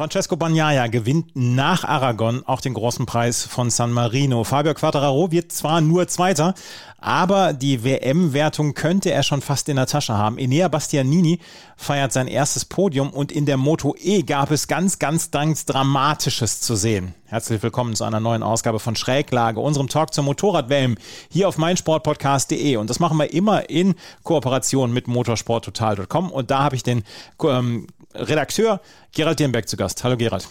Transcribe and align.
Francesco 0.00 0.34
Bagnaia 0.34 0.86
gewinnt 0.86 1.32
nach 1.34 1.84
Aragon 1.84 2.42
auch 2.46 2.62
den 2.62 2.72
großen 2.72 3.04
Preis 3.04 3.44
von 3.44 3.68
San 3.68 3.92
Marino. 3.92 4.44
Fabio 4.44 4.72
Quattararo 4.72 5.30
wird 5.30 5.52
zwar 5.52 5.82
nur 5.82 6.08
Zweiter, 6.08 6.54
aber 7.02 7.52
die 7.52 7.84
WM-Wertung 7.84 8.72
könnte 8.72 9.10
er 9.10 9.22
schon 9.22 9.42
fast 9.42 9.68
in 9.68 9.76
der 9.76 9.84
Tasche 9.84 10.14
haben. 10.14 10.38
Enea 10.38 10.68
Bastianini 10.68 11.38
feiert 11.76 12.14
sein 12.14 12.28
erstes 12.28 12.64
Podium 12.64 13.10
und 13.10 13.30
in 13.30 13.44
der 13.44 13.58
Moto 13.58 13.94
E 13.98 14.22
gab 14.22 14.50
es 14.50 14.68
ganz, 14.68 14.98
ganz, 14.98 15.32
ganz 15.32 15.66
Dramatisches 15.66 16.62
zu 16.62 16.76
sehen. 16.76 17.14
Herzlich 17.30 17.62
willkommen 17.62 17.94
zu 17.94 18.02
einer 18.02 18.18
neuen 18.18 18.42
Ausgabe 18.42 18.80
von 18.80 18.96
Schräglage, 18.96 19.60
unserem 19.60 19.86
Talk 19.86 20.12
zur 20.12 20.24
Motorradwellen 20.24 20.98
hier 21.30 21.46
auf 21.46 21.58
meinsportpodcast.de. 21.58 22.74
Und 22.74 22.90
das 22.90 22.98
machen 22.98 23.16
wir 23.18 23.32
immer 23.32 23.70
in 23.70 23.94
Kooperation 24.24 24.92
mit 24.92 25.06
motorsporttotal.com. 25.06 26.32
Und 26.32 26.50
da 26.50 26.64
habe 26.64 26.74
ich 26.74 26.82
den 26.82 27.04
ähm, 27.44 27.86
Redakteur 28.16 28.80
Gerald 29.12 29.38
Dierenberg 29.38 29.68
zu 29.68 29.76
Gast. 29.76 30.02
Hallo 30.02 30.16
Gerald. 30.16 30.48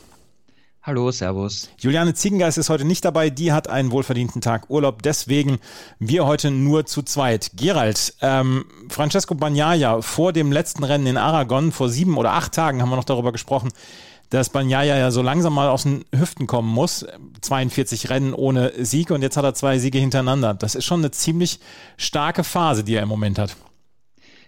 Hallo, 0.81 1.11
Servus. 1.11 1.69
Juliane 1.79 2.13
Ziegengeist 2.13 2.57
ist 2.57 2.69
heute 2.69 2.85
nicht 2.85 3.03
dabei. 3.03 3.29
Die 3.29 3.51
hat 3.51 3.67
einen 3.67 3.91
wohlverdienten 3.91 4.39
Tag 4.39 4.69
Urlaub. 4.69 5.03
Deswegen 5.03 5.59
wir 5.99 6.25
heute 6.25 6.49
nur 6.49 6.85
zu 6.85 7.03
zweit. 7.03 7.51
Gerald, 7.55 8.13
ähm, 8.21 8.63
Francesco 8.87 9.35
Bagnaia 9.35 10.01
vor 10.01 10.31
dem 10.31 10.53
letzten 10.53 10.85
Rennen 10.85 11.07
in 11.07 11.17
Aragon, 11.17 11.73
vor 11.73 11.89
sieben 11.89 12.17
oder 12.17 12.31
acht 12.31 12.53
Tagen 12.53 12.81
haben 12.81 12.89
wir 12.89 12.95
noch 12.95 13.03
darüber 13.03 13.33
gesprochen, 13.33 13.73
dass 14.29 14.49
Bagnaia 14.49 14.97
ja 14.97 15.11
so 15.11 15.21
langsam 15.21 15.53
mal 15.53 15.69
aus 15.69 15.83
den 15.83 16.05
Hüften 16.15 16.47
kommen 16.47 16.69
muss. 16.69 17.05
42 17.41 18.09
Rennen 18.09 18.33
ohne 18.33 18.73
Sieg 18.77 19.11
und 19.11 19.21
jetzt 19.21 19.37
hat 19.37 19.43
er 19.43 19.53
zwei 19.53 19.79
Siege 19.79 19.97
hintereinander. 19.97 20.53
Das 20.53 20.75
ist 20.75 20.85
schon 20.85 20.99
eine 20.99 21.11
ziemlich 21.11 21.59
starke 21.97 22.43
Phase, 22.43 22.83
die 22.83 22.95
er 22.95 23.03
im 23.03 23.09
Moment 23.09 23.39
hat. 23.39 23.55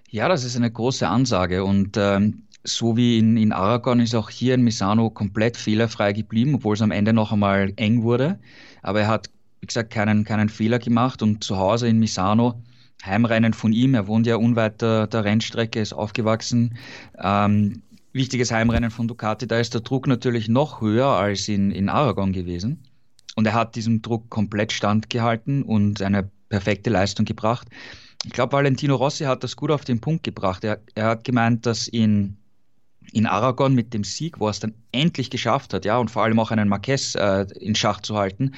Ja, 0.10 0.28
das 0.28 0.44
ist 0.44 0.56
eine 0.56 0.70
große 0.70 1.08
Ansage 1.08 1.64
und 1.64 1.98
ähm, 1.98 2.44
so 2.64 2.96
wie 2.96 3.18
in, 3.18 3.38
in 3.38 3.52
Aragon 3.54 4.00
ist 4.00 4.14
auch 4.14 4.30
hier 4.30 4.54
in 4.54 4.62
Misano 4.62 5.10
komplett 5.10 5.58
fehlerfrei 5.58 6.14
geblieben, 6.14 6.56
obwohl 6.56 6.76
es 6.76 6.82
am 6.82 6.92
Ende 6.92 7.14
noch 7.14 7.32
einmal 7.32 7.74
eng 7.78 8.04
wurde. 8.04 8.40
Aber 8.84 9.02
er 9.02 9.08
hat, 9.08 9.30
wie 9.62 9.68
gesagt, 9.68 9.92
keinen, 9.92 10.26
keinen 10.26 10.50
Fehler 10.50 10.80
gemacht 10.80 11.24
und 11.24 11.44
zu 11.44 11.58
Hause 11.58 11.88
in 11.88 11.98
Misano, 11.98 12.62
Heimrennen 13.04 13.54
von 13.54 13.74
ihm, 13.74 13.96
er 13.96 14.06
wohnt 14.06 14.28
ja 14.28 14.36
unweit 14.36 14.82
der, 14.82 15.08
der 15.08 15.24
Rennstrecke, 15.24 15.80
ist 15.80 15.94
aufgewachsen. 15.94 16.78
Ähm, 17.20 17.82
wichtiges 18.14 18.52
Heimrennen 18.52 18.92
von 18.92 19.08
Ducati, 19.08 19.48
da 19.48 19.60
ist 19.60 19.74
der 19.74 19.82
Druck 19.82 20.08
natürlich 20.08 20.48
noch 20.48 20.82
höher 20.82 21.08
als 21.08 21.48
in, 21.48 21.72
in 21.72 21.90
Aragon 21.90 22.34
gewesen. 22.34 22.84
Und 23.36 23.46
er 23.46 23.54
hat 23.54 23.76
diesem 23.76 24.02
Druck 24.02 24.30
komplett 24.30 24.72
standgehalten 24.72 25.64
und 25.64 26.02
eine 26.02 26.30
perfekte 26.50 26.90
Leistung 26.90 27.26
gebracht. 27.26 27.68
Ich 28.26 28.34
glaube, 28.34 28.54
Valentino 28.54 28.96
Rossi 28.96 29.24
hat 29.24 29.44
das 29.44 29.56
gut 29.56 29.72
auf 29.72 29.86
den 29.86 30.02
Punkt 30.02 30.24
gebracht. 30.24 30.64
Er, 30.64 30.82
er 30.96 31.06
hat 31.06 31.24
gemeint, 31.24 31.66
dass 31.66 31.88
in 31.88 32.38
in 33.12 33.26
Aragon 33.26 33.74
mit 33.74 33.94
dem 33.94 34.04
Sieg, 34.04 34.40
wo 34.40 34.48
er 34.48 34.52
es 34.52 34.60
dann 34.60 34.74
endlich 34.92 35.30
geschafft 35.30 35.74
hat, 35.74 35.86
ja, 35.86 35.98
und 35.98 36.10
vor 36.10 36.24
allem 36.24 36.40
auch 36.40 36.52
einen 36.52 36.70
Marquez 36.70 37.16
äh, 37.16 37.46
in 37.60 37.76
Schach 37.76 38.02
zu 38.02 38.16
halten, 38.16 38.54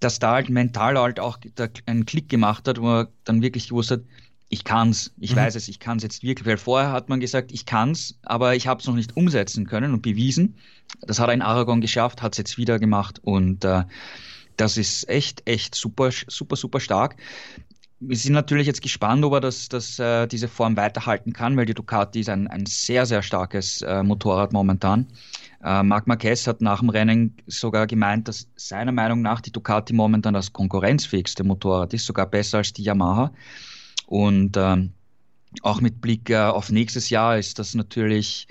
dass 0.00 0.18
da 0.18 0.32
halt 0.32 0.50
mental 0.50 0.98
halt 0.98 1.20
auch 1.20 1.38
einen 1.86 2.04
Klick 2.04 2.28
gemacht 2.28 2.66
hat, 2.66 2.80
wo 2.80 3.00
er 3.00 3.08
dann 3.24 3.42
wirklich 3.42 3.68
gewusst 3.68 3.90
hat, 3.90 4.00
ich 4.48 4.64
kann's, 4.64 5.12
ich 5.18 5.32
mhm. 5.32 5.36
weiß 5.36 5.54
es, 5.56 5.68
ich 5.68 5.80
kann's 5.80 6.02
jetzt 6.02 6.22
wirklich, 6.22 6.46
weil 6.46 6.58
vorher 6.58 6.92
hat 6.92 7.08
man 7.08 7.20
gesagt, 7.20 7.52
ich 7.52 7.66
kann's, 7.66 8.18
aber 8.22 8.54
ich 8.54 8.66
habe 8.66 8.80
es 8.80 8.86
noch 8.86 8.94
nicht 8.94 9.16
umsetzen 9.16 9.66
können 9.66 9.92
und 9.92 10.02
bewiesen. 10.02 10.56
Das 11.00 11.18
hat 11.18 11.28
er 11.28 11.34
in 11.34 11.42
Aragon 11.42 11.80
geschafft, 11.80 12.22
hat 12.22 12.32
es 12.32 12.38
jetzt 12.38 12.58
wieder 12.58 12.78
gemacht 12.78 13.20
und 13.22 13.64
äh, 13.64 13.84
das 14.56 14.76
ist 14.76 15.08
echt, 15.08 15.42
echt 15.48 15.74
super, 15.74 16.10
super, 16.28 16.56
super 16.56 16.80
stark 16.80 17.16
wir 18.08 18.16
sind 18.16 18.32
natürlich 18.32 18.66
jetzt 18.66 18.82
gespannt, 18.82 19.24
ob 19.24 19.34
er 19.34 19.40
das, 19.40 19.68
das, 19.68 19.98
äh, 19.98 20.26
diese 20.26 20.48
Form 20.48 20.76
weiterhalten 20.76 21.32
kann, 21.32 21.56
weil 21.56 21.66
die 21.66 21.74
Ducati 21.74 22.20
ist 22.20 22.28
ein, 22.28 22.48
ein 22.48 22.66
sehr, 22.66 23.06
sehr 23.06 23.22
starkes 23.22 23.82
äh, 23.82 24.02
Motorrad 24.02 24.52
momentan. 24.52 25.06
Äh, 25.62 25.82
Marc 25.82 26.06
Marquez 26.06 26.46
hat 26.46 26.60
nach 26.60 26.80
dem 26.80 26.90
Rennen 26.90 27.36
sogar 27.46 27.86
gemeint, 27.86 28.28
dass 28.28 28.48
seiner 28.56 28.92
Meinung 28.92 29.22
nach 29.22 29.40
die 29.40 29.52
Ducati 29.52 29.94
momentan 29.94 30.34
das 30.34 30.52
konkurrenzfähigste 30.52 31.44
Motorrad 31.44 31.94
ist, 31.94 32.06
sogar 32.06 32.26
besser 32.26 32.58
als 32.58 32.72
die 32.72 32.82
Yamaha. 32.82 33.32
Und 34.06 34.56
ähm, 34.56 34.92
auch 35.62 35.80
mit 35.80 36.00
Blick 36.00 36.30
äh, 36.30 36.36
auf 36.36 36.70
nächstes 36.70 37.10
Jahr 37.10 37.38
ist 37.38 37.58
das 37.58 37.74
natürlich 37.74 38.46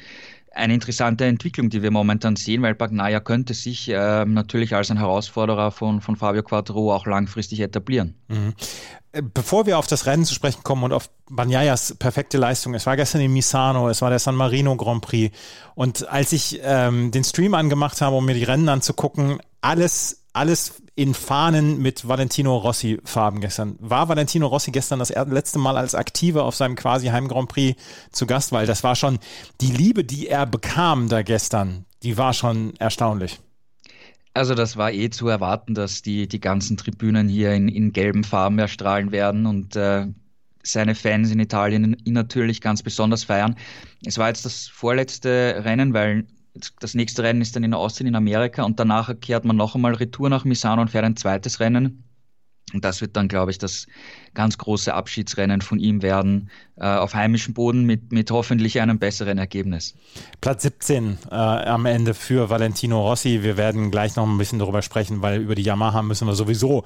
eine 0.53 0.73
interessante 0.73 1.25
Entwicklung, 1.25 1.69
die 1.69 1.81
wir 1.81 1.91
momentan 1.91 2.35
sehen, 2.35 2.61
weil 2.61 2.75
Bagnaia 2.75 3.19
könnte 3.19 3.53
sich 3.53 3.89
äh, 3.89 4.25
natürlich 4.25 4.75
als 4.75 4.91
ein 4.91 4.97
Herausforderer 4.97 5.71
von, 5.71 5.99
von 5.99 6.15
Fabio 6.15 6.43
Quattro 6.43 6.93
auch 6.93 7.07
langfristig 7.07 7.59
etablieren. 7.59 8.15
Mhm. 8.27 8.53
Äh, 9.13 9.23
bevor 9.23 9.65
wir 9.65 9.79
auf 9.79 9.87
das 9.87 10.05
Rennen 10.05 10.25
zu 10.25 10.33
sprechen 10.33 10.63
kommen 10.63 10.83
und 10.83 10.93
auf 10.93 11.09
Banyayas 11.29 11.95
perfekte 11.95 12.37
Leistung, 12.37 12.75
es 12.75 12.85
war 12.85 12.95
gestern 12.95 13.21
in 13.21 13.33
Misano, 13.33 13.89
es 13.89 14.01
war 14.01 14.11
der 14.11 14.19
San 14.19 14.35
Marino 14.35 14.75
Grand 14.75 15.01
Prix 15.01 15.35
und 15.73 16.07
als 16.07 16.31
ich 16.33 16.59
ähm, 16.63 17.09
den 17.09 17.23
Stream 17.23 17.55
angemacht 17.55 18.01
habe, 18.01 18.15
um 18.15 18.25
mir 18.25 18.35
die 18.35 18.43
Rennen 18.43 18.69
anzugucken, 18.69 19.39
alles 19.61 20.22
alles 20.33 20.81
in 20.95 21.13
Fahnen 21.13 21.81
mit 21.81 22.07
Valentino 22.07 22.57
Rossi 22.57 22.99
Farben 23.03 23.39
gestern. 23.39 23.75
War 23.79 24.09
Valentino 24.09 24.47
Rossi 24.47 24.71
gestern 24.71 24.99
das 24.99 25.09
letzte 25.09 25.59
Mal 25.59 25.77
als 25.77 25.95
Aktiver 25.95 26.43
auf 26.43 26.55
seinem 26.55 26.75
quasi 26.75 27.07
Heim 27.07 27.27
Grand 27.27 27.49
Prix 27.49 27.81
zu 28.11 28.25
Gast, 28.25 28.51
weil 28.51 28.65
das 28.65 28.83
war 28.83 28.95
schon 28.95 29.19
die 29.61 29.71
Liebe, 29.71 30.03
die 30.03 30.27
er 30.27 30.45
bekam 30.45 31.09
da 31.09 31.21
gestern, 31.21 31.85
die 32.03 32.17
war 32.17 32.33
schon 32.33 32.75
erstaunlich. 32.77 33.39
Also 34.35 34.55
das 34.55 34.77
war 34.77 34.91
eh 34.91 35.09
zu 35.11 35.27
erwarten, 35.27 35.75
dass 35.75 36.01
die, 36.01 36.27
die 36.27 36.39
ganzen 36.39 36.75
Tribünen 36.75 37.29
hier 37.29 37.53
in, 37.53 37.67
in 37.67 37.93
gelben 37.93 38.23
Farben 38.23 38.57
erstrahlen 38.57 39.11
werden 39.11 39.45
und 39.45 39.75
äh, 39.75 40.07
seine 40.63 40.95
Fans 40.95 41.29
in 41.31 41.39
Italien 41.39 41.95
ihn 42.03 42.13
natürlich 42.13 42.61
ganz 42.61 42.81
besonders 42.81 43.25
feiern. 43.25 43.55
Es 44.05 44.17
war 44.17 44.29
jetzt 44.29 44.45
das 44.45 44.67
vorletzte 44.67 45.61
Rennen, 45.63 45.93
weil 45.93 46.25
das 46.79 46.93
nächste 46.93 47.23
Rennen 47.23 47.41
ist 47.41 47.55
dann 47.55 47.63
in 47.63 47.73
Austin 47.73 48.07
in 48.07 48.15
Amerika 48.15 48.63
und 48.63 48.79
danach 48.79 49.13
kehrt 49.19 49.45
man 49.45 49.55
noch 49.55 49.75
einmal 49.75 49.95
Retour 49.95 50.29
nach 50.29 50.45
Misano 50.45 50.81
und 50.81 50.89
fährt 50.89 51.05
ein 51.05 51.15
zweites 51.15 51.59
Rennen. 51.59 52.03
Und 52.73 52.85
das 52.85 53.01
wird 53.01 53.15
dann, 53.15 53.27
glaube 53.27 53.51
ich, 53.51 53.57
das 53.57 53.87
ganz 54.33 54.57
große 54.57 54.93
Abschiedsrennen 54.93 55.61
von 55.61 55.79
ihm 55.79 56.01
werden, 56.01 56.49
äh, 56.77 56.85
auf 56.85 57.13
heimischem 57.13 57.53
Boden 57.53 57.83
mit, 57.83 58.11
mit 58.11 58.31
hoffentlich 58.31 58.79
einem 58.81 58.97
besseren 58.99 59.37
Ergebnis. 59.37 59.93
Platz 60.41 60.63
17 60.63 61.17
äh, 61.29 61.35
am 61.35 61.85
Ende 61.85 62.13
für 62.13 62.49
Valentino 62.49 63.01
Rossi. 63.01 63.43
Wir 63.43 63.57
werden 63.57 63.91
gleich 63.91 64.15
noch 64.15 64.25
ein 64.25 64.37
bisschen 64.37 64.59
darüber 64.59 64.81
sprechen, 64.81 65.21
weil 65.21 65.41
über 65.41 65.55
die 65.55 65.61
Yamaha 65.61 66.01
müssen 66.01 66.25
wir 66.25 66.33
sowieso 66.33 66.83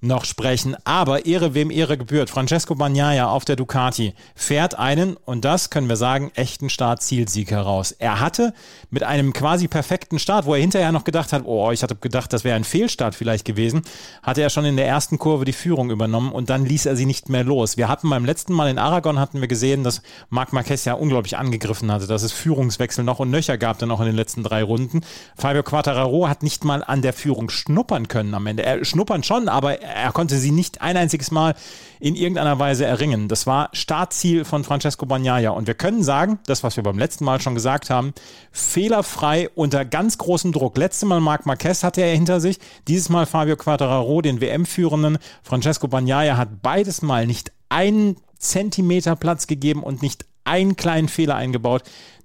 noch 0.00 0.24
sprechen. 0.24 0.76
Aber 0.84 1.26
Ehre 1.26 1.54
wem 1.54 1.70
Ehre 1.70 1.98
gebührt. 1.98 2.30
Francesco 2.30 2.74
Bagnaia 2.74 3.28
auf 3.28 3.44
der 3.44 3.56
Ducati 3.56 4.14
fährt 4.34 4.78
einen, 4.78 5.16
und 5.16 5.44
das 5.44 5.70
können 5.70 5.88
wir 5.88 5.96
sagen, 5.96 6.30
echten 6.34 6.70
Start-Zielsieg 6.70 7.50
heraus. 7.50 7.92
Er 7.92 8.20
hatte 8.20 8.52
mit 8.90 9.02
einem 9.02 9.32
quasi 9.32 9.68
perfekten 9.68 10.18
Start, 10.18 10.46
wo 10.46 10.54
er 10.54 10.60
hinterher 10.60 10.92
noch 10.92 11.04
gedacht 11.04 11.32
hat, 11.32 11.42
oh, 11.44 11.70
ich 11.70 11.82
hatte 11.82 11.96
gedacht, 11.96 12.32
das 12.32 12.44
wäre 12.44 12.56
ein 12.56 12.64
Fehlstart 12.64 13.14
vielleicht 13.14 13.44
gewesen, 13.44 13.82
hatte 14.22 14.42
er 14.42 14.50
schon 14.50 14.64
in 14.64 14.76
der 14.76 14.86
ersten 14.86 15.18
Kurve 15.18 15.44
die 15.44 15.52
Führung 15.52 15.90
übernommen 15.90 16.32
und 16.32 16.50
dann 16.50 16.64
ließ 16.64 16.86
er 16.86 16.96
sie 16.96 17.06
nicht 17.06 17.28
mehr 17.28 17.44
los. 17.44 17.76
Wir 17.76 17.88
hatten 17.88 18.10
beim 18.10 18.24
letzten 18.24 18.52
Mal 18.52 18.68
in 18.68 18.78
Aragon 18.78 19.18
hatten 19.18 19.40
wir 19.40 19.48
gesehen, 19.48 19.84
dass 19.84 20.02
Marc 20.30 20.52
Marquez 20.52 20.84
ja 20.84 20.94
unglaublich 20.94 21.36
angegriffen 21.36 21.90
hatte, 21.90 22.06
dass 22.06 22.22
es 22.22 22.32
Führungswechsel 22.32 23.04
noch 23.04 23.18
und 23.18 23.30
nöcher 23.30 23.58
gab 23.58 23.78
dann 23.78 23.90
auch 23.90 24.00
in 24.00 24.06
den 24.06 24.16
letzten 24.16 24.42
drei 24.42 24.62
Runden. 24.62 25.00
Fabio 25.36 25.62
Quattararo 25.62 26.28
hat 26.28 26.42
nicht 26.42 26.64
mal 26.64 26.84
an 26.84 27.02
der 27.02 27.12
Führung 27.12 27.50
schnuppern 27.50 28.08
können 28.08 28.34
am 28.34 28.46
Ende. 28.46 28.64
Er 28.64 28.84
schnuppern 28.84 29.22
schon, 29.22 29.48
aber 29.48 29.80
er 29.86 30.12
konnte 30.12 30.36
sie 30.36 30.50
nicht 30.50 30.82
ein 30.82 30.96
einziges 30.96 31.30
Mal 31.30 31.54
in 32.00 32.14
irgendeiner 32.14 32.58
Weise 32.58 32.84
erringen. 32.84 33.28
Das 33.28 33.46
war 33.46 33.70
Startziel 33.72 34.44
von 34.44 34.64
Francesco 34.64 35.06
Bagnaia. 35.06 35.50
Und 35.50 35.66
wir 35.66 35.74
können 35.74 36.02
sagen, 36.02 36.38
das, 36.46 36.62
was 36.62 36.76
wir 36.76 36.82
beim 36.82 36.98
letzten 36.98 37.24
Mal 37.24 37.40
schon 37.40 37.54
gesagt 37.54 37.88
haben, 37.88 38.12
fehlerfrei 38.52 39.48
unter 39.54 39.84
ganz 39.84 40.18
großem 40.18 40.52
Druck. 40.52 40.76
Letztes 40.76 41.08
Mal 41.08 41.20
Marc 41.20 41.46
Marquez 41.46 41.82
hatte 41.82 42.02
er 42.02 42.14
hinter 42.14 42.40
sich, 42.40 42.58
dieses 42.88 43.08
Mal 43.08 43.26
Fabio 43.26 43.56
Quattararo, 43.56 44.20
den 44.22 44.40
WM-Führenden. 44.40 45.18
Francesco 45.42 45.88
Bagnaia 45.88 46.36
hat 46.36 46.62
beides 46.62 47.02
Mal 47.02 47.26
nicht 47.26 47.52
einen 47.68 48.16
Zentimeter 48.38 49.16
Platz 49.16 49.46
gegeben 49.46 49.82
und 49.82 50.02
nicht 50.02 50.26
einen 50.44 50.76
kleinen 50.76 51.08
Fehler 51.08 51.34
eingebaut 51.34 51.82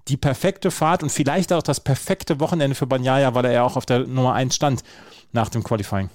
die 0.07 0.17
perfekte 0.17 0.71
Fahrt 0.71 1.03
und 1.03 1.11
vielleicht 1.11 1.53
auch 1.53 1.63
das 1.63 1.79
perfekte 1.79 2.39
Wochenende 2.39 2.75
für 2.75 2.87
Banyaya, 2.87 3.33
weil 3.33 3.45
er 3.45 3.51
ja 3.51 3.63
auch 3.63 3.77
auf 3.77 3.85
der 3.85 3.99
Nummer 3.99 4.33
1 4.33 4.55
stand 4.55 4.83
nach 5.31 5.49
dem 5.49 5.63
Qualifying. 5.63 6.09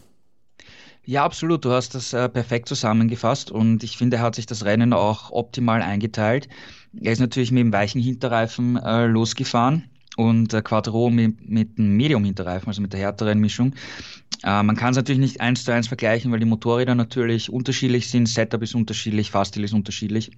Ja, 1.08 1.24
absolut. 1.24 1.64
Du 1.64 1.70
hast 1.70 1.94
das 1.94 2.12
äh, 2.12 2.28
perfekt 2.28 2.68
zusammengefasst 2.68 3.52
und 3.52 3.84
ich 3.84 3.96
finde, 3.96 4.16
er 4.16 4.22
hat 4.22 4.34
sich 4.34 4.46
das 4.46 4.64
Rennen 4.64 4.92
auch 4.92 5.30
optimal 5.30 5.80
eingeteilt. 5.80 6.48
Er 7.00 7.12
ist 7.12 7.20
natürlich 7.20 7.52
mit 7.52 7.60
dem 7.60 7.72
weichen 7.72 8.00
Hinterreifen 8.00 8.76
äh, 8.76 9.06
losgefahren 9.06 9.84
und 10.16 10.52
äh, 10.52 10.62
Quattro 10.62 11.08
mit, 11.08 11.48
mit 11.48 11.78
dem 11.78 11.96
Medium-Hinterreifen, 11.96 12.66
also 12.66 12.82
mit 12.82 12.92
der 12.92 12.98
härteren 12.98 13.38
Mischung. 13.38 13.74
Äh, 14.42 14.64
man 14.64 14.74
kann 14.74 14.90
es 14.90 14.96
natürlich 14.96 15.20
nicht 15.20 15.40
eins 15.40 15.62
zu 15.62 15.72
eins 15.72 15.86
vergleichen, 15.86 16.32
weil 16.32 16.40
die 16.40 16.44
Motorräder 16.44 16.96
natürlich 16.96 17.52
unterschiedlich 17.52 18.10
sind, 18.10 18.28
Setup 18.28 18.62
ist 18.62 18.74
unterschiedlich, 18.74 19.30
Fahrstil 19.30 19.62
ist 19.62 19.74
unterschiedlich. 19.74 20.32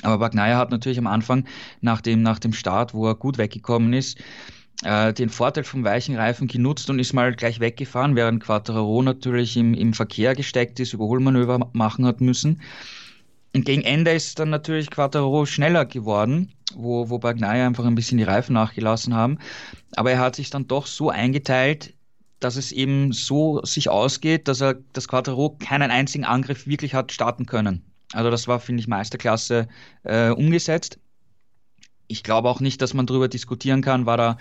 Aber 0.00 0.16
Bagnaia 0.16 0.56
hat 0.56 0.70
natürlich 0.70 0.98
am 0.98 1.06
Anfang 1.06 1.44
nach 1.82 2.00
dem, 2.00 2.22
nach 2.22 2.38
dem 2.38 2.54
Start, 2.54 2.94
wo 2.94 3.06
er 3.06 3.14
gut 3.14 3.36
weggekommen 3.36 3.92
ist, 3.92 4.18
äh, 4.82 5.12
den 5.12 5.30
Vorteil 5.30 5.64
vom 5.64 5.84
weichen 5.84 6.16
Reifen 6.16 6.48
genutzt 6.48 6.90
und 6.90 6.98
ist 6.98 7.12
mal 7.12 7.34
gleich 7.34 7.60
weggefahren, 7.60 8.16
während 8.16 8.42
Quattaro 8.42 9.02
natürlich 9.02 9.56
im, 9.56 9.74
im 9.74 9.94
Verkehr 9.94 10.34
gesteckt 10.34 10.80
ist, 10.80 10.92
Überholmanöver 10.92 11.70
machen 11.72 12.06
hat 12.06 12.20
müssen. 12.20 12.60
Und 13.54 13.66
gegen 13.66 13.82
Ende 13.82 14.12
ist 14.12 14.38
dann 14.38 14.50
natürlich 14.50 14.90
Quattaro 14.90 15.44
schneller 15.46 15.84
geworden, 15.84 16.52
wo, 16.74 17.10
wo 17.10 17.18
Bagnaia 17.18 17.66
einfach 17.66 17.84
ein 17.84 17.94
bisschen 17.94 18.18
die 18.18 18.24
Reifen 18.24 18.54
nachgelassen 18.54 19.14
haben. 19.14 19.38
Aber 19.94 20.10
er 20.10 20.18
hat 20.18 20.36
sich 20.36 20.50
dann 20.50 20.66
doch 20.66 20.86
so 20.86 21.10
eingeteilt, 21.10 21.94
dass 22.40 22.56
es 22.56 22.72
eben 22.72 23.12
so 23.12 23.62
sich 23.64 23.88
ausgeht, 23.88 24.48
dass 24.48 24.60
er 24.60 24.76
das 24.94 25.06
Quattaro 25.06 25.56
keinen 25.58 25.90
einzigen 25.90 26.24
Angriff 26.24 26.66
wirklich 26.66 26.94
hat 26.94 27.12
starten 27.12 27.46
können. 27.46 27.84
Also 28.12 28.30
das 28.30 28.48
war, 28.48 28.58
finde 28.58 28.80
ich, 28.80 28.88
Meisterklasse 28.88 29.68
äh, 30.04 30.30
umgesetzt. 30.30 30.98
Ich 32.12 32.22
glaube 32.22 32.48
auch 32.48 32.60
nicht, 32.60 32.82
dass 32.82 32.94
man 32.94 33.06
darüber 33.06 33.28
diskutieren 33.28 33.80
kann, 33.80 34.06
war 34.06 34.16
da 34.16 34.36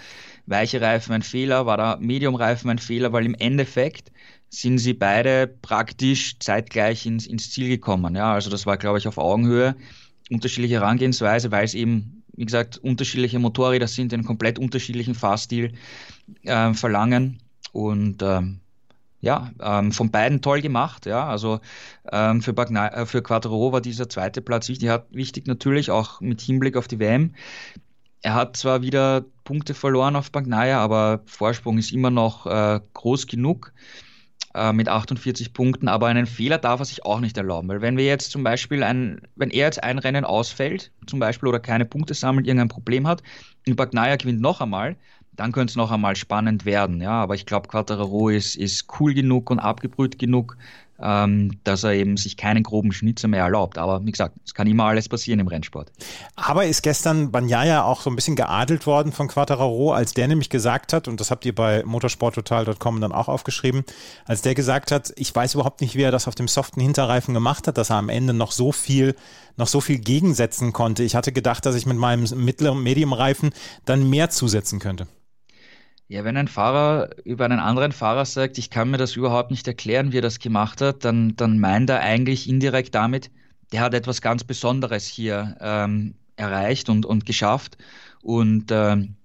weiche 0.45 0.81
Reifen 0.81 1.13
ein 1.13 1.21
Fehler, 1.21 1.65
war 1.65 1.77
da 1.77 1.97
Medium-Reifen 1.99 2.69
ein 2.69 2.79
Fehler, 2.79 3.13
weil 3.13 3.25
im 3.25 3.33
Endeffekt 3.35 4.11
sind 4.49 4.77
sie 4.77 4.93
beide 4.93 5.47
praktisch 5.47 6.37
zeitgleich 6.39 7.05
ins, 7.05 7.25
ins 7.25 7.51
Ziel 7.51 7.69
gekommen. 7.69 8.15
Ja, 8.15 8.33
also 8.33 8.49
das 8.49 8.65
war, 8.65 8.77
glaube 8.77 8.97
ich, 8.97 9.07
auf 9.07 9.17
Augenhöhe. 9.17 9.75
Unterschiedliche 10.29 10.75
Herangehensweise, 10.75 11.51
weil 11.51 11.63
es 11.63 11.73
eben, 11.73 12.23
wie 12.33 12.45
gesagt, 12.45 12.77
unterschiedliche 12.77 13.39
Motorräder 13.39 13.87
sind, 13.87 14.13
einen 14.13 14.25
komplett 14.25 14.59
unterschiedlichen 14.59 15.15
Fahrstil 15.15 15.73
äh, 16.43 16.73
verlangen. 16.73 17.41
Und 17.71 18.21
ähm, 18.21 18.59
ja, 19.21 19.51
ähm, 19.61 19.91
von 19.91 20.11
beiden 20.11 20.41
toll 20.41 20.61
gemacht. 20.61 21.05
Ja, 21.05 21.27
also 21.27 21.59
ähm, 22.11 22.41
für, 22.41 22.53
Bagna 22.53 22.87
äh, 22.89 23.05
für 23.05 23.21
Quattro 23.21 23.71
war 23.71 23.81
dieser 23.81 24.09
zweite 24.09 24.41
Platz 24.41 24.67
wichtig, 24.67 24.89
hat, 24.89 25.05
wichtig 25.11 25.47
natürlich 25.47 25.91
auch 25.91 26.19
mit 26.21 26.41
Hinblick 26.41 26.75
auf 26.75 26.87
die 26.87 26.99
WM. 26.99 27.33
Er 28.23 28.33
hat 28.35 28.57
zwar 28.57 28.81
wieder 28.81 29.25
Punkte 29.43 29.73
verloren 29.73 30.15
auf 30.15 30.31
Bagnaia, 30.31 30.79
aber 30.79 31.21
Vorsprung 31.25 31.77
ist 31.77 31.91
immer 31.91 32.11
noch 32.11 32.45
äh, 32.45 32.79
groß 32.93 33.27
genug 33.27 33.73
äh, 34.53 34.73
mit 34.73 34.89
48 34.89 35.53
Punkten, 35.53 35.87
aber 35.87 36.07
einen 36.07 36.27
Fehler 36.27 36.57
darf 36.57 36.79
er 36.79 36.85
sich 36.85 37.05
auch 37.05 37.19
nicht 37.19 37.37
erlauben, 37.37 37.67
weil 37.67 37.81
wenn 37.81 37.97
wir 37.97 38.05
jetzt 38.05 38.31
zum 38.31 38.43
Beispiel 38.43 38.83
ein, 38.83 39.21
wenn 39.35 39.49
er 39.49 39.65
jetzt 39.65 39.83
ein 39.83 39.97
Rennen 39.97 40.25
ausfällt, 40.25 40.91
zum 41.07 41.19
Beispiel 41.19 41.49
oder 41.49 41.59
keine 41.59 41.85
Punkte 41.85 42.13
sammelt, 42.13 42.47
irgendein 42.47 42.67
Problem 42.67 43.07
hat, 43.07 43.23
und 43.67 43.75
Bagnaia 43.75 44.15
gewinnt 44.15 44.41
noch 44.41 44.61
einmal, 44.61 44.97
dann 45.41 45.51
könnte 45.51 45.71
es 45.71 45.75
noch 45.75 45.89
einmal 45.89 46.15
spannend 46.15 46.65
werden. 46.65 47.01
Ja, 47.01 47.13
aber 47.13 47.33
ich 47.33 47.47
glaube, 47.47 47.67
Quattararo 47.67 48.29
ist, 48.29 48.55
ist 48.55 48.85
cool 48.99 49.15
genug 49.15 49.49
und 49.49 49.57
abgebrüht 49.57 50.19
genug, 50.19 50.55
ähm, 51.01 51.57
dass 51.63 51.83
er 51.83 51.93
eben 51.93 52.15
sich 52.15 52.37
keinen 52.37 52.61
groben 52.61 52.91
Schnitzer 52.91 53.27
mehr 53.27 53.43
erlaubt. 53.43 53.79
Aber 53.79 54.05
wie 54.05 54.11
gesagt, 54.11 54.35
es 54.45 54.53
kann 54.53 54.67
immer 54.67 54.83
alles 54.85 55.09
passieren 55.09 55.39
im 55.39 55.47
Rennsport. 55.47 55.91
Aber 56.35 56.65
ist 56.65 56.83
gestern 56.83 57.31
Banyaya 57.31 57.83
auch 57.83 58.01
so 58.01 58.11
ein 58.11 58.15
bisschen 58.15 58.35
geadelt 58.35 58.85
worden 58.85 59.11
von 59.11 59.27
Quattararo, 59.29 59.93
als 59.93 60.13
der 60.13 60.27
nämlich 60.27 60.51
gesagt 60.51 60.93
hat, 60.93 61.07
und 61.07 61.19
das 61.19 61.31
habt 61.31 61.43
ihr 61.43 61.55
bei 61.55 61.83
motorsporttotal.com 61.85 63.01
dann 63.01 63.11
auch 63.11 63.27
aufgeschrieben, 63.27 63.83
als 64.25 64.43
der 64.43 64.53
gesagt 64.53 64.91
hat, 64.91 65.11
ich 65.15 65.33
weiß 65.33 65.55
überhaupt 65.55 65.81
nicht, 65.81 65.95
wie 65.95 66.03
er 66.03 66.11
das 66.11 66.27
auf 66.27 66.35
dem 66.35 66.47
soften 66.47 66.81
Hinterreifen 66.81 67.33
gemacht 67.33 67.67
hat, 67.67 67.79
dass 67.79 67.89
er 67.89 67.95
am 67.95 68.09
Ende 68.09 68.35
noch 68.35 68.51
so 68.51 68.71
viel 68.71 69.15
noch 69.57 69.67
so 69.67 69.81
viel 69.81 69.99
gegensetzen 69.99 70.71
konnte. 70.71 71.03
Ich 71.03 71.15
hatte 71.15 71.31
gedacht, 71.31 71.65
dass 71.65 71.75
ich 71.75 71.85
mit 71.85 71.97
meinem 71.97 72.25
mittleren 72.35 72.81
Medium-Reifen 72.81 73.51
dann 73.85 74.09
mehr 74.09 74.29
zusetzen 74.29 74.79
könnte. 74.79 75.07
Ja, 76.11 76.25
wenn 76.25 76.35
ein 76.35 76.49
Fahrer 76.49 77.09
über 77.23 77.45
einen 77.45 77.61
anderen 77.61 77.93
Fahrer 77.93 78.25
sagt, 78.25 78.57
ich 78.57 78.69
kann 78.69 78.91
mir 78.91 78.97
das 78.97 79.15
überhaupt 79.15 79.49
nicht 79.49 79.65
erklären, 79.65 80.11
wie 80.11 80.17
er 80.17 80.21
das 80.21 80.39
gemacht 80.39 80.81
hat, 80.81 81.05
dann, 81.05 81.37
dann 81.37 81.57
meint 81.57 81.89
er 81.89 82.01
eigentlich 82.01 82.49
indirekt 82.49 82.93
damit, 82.95 83.31
der 83.71 83.79
hat 83.79 83.93
etwas 83.93 84.21
ganz 84.21 84.43
Besonderes 84.43 85.07
hier 85.07 85.55
ähm, 85.61 86.15
erreicht 86.35 86.89
und, 86.89 87.05
und 87.05 87.25
geschafft. 87.25 87.77
Und 88.21 88.71
ähm, 88.71 89.15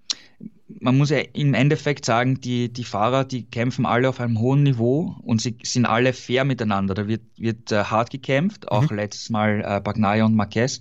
man 0.79 0.97
muss 0.97 1.11
ja 1.11 1.19
im 1.33 1.55
Endeffekt 1.55 2.05
sagen, 2.05 2.41
die, 2.41 2.73
die 2.73 2.85
Fahrer, 2.85 3.25
die 3.25 3.43
kämpfen 3.43 3.85
alle 3.85 4.09
auf 4.09 4.21
einem 4.21 4.39
hohen 4.39 4.63
Niveau 4.63 5.17
und 5.25 5.41
sie 5.41 5.59
sind 5.65 5.87
alle 5.87 6.13
fair 6.13 6.45
miteinander. 6.45 6.95
Da 6.95 7.09
wird, 7.09 7.23
wird 7.37 7.73
äh, 7.73 7.83
hart 7.83 8.11
gekämpft, 8.11 8.71
auch 8.71 8.89
mhm. 8.89 8.97
letztes 8.97 9.29
Mal 9.29 9.61
äh, 9.67 9.81
Bagnaia 9.81 10.25
und 10.25 10.37
Marquez. 10.37 10.79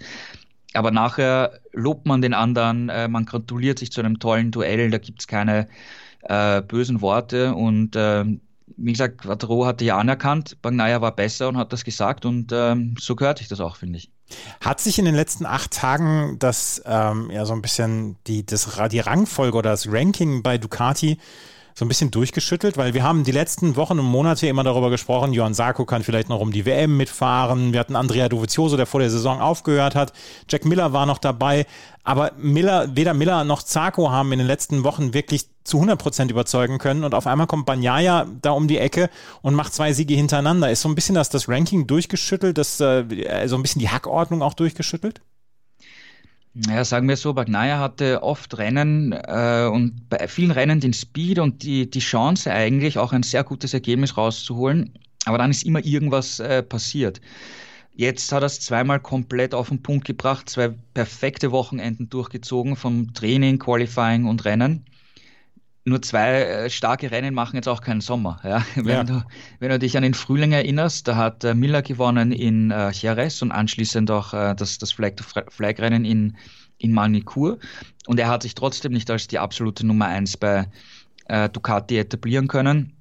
Aber 0.76 0.92
nachher 0.92 1.60
lobt 1.74 2.06
man 2.06 2.22
den 2.22 2.34
anderen, 2.34 2.90
äh, 2.90 3.08
man 3.08 3.26
gratuliert 3.26 3.80
sich 3.80 3.92
zu 3.92 4.02
einem 4.02 4.20
tollen 4.20 4.52
Duell, 4.52 4.90
da 4.92 4.98
gibt's 4.98 5.28
keine 5.28 5.68
äh, 6.24 6.62
bösen 6.62 7.02
Worte 7.02 7.54
und 7.54 7.96
äh, 7.96 8.26
wie 8.78 8.92
gesagt, 8.92 9.20
Quattro 9.20 9.66
hatte 9.66 9.86
ja 9.86 9.98
anerkannt, 9.98 10.62
Bagnaia 10.62 11.00
war 11.02 11.16
besser 11.16 11.48
und 11.48 11.58
hat 11.58 11.72
das 11.72 11.84
gesagt 11.84 12.26
und 12.26 12.52
ähm, 12.52 12.96
so 13.00 13.16
gehört 13.16 13.38
sich 13.38 13.48
das 13.48 13.62
auch, 13.62 13.78
finde 13.78 14.00
ich. 14.00 14.12
Hat 14.60 14.80
sich 14.80 14.98
in 14.98 15.06
den 15.06 15.16
letzten 15.16 15.46
acht 15.46 15.72
Tagen 15.72 16.38
das 16.40 16.82
ähm, 16.86 17.30
ja 17.32 17.46
so 17.46 17.54
ein 17.54 17.62
bisschen 17.62 18.18
die, 18.28 18.46
das, 18.46 18.68
die 18.92 19.00
Rangfolge 19.00 19.58
oder 19.58 19.70
das 19.70 19.88
Ranking 19.90 20.42
bei 20.42 20.58
Ducati 20.58 21.20
so 21.78 21.84
ein 21.84 21.90
bisschen 21.90 22.10
durchgeschüttelt, 22.10 22.78
weil 22.78 22.94
wir 22.94 23.04
haben 23.04 23.26
die 23.26 23.34
letzten 23.34 23.76
Wochen 23.76 24.00
und 24.00 24.06
Monate 24.06 24.48
immer 24.48 24.64
darüber 24.64 24.90
gesprochen, 24.90 25.34
Johann 25.34 25.54
Sarko 25.54 25.84
kann 25.84 26.04
vielleicht 26.04 26.30
noch 26.30 26.40
um 26.40 26.54
die 26.54 26.66
WM 26.66 26.96
mitfahren. 26.96 27.74
Wir 27.74 27.82
hatten 27.82 27.98
Andrea 27.98 28.30
Dovizioso, 28.30 28.78
der 28.78 28.86
vor 28.86 29.02
der 29.02 29.10
Saison 29.10 29.42
aufgehört 29.42 29.94
hat. 29.94 30.14
Jack 30.50 30.64
Miller 30.64 30.94
war 30.94 31.06
noch 31.06 31.18
dabei. 31.18 31.66
Aber 32.06 32.32
Miller, 32.38 32.96
weder 32.96 33.14
Miller 33.14 33.44
noch 33.44 33.62
Zarko 33.62 34.10
haben 34.10 34.32
in 34.32 34.40
den 34.40 34.48
letzten 34.48 34.86
Wochen 34.86 35.14
wirklich 35.14 35.48
zu 35.66 35.78
100 35.78 36.00
Prozent 36.00 36.32
überzeugen 36.32 36.78
können. 36.78 37.04
Und 37.04 37.14
auf 37.14 37.28
einmal 37.28 37.48
kommt 37.48 37.66
Banyaya 37.66 38.26
da 38.42 38.52
um 38.52 38.70
die 38.70 38.78
Ecke 38.78 39.10
und 39.42 39.54
macht 39.54 39.74
zwei 39.74 39.92
Siege 39.92 40.14
hintereinander. 40.14 40.72
Ist 40.72 40.82
so 40.82 40.88
ein 40.88 40.96
bisschen 40.96 41.16
das, 41.16 41.30
das 41.30 41.50
Ranking 41.50 41.88
durchgeschüttelt, 41.88 42.58
das, 42.58 42.80
äh, 42.80 43.04
so 43.48 43.58
ein 43.58 43.62
bisschen 43.64 43.80
die 43.80 43.90
Hackordnung 43.90 44.42
auch 44.42 44.54
durchgeschüttelt? 44.54 45.20
Ja, 46.56 46.86
sagen 46.86 47.10
wir 47.10 47.18
so, 47.18 47.34
Bagnaia 47.34 47.80
hatte 47.80 48.24
oft 48.24 48.58
Rennen 48.58 49.12
äh, 49.12 49.70
und 49.70 50.08
bei 50.08 50.26
vielen 50.30 50.52
Rennen 50.52 50.80
den 50.80 50.94
Speed 50.94 51.40
und 51.40 51.64
die, 51.64 51.90
die 51.90 52.00
Chance 52.00 52.50
eigentlich 52.50 52.98
auch 52.98 53.12
ein 53.12 53.24
sehr 53.24 53.44
gutes 53.44 53.74
Ergebnis 53.74 54.16
rauszuholen. 54.16 54.94
Aber 55.26 55.38
dann 55.38 55.52
ist 55.52 55.64
immer 55.64 55.84
irgendwas 55.84 56.40
äh, 56.40 56.64
passiert. 56.64 57.20
Jetzt 57.94 58.32
hat 58.32 58.44
er 58.44 58.48
es 58.48 58.62
zweimal 58.62 59.02
komplett 59.02 59.54
auf 59.54 59.68
den 59.68 59.84
Punkt 59.84 60.06
gebracht, 60.06 60.50
zwei 60.50 60.70
perfekte 60.94 61.52
Wochenenden 61.52 62.10
durchgezogen 62.10 62.78
vom 62.78 63.14
Training, 63.14 63.60
Qualifying 63.60 64.26
und 64.26 64.46
Rennen 64.46 64.86
nur 65.86 66.02
zwei 66.02 66.42
äh, 66.42 66.70
starke 66.70 67.12
Rennen 67.12 67.34
machen 67.36 67.56
jetzt 67.56 67.68
auch 67.68 67.82
keinen 67.82 68.02
Sommer. 68.02 68.40
Ja? 68.44 68.66
Wenn, 68.76 68.88
ja. 68.88 69.04
Du, 69.04 69.24
wenn 69.60 69.70
du 69.70 69.80
dich 69.80 69.96
an 69.96 70.04
den 70.04 70.16
Frühling 70.16 70.52
erinnerst, 70.52 71.08
da 71.08 71.16
hat 71.16 71.44
äh, 71.44 71.54
Miller 71.54 71.84
gewonnen 71.84 72.32
in 72.32 72.72
äh, 72.72 72.92
Jerez 72.92 73.42
und 73.44 73.52
anschließend 73.52 74.10
auch 74.10 74.34
äh, 74.34 74.56
das, 74.56 74.80
das 74.80 74.92
Flag-Rennen 74.92 76.04
in, 76.04 76.38
in 76.80 76.92
Manicur. 76.92 77.60
Und 78.08 78.20
er 78.20 78.30
hat 78.30 78.42
sich 78.42 78.56
trotzdem 78.56 78.94
nicht 78.94 79.10
als 79.12 79.28
die 79.28 79.38
absolute 79.38 79.86
Nummer 79.86 80.08
eins 80.08 80.38
bei 80.38 80.68
äh, 81.28 81.50
Ducati 81.50 82.00
etablieren 82.00 82.48
können. 82.48 82.94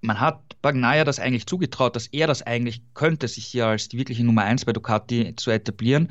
Man 0.00 0.20
hat 0.20 0.40
Bagnaia 0.62 1.04
das 1.04 1.18
eigentlich 1.18 1.46
zugetraut, 1.46 1.96
dass 1.96 2.06
er 2.08 2.26
das 2.26 2.42
eigentlich 2.42 2.82
könnte, 2.94 3.26
sich 3.26 3.46
hier 3.46 3.66
als 3.66 3.88
die 3.88 3.98
wirkliche 3.98 4.24
Nummer 4.24 4.42
eins 4.42 4.64
bei 4.64 4.72
Ducati 4.72 5.34
zu 5.36 5.50
etablieren. 5.50 6.10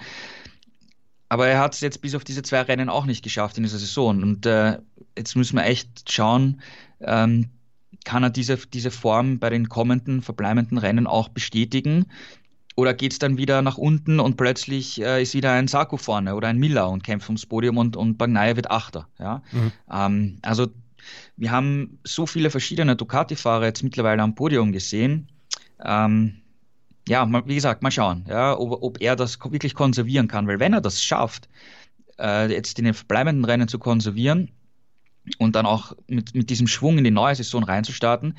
Aber 1.30 1.48
er 1.48 1.60
hat 1.60 1.76
es 1.76 1.82
jetzt 1.82 2.02
bis 2.02 2.16
auf 2.16 2.24
diese 2.24 2.42
zwei 2.42 2.62
Rennen 2.64 2.90
auch 2.90 3.06
nicht 3.06 3.24
geschafft 3.24 3.58
in 3.58 3.64
dieser 3.64 3.78
Saison. 3.78 4.24
Und 4.24 4.46
äh, 4.48 4.80
jetzt 5.18 5.36
müssen 5.36 5.58
wir 5.58 5.66
echt 5.66 6.12
schauen, 6.12 6.62
ähm, 7.02 7.50
kann 8.06 8.24
er 8.24 8.30
diese, 8.30 8.58
diese 8.58 8.92
Form 8.92 9.40
bei 9.40 9.50
den 9.50 9.70
kommenden, 9.70 10.22
verbleibenden 10.22 10.78
Rennen 10.78 11.08
auch 11.08 11.30
bestätigen? 11.30 12.06
Oder 12.76 12.94
geht 12.94 13.12
es 13.12 13.20
dann 13.20 13.38
wieder 13.38 13.62
nach 13.62 13.78
unten 13.78 14.20
und 14.20 14.38
plötzlich 14.38 15.02
äh, 15.02 15.22
ist 15.22 15.34
wieder 15.34 15.52
ein 15.52 15.68
Sarko 15.68 15.98
vorne 15.98 16.36
oder 16.36 16.48
ein 16.48 16.58
Miller 16.58 16.90
und 16.90 17.04
kämpft 17.04 17.28
ums 17.28 17.46
Podium 17.46 17.78
und, 17.78 17.98
und 17.98 18.18
Bagnaia 18.18 18.56
wird 18.56 18.72
Achter. 18.72 19.08
Ja? 19.20 19.44
Mhm. 19.52 19.72
Ähm, 19.92 20.38
also 20.44 20.68
wir 21.36 21.52
haben 21.52 22.00
so 22.04 22.26
viele 22.26 22.50
verschiedene 22.50 22.96
Ducati-Fahrer 22.96 23.66
jetzt 23.66 23.84
mittlerweile 23.84 24.22
am 24.22 24.36
Podium 24.36 24.72
gesehen. 24.72 25.28
Ähm, 25.84 26.42
ja, 27.08 27.28
wie 27.48 27.56
gesagt, 27.56 27.82
mal 27.82 27.92
schauen, 27.92 28.26
ja, 28.30 28.58
ob, 28.58 28.82
ob 28.82 29.02
er 29.02 29.16
das 29.16 29.40
wirklich 29.44 29.74
konservieren 29.74 30.28
kann, 30.28 30.48
weil 30.48 30.60
wenn 30.60 30.74
er 30.74 30.82
das 30.82 31.04
schafft, 31.04 31.50
äh, 32.20 32.52
jetzt 32.52 32.78
in 32.78 32.86
den 32.86 32.94
verbleibenden 32.94 33.46
Rennen 33.46 33.68
zu 33.68 33.80
konservieren 33.80 34.52
und 35.38 35.56
dann 35.56 35.66
auch 35.66 35.94
mit, 36.08 36.36
mit 36.36 36.50
diesem 36.50 36.68
Schwung 36.68 36.98
in 36.98 37.04
die 37.04 37.12
neue 37.12 37.36
Saison 37.36 37.64
reinzustarten, 37.64 38.38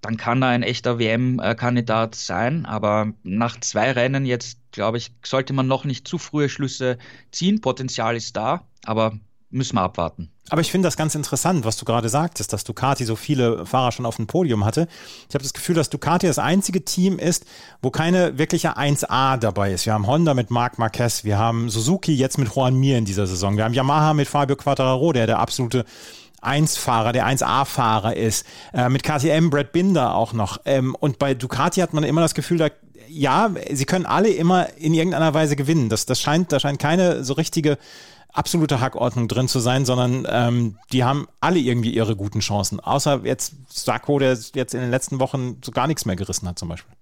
dann 0.00 0.16
kann 0.16 0.42
er 0.42 0.48
ein 0.48 0.62
echter 0.62 0.98
WM-Kandidat 0.98 2.14
sein. 2.14 2.66
Aber 2.66 3.12
nach 3.22 3.58
zwei 3.60 3.92
Rennen 3.92 4.26
jetzt, 4.26 4.58
glaube 4.72 4.98
ich, 4.98 5.12
sollte 5.24 5.52
man 5.52 5.66
noch 5.66 5.84
nicht 5.84 6.06
zu 6.06 6.18
frühe 6.18 6.48
Schlüsse 6.48 6.98
ziehen. 7.30 7.60
Potenzial 7.60 8.14
ist 8.14 8.36
da, 8.36 8.66
aber 8.84 9.18
müssen 9.54 9.76
wir 9.76 9.82
abwarten. 9.82 10.30
Aber 10.50 10.60
ich 10.60 10.70
finde 10.70 10.86
das 10.86 10.96
ganz 10.96 11.14
interessant, 11.14 11.64
was 11.64 11.76
du 11.76 11.84
gerade 11.84 12.08
sagtest, 12.08 12.52
dass 12.52 12.64
Ducati 12.64 13.04
so 13.04 13.16
viele 13.16 13.64
Fahrer 13.64 13.92
schon 13.92 14.04
auf 14.04 14.16
dem 14.16 14.26
Podium 14.26 14.64
hatte. 14.64 14.88
Ich 15.28 15.34
habe 15.34 15.42
das 15.42 15.54
Gefühl, 15.54 15.74
dass 15.74 15.88
Ducati 15.88 16.26
das 16.26 16.38
einzige 16.38 16.84
Team 16.84 17.18
ist, 17.18 17.46
wo 17.80 17.90
keine 17.90 18.36
wirkliche 18.36 18.76
1A 18.76 19.38
dabei 19.38 19.72
ist. 19.72 19.86
Wir 19.86 19.94
haben 19.94 20.06
Honda 20.06 20.34
mit 20.34 20.50
Marc 20.50 20.78
Marquez, 20.78 21.24
wir 21.24 21.38
haben 21.38 21.70
Suzuki 21.70 22.14
jetzt 22.14 22.36
mit 22.36 22.54
Juan 22.54 22.74
Mir 22.74 22.98
in 22.98 23.06
dieser 23.06 23.26
Saison, 23.26 23.56
wir 23.56 23.64
haben 23.64 23.74
Yamaha 23.74 24.12
mit 24.12 24.28
Fabio 24.28 24.56
Quattararo, 24.56 25.12
der 25.12 25.26
der 25.26 25.38
absolute 25.38 25.86
1-Fahrer, 26.42 27.12
der 27.12 27.26
1A-Fahrer 27.26 28.16
ist, 28.16 28.44
äh, 28.74 28.90
mit 28.90 29.02
KTM 29.02 29.48
Brad 29.48 29.72
Binder 29.72 30.14
auch 30.14 30.34
noch. 30.34 30.58
Ähm, 30.66 30.94
und 30.94 31.18
bei 31.18 31.32
Ducati 31.32 31.80
hat 31.80 31.94
man 31.94 32.04
immer 32.04 32.20
das 32.20 32.34
Gefühl, 32.34 32.58
da 32.58 32.68
ja, 33.08 33.50
sie 33.70 33.84
können 33.84 34.06
alle 34.06 34.28
immer 34.28 34.76
in 34.76 34.92
irgendeiner 34.92 35.32
Weise 35.34 35.54
gewinnen. 35.54 35.88
Das, 35.88 36.04
das 36.04 36.20
scheint, 36.20 36.50
da 36.50 36.58
scheint 36.58 36.80
keine 36.80 37.22
so 37.22 37.34
richtige 37.34 37.78
absolute 38.34 38.80
Hackordnung 38.80 39.28
drin 39.28 39.48
zu 39.48 39.60
sein, 39.60 39.84
sondern 39.84 40.26
ähm, 40.28 40.76
die 40.92 41.04
haben 41.04 41.26
alle 41.40 41.58
irgendwie 41.58 41.94
ihre 41.94 42.16
guten 42.16 42.40
Chancen. 42.40 42.80
Außer 42.80 43.22
jetzt 43.24 43.54
Sacco, 43.68 44.18
der 44.18 44.36
jetzt 44.54 44.74
in 44.74 44.80
den 44.80 44.90
letzten 44.90 45.20
Wochen 45.20 45.58
so 45.64 45.70
gar 45.70 45.86
nichts 45.86 46.04
mehr 46.04 46.16
gerissen 46.16 46.48
hat, 46.48 46.58
zum 46.58 46.68
Beispiel. 46.68 46.94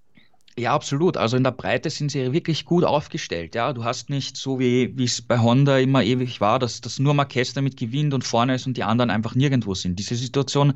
Ja, 0.59 0.75
absolut. 0.75 1.17
Also 1.17 1.39
in 1.39 1.45
der 1.45 1.51
Breite 1.51 1.89
sind 1.89 2.11
sie 2.11 2.31
wirklich 2.35 2.67
gut 2.67 2.85
aufgestellt. 2.85 3.55
Ja, 3.55 3.73
du 3.73 3.85
hast 3.85 4.11
nicht 4.11 4.37
so 4.37 4.59
wie 4.59 4.93
wie 4.99 5.05
es 5.05 5.23
bei 5.23 5.39
Honda 5.39 5.79
immer 5.79 6.03
ewig 6.03 6.43
war, 6.43 6.59
dass, 6.59 6.83
dass 6.83 6.99
nur 6.99 7.15
Marquez 7.15 7.55
damit 7.55 7.79
gewinnt 7.79 8.13
und 8.13 8.23
vorne 8.23 8.55
ist 8.55 8.67
und 8.67 8.77
die 8.77 8.85
anderen 8.85 9.11
einfach 9.11 9.35
nirgendwo 9.35 9.75
sind. 9.75 9.99
Diese 9.99 10.15
Situation 10.15 10.75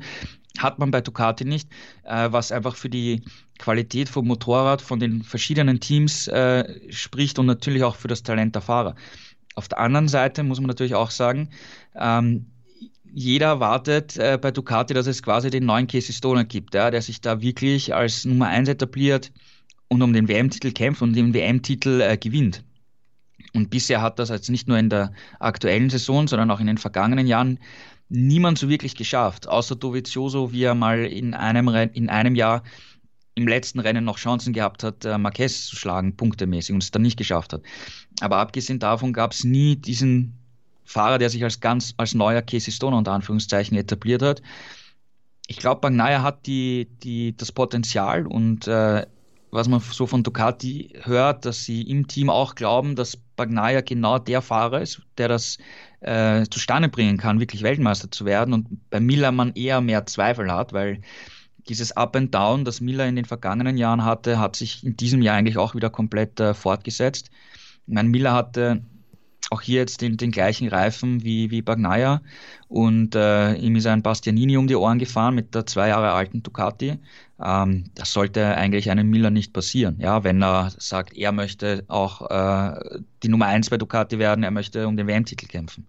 hat 0.57 0.79
man 0.79 0.89
bei 0.89 1.01
Ducati 1.01 1.45
nicht, 1.45 1.69
äh, 2.05 2.31
was 2.31 2.51
einfach 2.51 2.75
für 2.75 2.89
die 2.89 3.21
Qualität 3.59 4.09
vom 4.09 4.25
Motorrad 4.25 4.81
von 4.81 4.99
den 4.99 5.21
verschiedenen 5.21 5.79
Teams 5.79 6.27
äh, 6.27 6.91
spricht 6.91 7.37
und 7.37 7.45
natürlich 7.45 7.83
auch 7.83 7.95
für 7.95 8.07
das 8.07 8.23
Talent 8.23 8.55
der 8.55 8.63
Fahrer. 8.63 8.95
Auf 9.57 9.67
der 9.67 9.79
anderen 9.79 10.07
Seite 10.07 10.43
muss 10.43 10.59
man 10.59 10.67
natürlich 10.67 10.93
auch 10.93 11.09
sagen, 11.09 11.49
ähm, 11.95 12.45
jeder 13.11 13.47
erwartet 13.47 14.15
äh, 14.15 14.37
bei 14.39 14.51
Ducati, 14.51 14.93
dass 14.93 15.07
es 15.07 15.23
quasi 15.23 15.49
den 15.49 15.65
neuen 15.65 15.87
Casey 15.87 16.13
Stoner 16.13 16.45
gibt, 16.45 16.75
ja, 16.75 16.91
der 16.91 17.01
sich 17.01 17.21
da 17.21 17.41
wirklich 17.41 17.95
als 17.95 18.23
Nummer 18.23 18.49
1 18.49 18.69
etabliert 18.69 19.31
und 19.87 20.03
um 20.03 20.13
den 20.13 20.27
WM-Titel 20.27 20.71
kämpft 20.73 21.01
und 21.01 21.15
den 21.15 21.33
WM-Titel 21.33 22.01
äh, 22.01 22.17
gewinnt. 22.17 22.63
Und 23.55 23.71
bisher 23.71 23.99
hat 23.99 24.19
das 24.19 24.29
jetzt 24.29 24.51
nicht 24.51 24.67
nur 24.67 24.77
in 24.77 24.91
der 24.91 25.11
aktuellen 25.39 25.89
Saison, 25.89 26.27
sondern 26.27 26.51
auch 26.51 26.59
in 26.59 26.67
den 26.67 26.77
vergangenen 26.77 27.25
Jahren 27.25 27.57
niemand 28.09 28.59
so 28.59 28.69
wirklich 28.69 28.93
geschafft, 28.93 29.47
außer 29.47 29.75
Dovizioso, 29.75 30.51
wie 30.51 30.65
er 30.65 30.75
mal 30.75 31.03
in 31.03 31.33
einem, 31.33 31.67
in 31.93 32.09
einem 32.09 32.35
Jahr 32.35 32.61
im 33.37 33.47
letzten 33.47 33.79
Rennen 33.79 34.03
noch 34.03 34.17
Chancen 34.17 34.51
gehabt 34.51 34.83
hat, 34.83 35.05
äh, 35.05 35.17
Marquez 35.17 35.67
zu 35.67 35.75
schlagen, 35.75 36.15
punktemäßig, 36.17 36.73
und 36.73 36.83
es 36.83 36.91
dann 36.91 37.03
nicht 37.03 37.17
geschafft 37.17 37.53
hat. 37.53 37.61
Aber 38.19 38.37
abgesehen 38.37 38.79
davon 38.79 39.13
gab 39.13 39.31
es 39.31 39.43
nie 39.43 39.75
diesen 39.75 40.33
Fahrer, 40.83 41.19
der 41.19 41.29
sich 41.29 41.43
als 41.43 41.59
ganz 41.59 41.93
als 41.97 42.15
neuer 42.15 42.41
Casey 42.41 42.71
Stoner 42.71 42.97
unter 42.97 43.11
Anführungszeichen 43.11 43.77
etabliert 43.77 44.23
hat. 44.23 44.41
Ich 45.45 45.57
glaube, 45.57 45.81
Bagnaia 45.81 46.23
hat 46.23 46.47
die, 46.47 46.87
die, 47.03 47.37
das 47.37 47.51
Potenzial 47.51 48.25
und 48.25 48.67
äh, 48.67 49.05
was 49.51 49.67
man 49.67 49.79
so 49.79 50.07
von 50.07 50.23
Ducati 50.23 50.93
hört, 51.03 51.45
dass 51.45 51.63
sie 51.63 51.83
im 51.83 52.07
Team 52.07 52.29
auch 52.29 52.55
glauben, 52.55 52.95
dass 52.95 53.17
Bagnaia 53.35 53.81
genau 53.81 54.17
der 54.17 54.41
Fahrer 54.41 54.81
ist, 54.81 55.01
der 55.17 55.27
das 55.27 55.57
äh, 56.01 56.43
zustande 56.49 56.89
bringen 56.89 57.17
kann, 57.17 57.39
wirklich 57.39 57.63
Weltmeister 57.63 58.11
zu 58.11 58.25
werden. 58.25 58.53
Und 58.53 58.89
bei 58.89 58.99
Miller 58.99 59.31
man 59.31 59.53
eher 59.53 59.79
mehr 59.79 60.05
Zweifel 60.05 60.51
hat, 60.51 60.73
weil 60.73 61.01
dieses 61.69 61.91
Up 61.95 62.15
and 62.15 62.33
Down, 62.33 62.65
das 62.65 62.81
Miller 62.81 63.07
in 63.07 63.15
den 63.15 63.25
vergangenen 63.25 63.77
Jahren 63.77 64.03
hatte, 64.03 64.39
hat 64.39 64.55
sich 64.55 64.83
in 64.83 64.97
diesem 64.97 65.21
Jahr 65.21 65.35
eigentlich 65.35 65.57
auch 65.57 65.75
wieder 65.75 65.89
komplett 65.89 66.39
äh, 66.39 66.53
fortgesetzt. 66.53 67.29
Ich 67.87 67.93
meine, 67.93 68.09
Miller 68.09 68.33
hatte 68.33 68.83
auch 69.49 69.61
hier 69.61 69.79
jetzt 69.79 70.01
den, 70.01 70.17
den 70.17 70.31
gleichen 70.31 70.67
Reifen 70.67 71.23
wie, 71.23 71.51
wie 71.51 71.61
Bagnaia 71.61 72.21
und 72.67 73.15
äh, 73.15 73.53
ihm 73.55 73.75
ist 73.75 73.87
ein 73.87 74.01
Bastianini 74.01 74.57
um 74.57 74.67
die 74.67 74.75
Ohren 74.75 74.99
gefahren 74.99 75.35
mit 75.35 75.55
der 75.55 75.65
zwei 75.65 75.89
Jahre 75.89 76.11
alten 76.11 76.43
Ducati. 76.43 76.99
Ähm, 77.41 77.85
das 77.95 78.11
sollte 78.11 78.45
eigentlich 78.55 78.89
einem 78.91 79.09
Miller 79.09 79.29
nicht 79.29 79.53
passieren. 79.53 79.97
Ja, 79.99 80.23
wenn 80.23 80.43
er 80.43 80.71
sagt, 80.77 81.15
er 81.15 81.31
möchte 81.31 81.85
auch 81.87 82.29
äh, 82.29 82.99
die 83.23 83.29
Nummer 83.29 83.45
eins 83.47 83.69
bei 83.69 83.77
Ducati 83.77 84.19
werden, 84.19 84.43
er 84.43 84.51
möchte 84.51 84.87
um 84.87 84.97
den 84.97 85.07
WM-Titel 85.07 85.47
kämpfen. 85.47 85.87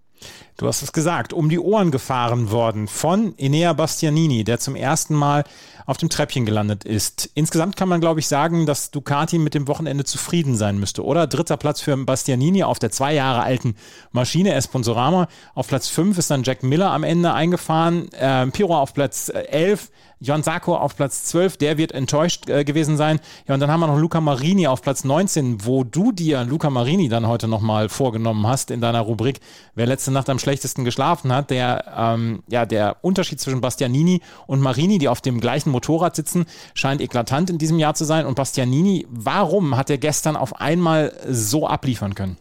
Du 0.57 0.67
hast 0.67 0.83
es 0.83 0.93
gesagt, 0.93 1.33
um 1.33 1.49
die 1.49 1.61
Ohren 1.61 1.93
gefahren 1.93 2.51
worden 2.51 2.89
von 2.89 3.33
Enea 3.39 3.73
Bastianini, 3.75 4.43
der 4.43 4.59
zum 4.59 4.75
ersten 4.75 5.15
Mal 5.15 5.45
auf 5.87 5.97
dem 5.97 6.11
Treppchen 6.11 6.45
gelandet 6.45 6.85
ist. 6.85 7.31
Insgesamt 7.35 7.77
kann 7.77 7.89
man, 7.89 8.01
glaube 8.01 8.21
ich, 8.21 8.27
sagen, 8.27 8.67
dass 8.67 8.91
Ducati 8.91 9.39
mit 9.39 9.55
dem 9.55 9.69
Wochenende 9.69 10.05
zufrieden 10.05 10.57
sein 10.57 10.79
müsste, 10.79 11.05
oder? 11.05 11.27
Dritter 11.27 11.57
Platz 11.57 11.81
für 11.81 11.97
Bastianini 11.97 12.63
auf 12.65 12.79
der 12.79 12.91
zwei 12.91 13.15
Jahre 13.15 13.43
alten 13.43 13.77
Maschine 14.11 14.53
Esponsorama. 14.53 15.29
Auf 15.55 15.69
Platz 15.69 15.89
5 15.89 16.19
ist 16.19 16.31
dann 16.31 16.43
Jack 16.43 16.63
Miller 16.63 16.91
am 16.91 17.05
Ende 17.05 17.33
eingefahren. 17.33 18.11
Ähm, 18.19 18.53
Piro 18.53 18.77
auf 18.77 18.93
Platz 18.93 19.31
äh, 19.31 19.45
11, 19.45 19.91
John 20.21 20.43
Sarko 20.43 20.77
auf 20.77 20.97
Platz 20.97 21.25
12, 21.25 21.59
der 21.59 21.79
wird 21.79 21.93
enttäuscht 21.93 22.49
äh, 22.49 22.65
gewesen 22.65 22.97
sein. 22.97 23.21
Ja, 23.47 23.55
und 23.55 23.61
dann 23.61 23.71
haben 23.71 23.81
wir 23.81 23.87
noch 23.87 23.99
Luca 23.99 24.21
Marini 24.21 24.67
auf 24.67 24.83
Platz 24.83 25.05
19, 25.05 25.65
wo 25.65 25.85
du 25.85 26.11
dir 26.11 26.45
Luca 26.45 26.71
Marini 26.71 27.09
dann 27.09 27.29
heute 27.29 27.47
nochmal 27.47 27.89
vorgenommen 27.89 28.47
hast 28.47 28.73
in 28.73 28.81
deiner 28.81 29.01
Rubrik, 29.01 29.41
wer 29.77 29.87
letzte 29.87 30.11
Nacht 30.11 30.29
am 30.29 30.41
schlechtesten 30.41 30.85
geschlafen 30.85 31.33
hat. 31.33 31.51
Der, 31.51 31.85
ähm, 31.97 32.43
ja, 32.49 32.67
der 32.67 32.97
Unterschied 33.03 33.41
zwischen 33.41 33.61
Bastianini 33.61 34.21
und 34.49 34.61
Marini, 34.61 34.99
die 34.99 35.09
auf 35.09 35.21
dem 35.21 35.41
gleichen 35.41 35.71
Motorrad 35.71 36.17
sitzen, 36.17 36.47
scheint 36.75 37.01
eklatant 37.01 37.51
in 37.51 37.59
diesem 37.59 37.79
Jahr 37.79 37.95
zu 37.95 38.05
sein. 38.05 38.27
Und 38.27 38.35
Bastianini, 38.35 39.07
warum 39.11 39.77
hat 39.77 39.89
er 39.89 39.99
gestern 39.99 40.35
auf 40.35 40.61
einmal 40.61 41.13
so 41.29 41.69
abliefern 41.69 42.17
können? 42.17 42.39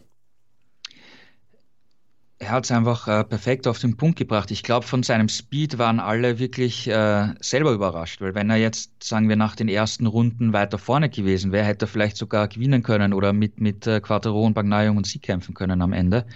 Er 2.40 2.50
hat 2.50 2.64
es 2.64 2.70
einfach 2.70 3.08
äh, 3.08 3.24
perfekt 3.24 3.66
auf 3.66 3.80
den 3.80 3.96
Punkt 3.96 4.16
gebracht. 4.16 4.52
Ich 4.52 4.62
glaube, 4.62 4.86
von 4.86 5.02
seinem 5.02 5.28
Speed 5.28 5.78
waren 5.78 5.98
alle 5.98 6.38
wirklich 6.38 6.86
äh, 6.86 7.34
selber 7.40 7.72
überrascht, 7.72 8.20
weil 8.20 8.34
wenn 8.36 8.48
er 8.48 8.56
jetzt, 8.56 9.02
sagen 9.02 9.28
wir, 9.28 9.34
nach 9.34 9.56
den 9.56 9.68
ersten 9.68 10.06
Runden 10.06 10.52
weiter 10.52 10.78
vorne 10.78 11.10
gewesen 11.10 11.50
wäre, 11.50 11.66
hätte 11.66 11.86
er 11.86 11.88
vielleicht 11.88 12.16
sogar 12.16 12.46
gewinnen 12.46 12.84
können 12.84 13.12
oder 13.12 13.32
mit, 13.32 13.60
mit 13.60 13.88
äh, 13.88 14.00
Quattro 14.00 14.46
und 14.46 14.54
Bagnaia 14.54 14.90
und 14.90 15.04
Sieg 15.04 15.22
kämpfen 15.22 15.52
können 15.52 15.82
am 15.82 15.92
Ende. 15.92 16.26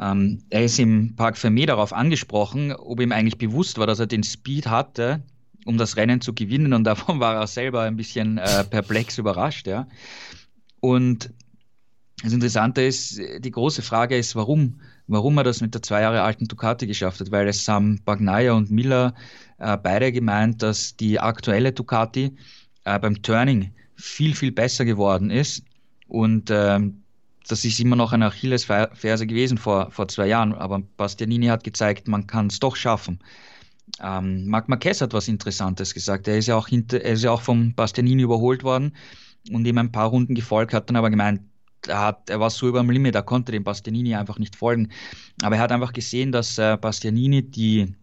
Ähm, 0.00 0.42
er 0.48 0.64
ist 0.64 0.78
im 0.78 1.16
Park 1.16 1.36
Fermé 1.36 1.66
darauf 1.66 1.92
angesprochen, 1.92 2.72
ob 2.72 3.00
ihm 3.00 3.12
eigentlich 3.12 3.36
bewusst 3.36 3.76
war, 3.76 3.86
dass 3.86 4.00
er 4.00 4.06
den 4.06 4.22
Speed 4.22 4.68
hatte, 4.68 5.22
um 5.66 5.76
das 5.76 5.96
Rennen 5.98 6.22
zu 6.22 6.32
gewinnen 6.32 6.72
und 6.72 6.84
davon 6.84 7.20
war 7.20 7.34
er 7.34 7.46
selber 7.46 7.82
ein 7.82 7.96
bisschen 7.96 8.38
äh, 8.38 8.64
perplex 8.64 9.18
überrascht, 9.18 9.66
ja. 9.66 9.86
Und 10.80 11.30
das 12.22 12.32
Interessante 12.32 12.82
ist, 12.82 13.20
die 13.40 13.50
große 13.50 13.82
Frage 13.82 14.16
ist, 14.16 14.34
warum 14.34 14.80
warum 15.06 15.38
er 15.38 15.44
das 15.44 15.60
mit 15.60 15.74
der 15.74 15.82
zwei 15.82 16.02
Jahre 16.02 16.22
alten 16.22 16.46
Ducati 16.46 16.86
geschafft 16.86 17.20
hat, 17.20 17.30
weil 17.30 17.48
es 17.48 17.66
haben 17.68 18.00
Bagnaia 18.04 18.52
und 18.52 18.70
Miller 18.70 19.14
äh, 19.58 19.76
beide 19.76 20.12
gemeint, 20.12 20.62
dass 20.62 20.96
die 20.96 21.20
aktuelle 21.20 21.72
Ducati 21.72 22.36
äh, 22.84 22.98
beim 22.98 23.22
Turning 23.22 23.72
viel, 23.96 24.34
viel 24.34 24.52
besser 24.52 24.84
geworden 24.84 25.30
ist 25.30 25.64
und 26.08 26.50
ähm, 26.50 27.02
das 27.48 27.64
ist 27.64 27.80
immer 27.80 27.96
noch 27.96 28.12
eine 28.12 28.26
Achillesferse 28.26 29.26
gewesen 29.26 29.58
vor, 29.58 29.90
vor 29.90 30.08
zwei 30.08 30.28
Jahren, 30.28 30.54
aber 30.54 30.80
Bastianini 30.96 31.46
hat 31.46 31.64
gezeigt, 31.64 32.08
man 32.08 32.26
kann 32.26 32.46
es 32.46 32.60
doch 32.60 32.76
schaffen. 32.76 33.18
Ähm, 34.00 34.46
Marc 34.46 34.68
Marquez 34.68 35.00
hat 35.00 35.12
was 35.12 35.28
Interessantes 35.28 35.92
gesagt. 35.92 36.28
Er 36.28 36.38
ist 36.38 36.46
ja 36.46 36.56
auch, 36.56 36.68
hinter, 36.68 37.00
er 37.00 37.14
ist 37.14 37.24
ja 37.24 37.30
auch 37.30 37.42
vom 37.42 37.74
Bastianini 37.74 38.22
überholt 38.22 38.62
worden 38.62 38.96
und 39.50 39.66
ihm 39.66 39.78
ein 39.78 39.92
paar 39.92 40.08
Runden 40.08 40.34
gefolgt, 40.34 40.72
hat 40.72 40.88
dann 40.88 40.96
aber 40.96 41.10
gemeint, 41.10 41.40
hat, 41.88 42.30
er 42.30 42.40
war 42.40 42.50
so 42.50 42.68
über 42.68 42.80
dem 42.80 42.90
Limit, 42.90 43.14
er 43.14 43.22
konnte 43.22 43.52
dem 43.52 43.64
Bastianini 43.64 44.14
einfach 44.14 44.38
nicht 44.38 44.56
folgen. 44.56 44.90
Aber 45.42 45.56
er 45.56 45.62
hat 45.62 45.72
einfach 45.72 45.92
gesehen, 45.92 46.32
dass 46.32 46.58
äh, 46.58 46.76
Bastianini 46.80 47.42
die, 47.42 47.94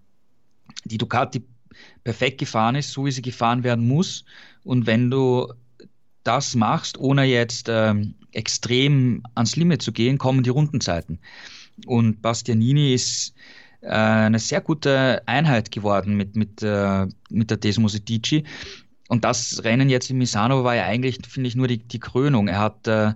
die 0.86 0.98
Ducati 0.98 1.44
perfekt 2.04 2.40
gefahren 2.40 2.76
ist, 2.76 2.92
so 2.92 3.06
wie 3.06 3.12
sie 3.12 3.22
gefahren 3.22 3.64
werden 3.64 3.88
muss. 3.88 4.26
Und 4.64 4.86
wenn 4.86 5.10
du 5.10 5.54
das 6.24 6.56
machst, 6.56 6.98
ohne 6.98 7.24
jetzt 7.24 7.68
ähm, 7.70 8.16
extrem 8.32 9.24
ans 9.36 9.56
Limit 9.56 9.82
zu 9.82 9.92
gehen, 9.92 10.18
kommen 10.18 10.44
die 10.44 10.50
Rundenzeiten. 10.50 11.20
Und 11.86 12.22
Bastianini 12.22 12.94
ist 12.94 13.34
äh, 13.82 13.88
eine 13.90 14.40
sehr 14.40 14.62
gute 14.62 15.24
Einheit 15.26 15.72
geworden 15.72 16.16
mit, 16.16 16.36
mit, 16.36 16.62
äh, 16.62 17.08
mit 17.30 17.50
der 17.50 17.58
Desmo 17.58 17.88
Sedici. 17.88 18.44
Und 19.08 19.24
das 19.24 19.64
Rennen 19.64 19.90
jetzt 19.90 20.10
in 20.10 20.18
Misano 20.18 20.64
war 20.64 20.76
ja 20.76 20.86
eigentlich, 20.86 21.18
finde 21.28 21.48
ich, 21.48 21.56
nur 21.56 21.68
die, 21.68 21.80
die 21.80 22.00
Krönung. 22.00 22.48
Er 22.48 22.60
hat 22.60 22.88
äh, 22.88 23.14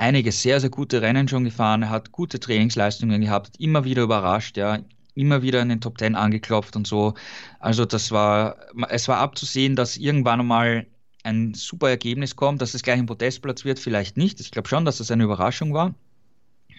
einige 0.00 0.32
sehr, 0.32 0.60
sehr 0.60 0.70
gute 0.70 1.02
Rennen 1.02 1.28
schon 1.28 1.44
gefahren, 1.44 1.82
er 1.82 1.90
hat 1.90 2.10
gute 2.10 2.40
Trainingsleistungen 2.40 3.20
gehabt, 3.20 3.60
immer 3.60 3.84
wieder 3.84 4.02
überrascht, 4.02 4.56
ja, 4.56 4.78
immer 5.14 5.42
wieder 5.42 5.60
in 5.60 5.68
den 5.68 5.80
Top 5.80 5.98
Ten 5.98 6.14
angeklopft 6.14 6.74
und 6.74 6.86
so. 6.86 7.14
Also 7.58 7.84
das 7.84 8.10
war, 8.10 8.56
es 8.88 9.08
war 9.08 9.18
abzusehen, 9.18 9.76
dass 9.76 9.98
irgendwann 9.98 10.40
einmal 10.40 10.86
ein 11.22 11.52
super 11.54 11.90
Ergebnis 11.90 12.34
kommt, 12.34 12.62
dass 12.62 12.72
es 12.74 12.82
gleich 12.82 12.98
ein 12.98 13.06
Podestplatz 13.06 13.64
wird, 13.64 13.78
vielleicht 13.78 14.16
nicht. 14.16 14.40
Ich 14.40 14.50
glaube 14.50 14.68
schon, 14.68 14.86
dass 14.86 14.98
das 14.98 15.10
eine 15.10 15.24
Überraschung 15.24 15.74
war. 15.74 15.94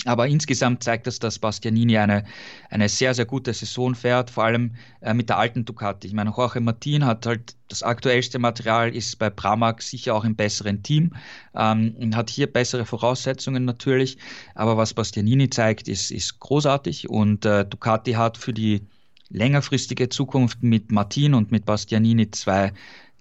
Aber 0.06 0.28
insgesamt 0.28 0.84
zeigt 0.84 1.08
das, 1.08 1.20
dass 1.20 1.40
Bastianini 1.40 1.98
eine, 1.98 2.24
eine 2.70 2.90
sehr, 2.90 3.14
sehr 3.14 3.26
gute 3.26 3.54
Saison 3.54 3.94
fährt, 3.96 4.30
vor 4.30 4.46
allem 4.46 4.76
äh, 5.02 5.14
mit 5.14 5.30
der 5.30 5.38
alten 5.38 5.66
Ducati. 5.66 6.08
Ich 6.08 6.14
meine, 6.14 6.34
Jorge 6.36 6.60
Martin 6.60 7.06
hat 7.06 7.26
halt 7.26 7.56
das 7.68 7.84
aktuellste 7.84 8.40
Material, 8.40 8.96
ist 8.96 9.20
bei 9.20 9.30
Pramac 9.30 9.82
sicher 9.82 10.16
auch 10.16 10.26
im 10.26 10.36
besseren 10.36 10.84
Team, 10.84 11.14
ähm, 11.56 11.96
hat 12.16 12.30
hier 12.30 12.52
bessere 12.52 12.86
Voraussetzungen 12.86 13.66
natürlich. 13.66 14.18
Aber 14.56 14.78
was 14.78 14.94
Bastianini 14.94 15.50
zeigt, 15.50 15.88
ist, 15.88 16.12
ist 16.12 16.40
großartig 16.40 17.10
und 17.10 17.46
äh, 17.46 17.66
Ducati 17.66 18.14
hat 18.14 18.38
für 18.38 18.54
die 18.54 18.88
längerfristige 19.30 20.10
Zukunft 20.10 20.62
mit 20.62 20.92
Martin 20.92 21.34
und 21.34 21.52
mit 21.52 21.66
Bastianini 21.66 22.32
zwei 22.32 22.74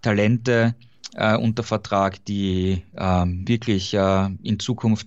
Talente 0.03 0.75
äh, 1.15 1.37
unter 1.37 1.62
Vertrag, 1.62 2.25
die 2.25 2.83
ähm, 2.97 3.47
wirklich 3.47 3.95
äh, 3.95 4.29
in 4.43 4.59
Zukunft 4.59 5.07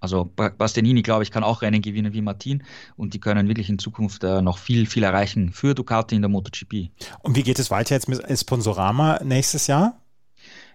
also 0.00 0.24
Bastianini, 0.24 1.02
glaube 1.02 1.22
ich, 1.22 1.30
kann 1.30 1.44
auch 1.44 1.62
Rennen 1.62 1.82
gewinnen 1.82 2.12
wie 2.12 2.22
Martin 2.22 2.62
und 2.96 3.14
die 3.14 3.20
können 3.20 3.48
wirklich 3.48 3.68
in 3.68 3.78
Zukunft 3.78 4.24
äh, 4.24 4.42
noch 4.42 4.58
viel, 4.58 4.86
viel 4.86 5.02
erreichen 5.02 5.52
für 5.52 5.74
Ducati 5.74 6.14
in 6.14 6.22
der 6.22 6.28
MotoGP. 6.28 6.90
Und 7.22 7.36
wie 7.36 7.42
geht 7.42 7.58
es 7.58 7.70
weiter 7.70 7.94
jetzt 7.94 8.08
mit 8.08 8.22
Sponsorama 8.38 9.20
nächstes 9.24 9.66
Jahr? 9.66 10.00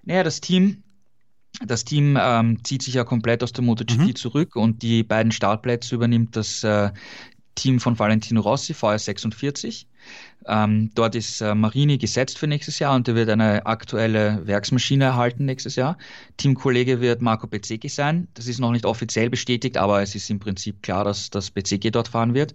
Naja, 0.03 0.23
das 0.23 0.41
Team 0.41 0.83
das 1.65 1.83
Team 1.83 2.17
ähm, 2.19 2.63
zieht 2.63 2.81
sich 2.81 2.93
ja 2.93 3.03
komplett 3.03 3.43
aus 3.43 3.51
der 3.51 3.63
MotoGP 3.63 3.99
mhm. 3.99 4.15
zurück 4.15 4.55
und 4.55 4.81
die 4.81 5.03
beiden 5.03 5.31
Startplätze 5.31 5.95
übernimmt 5.95 6.35
das 6.35 6.63
äh, 6.63 6.91
Team 7.55 7.79
von 7.79 7.97
Valentino 7.97 8.41
Rossi, 8.41 8.73
VR46. 8.73 9.85
Ähm, 10.47 10.89
dort 10.95 11.15
ist 11.15 11.41
äh, 11.41 11.53
Marini 11.53 11.97
gesetzt 11.97 12.39
für 12.39 12.47
nächstes 12.47 12.79
Jahr 12.79 12.95
und 12.95 13.07
er 13.07 13.15
wird 13.15 13.29
eine 13.29 13.65
aktuelle 13.65 14.45
Werksmaschine 14.47 15.05
erhalten 15.05 15.45
nächstes 15.45 15.75
Jahr. 15.75 15.97
Teamkollege 16.37 17.01
wird 17.01 17.21
Marco 17.21 17.47
Bezzecchi 17.47 17.89
sein. 17.89 18.27
Das 18.33 18.47
ist 18.47 18.59
noch 18.59 18.71
nicht 18.71 18.85
offiziell 18.85 19.29
bestätigt, 19.29 19.77
aber 19.77 20.01
es 20.01 20.15
ist 20.15 20.29
im 20.29 20.39
Prinzip 20.39 20.81
klar, 20.81 21.03
dass 21.03 21.29
das 21.29 21.51
Bezzecchi 21.51 21.91
dort 21.91 22.07
fahren 22.07 22.33
wird. 22.33 22.53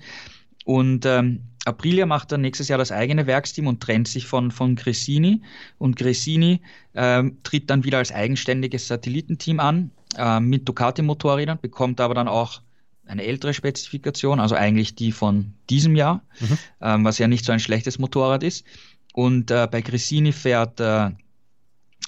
Und 0.65 1.07
ähm, 1.07 1.43
Aprilia 1.65 2.07
macht 2.07 2.33
dann 2.33 2.41
nächstes 2.41 2.69
Jahr 2.69 2.79
das 2.79 2.91
eigene 2.91 3.27
Werksteam 3.27 3.69
und 3.69 3.81
trennt 3.81 4.09
sich 4.09 4.27
von, 4.27 4.51
von 4.51 4.75
Grissini. 4.75 5.43
Und 5.79 5.97
Grissini 5.97 6.61
ähm, 6.95 7.39
tritt 7.45 7.71
dann 7.71 7.85
wieder 7.85 7.99
als 7.99 8.13
eigenständiges 8.13 8.89
Satellitenteam 8.89 9.61
an 9.61 9.91
äh, 10.17 10.41
mit 10.41 10.69
Ducati-Motorrädern, 10.69 11.59
bekommt 11.61 12.01
aber 12.01 12.15
dann 12.15 12.27
auch 12.27 12.63
eine 13.07 13.25
ältere 13.25 13.55
Spezifikation, 13.55 14.41
also 14.41 14.55
eigentlich 14.55 14.95
die 14.95 15.13
von 15.13 15.55
diesem 15.71 15.97
Jahr, 15.97 16.23
mhm. 16.41 16.59
ähm, 16.81 17.05
was 17.05 17.19
ja 17.19 17.29
nicht 17.29 17.45
so 17.45 17.53
ein 17.53 17.61
schlechtes 17.61 17.99
Motorrad 17.99 18.43
ist. 18.43 18.65
Und 19.13 19.51
äh, 19.51 19.69
bei 19.71 19.81
Grissini 19.81 20.33
fährt 20.33 20.81
äh, 20.81 21.11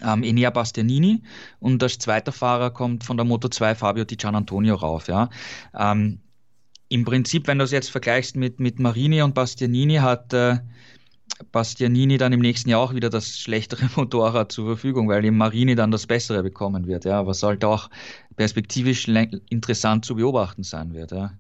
ähm, 0.03 0.23
Enea 0.23 0.51
Bastianini 0.51 1.23
und 1.61 1.83
als 1.83 1.99
zweiter 1.99 2.33
Fahrer 2.33 2.71
kommt 2.71 3.05
von 3.05 3.17
der 3.17 3.25
Moto 3.25 3.49
2 3.49 3.75
Fabio 3.75 4.05
Di 4.05 4.17
Gianantonio 4.17 4.75
rauf. 4.75 5.09
Ja. 5.09 5.31
Ähm, 5.77 6.21
Im 6.89 7.05
Prinzip, 7.05 7.47
wenn 7.47 7.59
du 7.59 7.65
es 7.65 7.71
jetzt 7.71 7.91
vergleichst 7.91 8.37
mit, 8.37 8.61
mit 8.61 8.79
Marini 8.79 9.23
und 9.23 9.35
Bastianini, 9.35 9.97
hat 9.97 10.33
äh, 10.33 10.59
Bastianini 11.53 12.19
dann 12.19 12.33
im 12.33 12.41
nächsten 12.41 12.71
Jahr 12.71 12.81
auch 12.81 12.95
wieder 12.95 13.11
das 13.11 13.39
schlechtere 13.39 13.89
Motorrad 13.97 14.53
zur 14.53 14.67
Verfügung, 14.67 15.09
weil 15.09 15.25
eben 15.25 15.37
Marini 15.37 15.75
dann 15.75 15.91
das 15.91 16.07
bessere 16.07 16.43
bekommen 16.43 16.87
wird, 16.87 17.05
ja, 17.05 17.27
was 17.27 17.43
halt 17.43 17.65
auch 17.65 17.91
perspektivisch 18.37 19.09
interessant 19.49 20.05
zu 20.05 20.17
beobachten 20.17 20.63
sein 20.63 20.95
wird, 20.95 21.13
ja. 21.13 21.33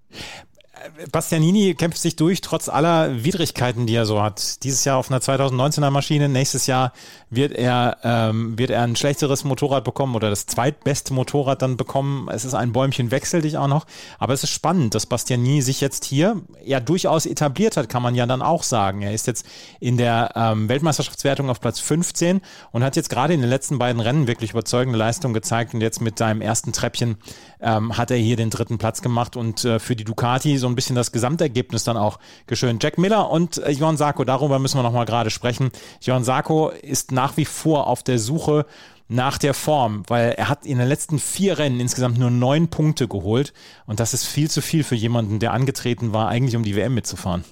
Bastianini 1.12 1.74
kämpft 1.74 1.98
sich 1.98 2.16
durch, 2.16 2.40
trotz 2.40 2.68
aller 2.68 3.24
Widrigkeiten, 3.24 3.86
die 3.86 3.94
er 3.94 4.06
so 4.06 4.22
hat. 4.22 4.62
Dieses 4.62 4.84
Jahr 4.84 4.96
auf 4.96 5.10
einer 5.10 5.20
2019er 5.20 5.90
Maschine, 5.90 6.28
nächstes 6.28 6.66
Jahr 6.66 6.92
wird 7.30 7.52
er, 7.52 7.98
ähm, 8.02 8.58
wird 8.58 8.70
er 8.70 8.82
ein 8.82 8.96
schlechteres 8.96 9.44
Motorrad 9.44 9.84
bekommen 9.84 10.14
oder 10.14 10.30
das 10.30 10.46
zweitbeste 10.46 11.12
Motorrad 11.14 11.62
dann 11.62 11.76
bekommen. 11.76 12.28
Es 12.28 12.44
ist 12.44 12.54
ein 12.54 12.72
Bäumchen 12.72 13.10
wechsel 13.10 13.42
dich 13.42 13.56
auch 13.56 13.66
noch. 13.66 13.86
Aber 14.18 14.32
es 14.34 14.44
ist 14.44 14.50
spannend, 14.50 14.94
dass 14.94 15.06
Bastianini 15.06 15.62
sich 15.62 15.80
jetzt 15.80 16.04
hier 16.04 16.40
ja 16.64 16.80
durchaus 16.80 17.26
etabliert 17.26 17.76
hat, 17.76 17.88
kann 17.88 18.02
man 18.02 18.14
ja 18.14 18.26
dann 18.26 18.42
auch 18.42 18.62
sagen. 18.62 19.02
Er 19.02 19.12
ist 19.12 19.26
jetzt 19.26 19.46
in 19.80 19.96
der 19.96 20.32
ähm, 20.34 20.68
Weltmeisterschaftswertung 20.68 21.50
auf 21.50 21.60
Platz 21.60 21.80
15 21.80 22.40
und 22.72 22.84
hat 22.84 22.96
jetzt 22.96 23.10
gerade 23.10 23.34
in 23.34 23.40
den 23.40 23.50
letzten 23.50 23.78
beiden 23.78 24.00
Rennen 24.00 24.26
wirklich 24.26 24.50
überzeugende 24.50 24.98
Leistung 24.98 25.32
gezeigt 25.32 25.74
und 25.74 25.80
jetzt 25.80 26.00
mit 26.00 26.18
seinem 26.18 26.40
ersten 26.40 26.72
Treppchen 26.72 27.16
ähm, 27.60 27.96
hat 27.96 28.10
er 28.10 28.16
hier 28.16 28.36
den 28.36 28.50
dritten 28.50 28.78
Platz 28.78 29.02
gemacht 29.02 29.36
und 29.36 29.64
äh, 29.64 29.78
für 29.80 29.96
die 29.96 30.04
Ducati 30.04 30.56
so 30.58 30.67
ein 30.68 30.74
bisschen 30.74 30.96
das 30.96 31.12
Gesamtergebnis 31.12 31.84
dann 31.84 31.96
auch 31.96 32.18
geschön. 32.46 32.78
Jack 32.80 32.98
Miller 32.98 33.30
und 33.30 33.58
äh, 33.58 33.70
Johann 33.70 33.96
Sarko, 33.96 34.24
darüber 34.24 34.58
müssen 34.58 34.78
wir 34.78 34.82
nochmal 34.82 35.06
gerade 35.06 35.30
sprechen. 35.30 35.70
Johann 36.00 36.24
Sarko 36.24 36.68
ist 36.68 37.12
nach 37.12 37.36
wie 37.36 37.44
vor 37.44 37.86
auf 37.86 38.02
der 38.02 38.18
Suche 38.18 38.66
nach 39.08 39.38
der 39.38 39.54
Form, 39.54 40.02
weil 40.08 40.32
er 40.32 40.50
hat 40.50 40.66
in 40.66 40.78
den 40.78 40.86
letzten 40.86 41.18
vier 41.18 41.58
Rennen 41.58 41.80
insgesamt 41.80 42.18
nur 42.18 42.30
neun 42.30 42.68
Punkte 42.68 43.08
geholt 43.08 43.54
und 43.86 44.00
das 44.00 44.12
ist 44.12 44.26
viel 44.26 44.50
zu 44.50 44.60
viel 44.60 44.84
für 44.84 44.94
jemanden, 44.94 45.38
der 45.38 45.54
angetreten 45.54 46.12
war, 46.12 46.28
eigentlich 46.28 46.56
um 46.56 46.62
die 46.62 46.76
WM 46.76 46.94
mitzufahren. 46.94 47.44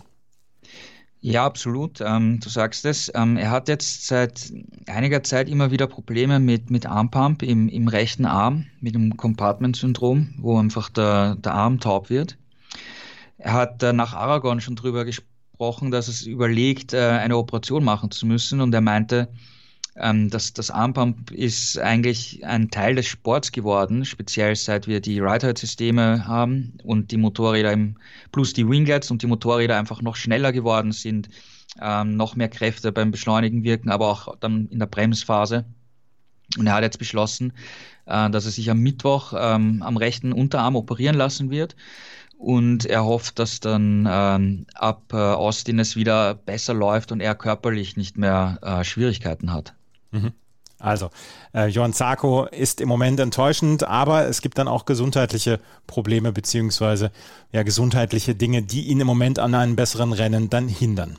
Ja, 1.20 1.44
absolut. 1.44 2.00
Ähm, 2.00 2.38
du 2.38 2.48
sagst 2.48 2.84
es. 2.84 3.10
Ähm, 3.12 3.36
er 3.36 3.50
hat 3.50 3.68
jetzt 3.68 4.06
seit 4.06 4.52
einiger 4.86 5.24
Zeit 5.24 5.48
immer 5.48 5.72
wieder 5.72 5.88
Probleme 5.88 6.38
mit, 6.38 6.70
mit 6.70 6.86
Armpump 6.86 7.42
im, 7.42 7.68
im 7.68 7.88
rechten 7.88 8.26
Arm, 8.26 8.66
mit 8.80 8.94
dem 8.94 9.16
Compartment-Syndrom, 9.16 10.34
wo 10.38 10.56
einfach 10.56 10.88
der, 10.88 11.34
der 11.34 11.54
Arm 11.54 11.80
taub 11.80 12.10
wird. 12.10 12.38
Er 13.38 13.52
hat 13.52 13.82
äh, 13.82 13.92
nach 13.92 14.14
Aragon 14.14 14.60
schon 14.60 14.76
drüber 14.76 15.04
gesprochen, 15.04 15.90
dass 15.90 16.08
es 16.08 16.22
überlegt, 16.22 16.92
äh, 16.92 17.00
eine 17.00 17.36
Operation 17.36 17.84
machen 17.84 18.10
zu 18.10 18.26
müssen 18.26 18.60
und 18.60 18.74
er 18.74 18.80
meinte, 18.80 19.28
ähm, 19.96 20.30
das, 20.30 20.52
das 20.52 20.70
Armpump 20.70 21.30
ist 21.30 21.78
eigentlich 21.78 22.44
ein 22.44 22.70
Teil 22.70 22.94
des 22.94 23.06
Sports 23.06 23.52
geworden, 23.52 24.04
speziell 24.04 24.54
seit 24.54 24.86
wir 24.86 25.00
die 25.00 25.20
Ride-Systeme 25.20 26.26
haben 26.26 26.78
und 26.84 27.10
die 27.10 27.16
Motorräder 27.16 27.72
im, 27.72 27.96
plus 28.32 28.52
die 28.52 28.68
Winglets 28.68 29.10
und 29.10 29.22
die 29.22 29.26
Motorräder 29.26 29.78
einfach 29.78 30.02
noch 30.02 30.16
schneller 30.16 30.52
geworden 30.52 30.92
sind, 30.92 31.28
ähm, 31.80 32.16
noch 32.16 32.36
mehr 32.36 32.48
Kräfte 32.48 32.92
beim 32.92 33.10
Beschleunigen 33.10 33.64
wirken, 33.64 33.90
aber 33.90 34.08
auch 34.08 34.36
dann 34.36 34.66
in 34.68 34.78
der 34.78 34.86
Bremsphase. 34.86 35.64
Und 36.58 36.66
er 36.66 36.74
hat 36.74 36.82
jetzt 36.82 36.98
beschlossen, 36.98 37.52
äh, 38.06 38.30
dass 38.30 38.44
er 38.44 38.52
sich 38.52 38.70
am 38.70 38.80
Mittwoch 38.80 39.32
ähm, 39.36 39.82
am 39.82 39.96
rechten 39.96 40.32
Unterarm 40.32 40.76
operieren 40.76 41.16
lassen 41.16 41.50
wird. 41.50 41.74
Und 42.38 42.84
er 42.84 43.04
hofft, 43.04 43.38
dass 43.38 43.60
dann 43.60 44.06
ähm, 44.10 44.66
ab 44.74 45.02
äh, 45.12 45.16
Austin 45.16 45.78
es 45.78 45.96
wieder 45.96 46.34
besser 46.34 46.74
läuft 46.74 47.10
und 47.10 47.20
er 47.20 47.34
körperlich 47.34 47.96
nicht 47.96 48.18
mehr 48.18 48.58
äh, 48.62 48.84
Schwierigkeiten 48.84 49.52
hat. 49.52 49.74
Mhm. 50.10 50.32
Also, 50.78 51.10
äh, 51.54 51.68
Johann 51.68 51.94
Zarko 51.94 52.44
ist 52.44 52.82
im 52.82 52.88
Moment 52.88 53.18
enttäuschend, 53.18 53.84
aber 53.84 54.26
es 54.26 54.42
gibt 54.42 54.58
dann 54.58 54.68
auch 54.68 54.84
gesundheitliche 54.84 55.58
Probleme 55.86 56.32
beziehungsweise 56.32 57.10
ja 57.50 57.62
gesundheitliche 57.62 58.34
Dinge, 58.34 58.62
die 58.62 58.82
ihn 58.82 59.00
im 59.00 59.06
Moment 59.06 59.38
an 59.38 59.54
einem 59.54 59.74
besseren 59.74 60.12
Rennen 60.12 60.50
dann 60.50 60.68
hindern. 60.68 61.18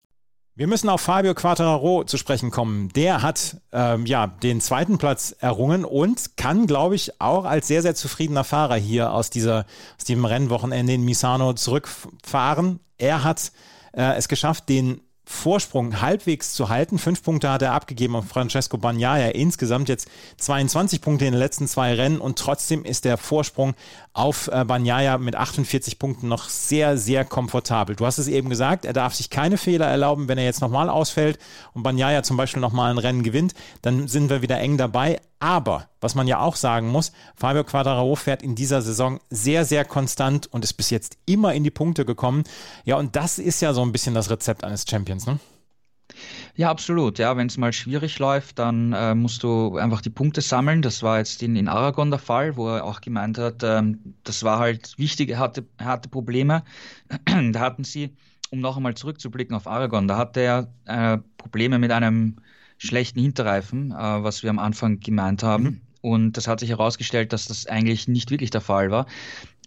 Wir 0.53 0.67
müssen 0.67 0.89
auf 0.89 0.99
Fabio 0.99 1.33
Quattararo 1.33 2.03
zu 2.03 2.17
sprechen 2.17 2.51
kommen. 2.51 2.89
Der 2.89 3.21
hat 3.21 3.57
ähm, 3.71 4.05
ja 4.05 4.27
den 4.27 4.59
zweiten 4.59 4.97
Platz 4.97 5.33
errungen 5.39 5.85
und 5.85 6.35
kann, 6.35 6.67
glaube 6.67 6.95
ich, 6.95 7.21
auch 7.21 7.45
als 7.45 7.67
sehr, 7.67 7.81
sehr 7.81 7.95
zufriedener 7.95 8.43
Fahrer 8.43 8.75
hier 8.75 9.13
aus, 9.13 9.29
dieser, 9.29 9.65
aus 9.97 10.03
diesem 10.03 10.25
Rennwochenende 10.25 10.93
in 10.93 11.05
Misano 11.05 11.53
zurückfahren. 11.53 12.81
Er 12.97 13.23
hat 13.23 13.53
äh, 13.93 14.17
es 14.17 14.27
geschafft, 14.27 14.67
den 14.67 14.99
Vorsprung 15.31 16.01
halbwegs 16.01 16.53
zu 16.53 16.69
halten. 16.69 16.99
Fünf 16.99 17.23
Punkte 17.23 17.49
hat 17.49 17.61
er 17.61 17.71
abgegeben 17.71 18.15
auf 18.15 18.27
Francesco 18.27 18.77
Bagnaia. 18.77 19.29
Insgesamt 19.29 19.89
jetzt 19.89 20.07
22 20.37 21.01
Punkte 21.01 21.25
in 21.25 21.31
den 21.31 21.39
letzten 21.39 21.67
zwei 21.67 21.93
Rennen 21.93 22.19
und 22.19 22.37
trotzdem 22.37 22.83
ist 22.83 23.05
der 23.05 23.17
Vorsprung 23.17 23.73
auf 24.13 24.49
äh, 24.49 24.65
Bagnaia 24.65 25.17
mit 25.17 25.35
48 25.35 25.97
Punkten 25.97 26.27
noch 26.27 26.49
sehr, 26.49 26.97
sehr 26.97 27.25
komfortabel. 27.25 27.95
Du 27.95 28.05
hast 28.05 28.17
es 28.17 28.27
eben 28.27 28.49
gesagt, 28.49 28.85
er 28.85 28.93
darf 28.93 29.15
sich 29.15 29.29
keine 29.29 29.57
Fehler 29.57 29.87
erlauben, 29.87 30.27
wenn 30.27 30.37
er 30.37 30.43
jetzt 30.43 30.61
nochmal 30.61 30.89
ausfällt 30.89 31.39
und 31.73 31.83
Bagnaia 31.83 32.23
zum 32.23 32.37
Beispiel 32.37 32.61
nochmal 32.61 32.91
ein 32.91 32.97
Rennen 32.97 33.23
gewinnt, 33.23 33.53
dann 33.81 34.07
sind 34.07 34.29
wir 34.29 34.41
wieder 34.41 34.59
eng 34.59 34.77
dabei. 34.77 35.19
Aber, 35.41 35.89
was 35.99 36.13
man 36.13 36.27
ja 36.27 36.39
auch 36.39 36.55
sagen 36.55 36.89
muss, 36.89 37.11
Fabio 37.35 37.63
Quadraro 37.63 38.15
fährt 38.15 38.43
in 38.43 38.53
dieser 38.53 38.83
Saison 38.83 39.19
sehr, 39.31 39.65
sehr 39.65 39.83
konstant 39.83 40.45
und 40.45 40.63
ist 40.63 40.73
bis 40.73 40.91
jetzt 40.91 41.17
immer 41.25 41.55
in 41.55 41.63
die 41.63 41.71
Punkte 41.71 42.05
gekommen. 42.05 42.43
Ja, 42.85 42.97
und 42.97 43.15
das 43.15 43.39
ist 43.39 43.59
ja 43.59 43.73
so 43.73 43.81
ein 43.81 43.91
bisschen 43.91 44.13
das 44.13 44.29
Rezept 44.29 44.63
eines 44.63 44.85
Champions, 44.87 45.25
ne? 45.25 45.39
Ja, 46.55 46.69
absolut. 46.69 47.17
Ja, 47.17 47.35
wenn 47.37 47.47
es 47.47 47.57
mal 47.57 47.73
schwierig 47.73 48.19
läuft, 48.19 48.59
dann 48.59 48.93
äh, 48.93 49.15
musst 49.15 49.41
du 49.41 49.77
einfach 49.77 50.01
die 50.01 50.11
Punkte 50.11 50.41
sammeln. 50.41 50.83
Das 50.83 51.01
war 51.01 51.17
jetzt 51.17 51.41
in, 51.41 51.55
in 51.55 51.67
Aragon 51.67 52.11
der 52.11 52.19
Fall, 52.19 52.55
wo 52.55 52.67
er 52.67 52.83
auch 52.83 53.01
gemeint 53.01 53.39
hat, 53.39 53.63
ähm, 53.63 54.13
das 54.23 54.43
war 54.43 54.59
halt 54.59 54.95
wichtig, 54.99 55.35
hatte, 55.37 55.65
er 55.77 55.85
hatte 55.87 56.09
Probleme. 56.09 56.63
da 57.25 57.59
hatten 57.59 57.83
sie, 57.83 58.15
um 58.51 58.59
noch 58.59 58.77
einmal 58.77 58.93
zurückzublicken 58.93 59.55
auf 59.55 59.65
Aragon, 59.65 60.07
da 60.07 60.17
hatte 60.17 60.41
er 60.41 60.73
äh, 60.85 61.17
Probleme 61.37 61.79
mit 61.79 61.91
einem 61.91 62.35
schlechten 62.81 63.19
Hinterreifen, 63.19 63.91
äh, 63.91 63.95
was 63.95 64.43
wir 64.43 64.49
am 64.49 64.59
Anfang 64.59 64.99
gemeint 64.99 65.43
haben. 65.43 65.63
Mhm. 65.63 65.81
Und 66.01 66.37
das 66.37 66.47
hat 66.47 66.59
sich 66.59 66.69
herausgestellt, 66.69 67.31
dass 67.31 67.45
das 67.47 67.67
eigentlich 67.67 68.07
nicht 68.07 68.31
wirklich 68.31 68.49
der 68.49 68.61
Fall 68.61 68.89
war, 68.89 69.05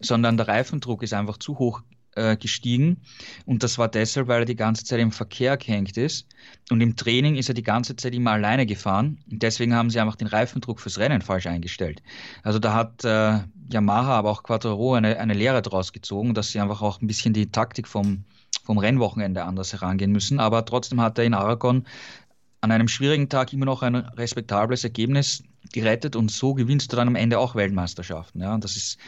sondern 0.00 0.36
der 0.36 0.48
Reifendruck 0.48 1.02
ist 1.04 1.14
einfach 1.14 1.38
zu 1.38 1.58
hoch 1.58 1.82
äh, 2.16 2.36
gestiegen. 2.36 3.02
Und 3.46 3.62
das 3.62 3.78
war 3.78 3.86
deshalb, 3.88 4.26
weil 4.26 4.42
er 4.42 4.46
die 4.46 4.56
ganze 4.56 4.84
Zeit 4.84 4.98
im 4.98 5.12
Verkehr 5.12 5.56
gehängt 5.56 5.96
ist. 5.96 6.26
Und 6.70 6.80
im 6.80 6.96
Training 6.96 7.36
ist 7.36 7.48
er 7.48 7.54
die 7.54 7.62
ganze 7.62 7.94
Zeit 7.94 8.14
immer 8.14 8.32
alleine 8.32 8.66
gefahren. 8.66 9.20
Und 9.30 9.44
deswegen 9.44 9.74
haben 9.74 9.90
sie 9.90 10.00
einfach 10.00 10.16
den 10.16 10.26
Reifendruck 10.26 10.80
fürs 10.80 10.98
Rennen 10.98 11.22
falsch 11.22 11.46
eingestellt. 11.46 12.02
Also 12.42 12.58
da 12.58 12.74
hat 12.74 13.04
äh, 13.04 13.38
Yamaha, 13.72 14.16
aber 14.16 14.30
auch 14.30 14.42
Quattro 14.42 14.94
eine, 14.94 15.20
eine 15.20 15.34
Lehre 15.34 15.62
daraus 15.62 15.92
gezogen, 15.92 16.34
dass 16.34 16.50
sie 16.50 16.58
einfach 16.58 16.82
auch 16.82 17.00
ein 17.00 17.06
bisschen 17.06 17.32
die 17.32 17.52
Taktik 17.52 17.86
vom, 17.86 18.24
vom 18.64 18.78
Rennwochenende 18.78 19.44
anders 19.44 19.72
herangehen 19.72 20.10
müssen. 20.10 20.40
Aber 20.40 20.64
trotzdem 20.64 21.00
hat 21.00 21.16
er 21.18 21.24
in 21.24 21.34
Aragon 21.34 21.84
an 22.64 22.72
einem 22.72 22.88
schwierigen 22.88 23.28
Tag 23.28 23.52
immer 23.52 23.66
noch 23.66 23.82
ein 23.82 23.94
respektables 23.94 24.84
Ergebnis 24.84 25.44
gerettet 25.72 26.16
und 26.16 26.30
so 26.30 26.54
gewinnst 26.54 26.92
du 26.92 26.96
dann 26.96 27.08
am 27.08 27.14
Ende 27.14 27.38
auch 27.38 27.54
Weltmeisterschaften. 27.54 28.40
Ja, 28.40 28.56
das 28.58 28.76
ist 28.76 28.98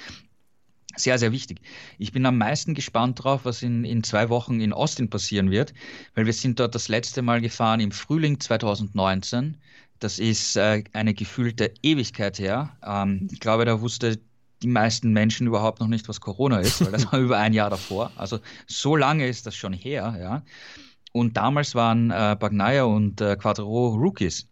sehr, 0.95 1.19
sehr 1.19 1.33
wichtig. 1.33 1.61
Ich 1.99 2.13
bin 2.13 2.27
am 2.27 2.39
meisten 2.39 2.75
gespannt 2.75 3.25
drauf, 3.25 3.45
was 3.45 3.63
in, 3.63 3.85
in 3.85 4.03
zwei 4.03 4.29
Wochen 4.29 4.61
in 4.61 4.73
Austin 4.73 5.11
passieren 5.11 5.51
wird, 5.51 5.73
weil 6.15 6.27
wir 6.27 6.33
sind 6.33 6.61
dort 6.61 6.75
das 6.75 6.89
letzte 6.89 7.23
Mal 7.23 7.41
gefahren 7.41 7.81
im 7.81 7.93
Frühling 7.93 8.41
2019. 8.41 9.57
Das 9.99 10.19
ist 10.19 10.57
äh, 10.57 10.85
eine 10.93 11.15
gefühlte 11.15 11.73
Ewigkeit 11.83 12.39
her. 12.39 12.77
Ähm, 12.85 13.29
ich 13.33 13.41
glaube, 13.41 13.65
da 13.65 13.81
wusste 13.81 14.19
die 14.63 14.69
meisten 14.69 15.13
Menschen 15.13 15.47
überhaupt 15.47 15.81
noch 15.81 15.89
nicht, 15.89 16.09
was 16.09 16.21
Corona 16.21 16.61
ist, 16.61 16.85
weil 16.85 16.93
das 16.93 17.07
war 17.13 17.19
über 17.21 17.39
ein 17.39 17.53
Jahr 17.55 17.71
davor. 17.71 18.13
Also 18.17 18.41
so 18.67 18.97
lange 18.97 19.27
ist 19.27 19.47
das 19.47 19.55
schon 19.55 19.73
her, 19.73 20.17
ja. 20.21 20.43
Und 21.17 21.39
damals 21.39 21.75
waren 21.75 22.11
äh, 22.11 22.37
Bagnaia 22.39 22.85
und 22.85 23.23
äh, 23.23 23.37
Quattro 23.37 23.89
Rookies 23.95 24.51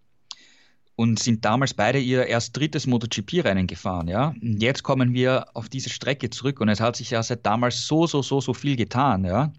und 0.97 1.19
sind 1.19 1.45
damals 1.45 1.75
beide 1.75 1.99
ihr 1.99 2.27
erst 2.27 2.57
drittes 2.57 2.87
MotoGP-Rennen 2.87 3.67
gefahren. 3.67 4.09
Ja? 4.09 4.35
Und 4.41 4.63
jetzt 4.63 4.83
kommen 4.83 5.13
wir 5.13 5.45
auf 5.53 5.69
diese 5.69 5.91
Strecke 5.91 6.31
zurück 6.31 6.63
und 6.63 6.71
es 6.71 6.81
hat 6.81 6.97
sich 6.97 7.11
ja 7.11 7.23
seit 7.23 7.45
damals 7.45 7.87
so, 7.87 8.07
so, 8.07 8.23
so, 8.23 8.41
so 8.41 8.55
viel 8.55 8.77
getan. 8.77 9.27
Ja? 9.27 9.53